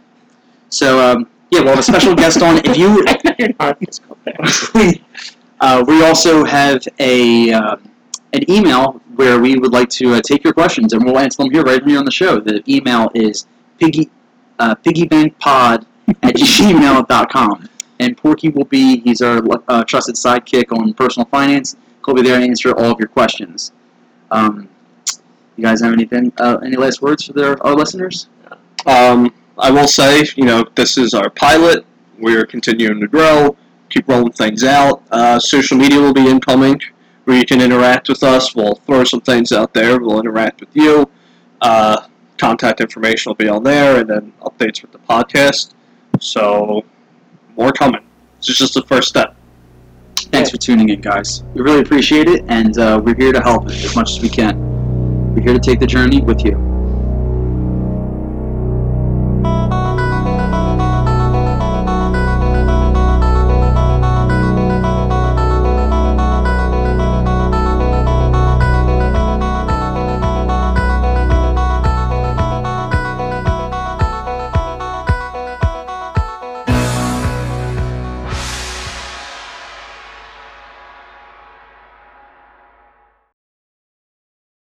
So 0.69 0.99
um, 0.99 1.27
yeah, 1.51 1.59
we'll 1.59 1.69
have 1.71 1.79
a 1.79 1.83
special 1.83 2.15
guest 2.23 2.41
on. 2.41 2.57
If 2.63 2.77
you 2.77 3.05
You're 3.39 3.49
not 3.59 3.77
physical 3.79 4.17
therapist. 4.23 5.01
uh, 5.61 5.83
we 5.87 6.03
also 6.03 6.43
have 6.43 6.85
a 6.99 7.53
um, 7.53 7.91
an 8.33 8.49
email 8.49 9.01
where 9.15 9.39
we 9.39 9.55
would 9.57 9.71
like 9.71 9.89
to 9.89 10.15
uh, 10.15 10.21
take 10.21 10.43
your 10.43 10.53
questions, 10.53 10.93
and 10.93 11.03
we'll 11.05 11.19
answer 11.19 11.43
them 11.43 11.51
here 11.51 11.63
right 11.63 11.83
here 11.83 11.99
on 11.99 12.05
the 12.05 12.11
show. 12.11 12.39
The 12.39 12.63
email 12.67 13.09
is 13.13 13.47
piggy 13.79 14.09
uh, 14.59 14.75
piggybankpod 14.75 15.85
at 16.23 16.35
gmail.com. 16.35 17.69
And 17.99 18.17
Porky 18.17 18.49
will 18.49 18.65
be 18.65 18.99
he's 19.01 19.21
our 19.21 19.41
uh, 19.67 19.83
trusted 19.83 20.15
sidekick 20.15 20.75
on 20.75 20.93
personal 20.93 21.27
finance. 21.27 21.75
He'll 22.03 22.15
be 22.15 22.23
there 22.23 22.39
to 22.39 22.43
answer 22.43 22.71
all 22.75 22.91
of 22.91 22.99
your 22.99 23.07
questions. 23.07 23.71
Um, 24.31 24.69
you 25.55 25.63
guys 25.63 25.81
have 25.81 25.93
anything? 25.93 26.33
Uh, 26.37 26.57
any 26.65 26.75
last 26.77 27.03
words 27.03 27.25
for 27.25 27.33
their, 27.33 27.61
our 27.63 27.75
listeners? 27.75 28.27
Um, 28.87 29.31
I 29.59 29.69
will 29.69 29.87
say, 29.87 30.23
you 30.35 30.45
know, 30.45 30.65
this 30.75 30.97
is 30.97 31.13
our 31.13 31.29
pilot. 31.29 31.85
We're 32.17 32.45
continuing 32.45 32.99
to 33.01 33.07
grow, 33.07 33.55
keep 33.91 34.07
rolling 34.07 34.31
things 34.31 34.63
out. 34.63 35.03
Uh, 35.11 35.39
social 35.39 35.77
media 35.77 35.99
will 35.99 36.13
be 36.13 36.27
incoming, 36.27 36.79
where 37.25 37.37
you 37.37 37.45
can 37.45 37.61
interact 37.61 38.09
with 38.09 38.23
us. 38.23 38.55
We'll 38.55 38.75
throw 38.75 39.03
some 39.03 39.21
things 39.21 39.51
out 39.51 39.73
there. 39.73 39.99
We'll 39.99 40.19
interact 40.19 40.61
with 40.61 40.75
you. 40.75 41.09
Uh, 41.61 42.07
contact 42.37 42.81
information 42.81 43.29
will 43.29 43.35
be 43.35 43.47
on 43.47 43.63
there, 43.63 43.99
and 43.99 44.09
then 44.09 44.33
updates 44.41 44.81
with 44.81 44.91
the 44.91 44.99
podcast. 44.99 45.73
So, 46.19 46.83
more 47.55 47.71
coming. 47.71 48.01
This 48.39 48.49
is 48.49 48.57
just 48.57 48.73
the 48.73 48.83
first 48.83 49.09
step. 49.09 49.35
Thanks 50.15 50.49
for 50.49 50.57
tuning 50.57 50.89
in, 50.89 51.01
guys. 51.01 51.43
We 51.53 51.61
really 51.61 51.81
appreciate 51.81 52.27
it, 52.27 52.45
and 52.47 52.77
uh, 52.77 53.01
we're 53.03 53.15
here 53.15 53.33
to 53.33 53.41
help 53.41 53.67
as 53.67 53.95
much 53.95 54.11
as 54.11 54.21
we 54.21 54.29
can. 54.29 55.35
We're 55.35 55.43
here 55.43 55.53
to 55.53 55.59
take 55.59 55.79
the 55.79 55.87
journey 55.87 56.21
with 56.21 56.43
you. 56.43 56.70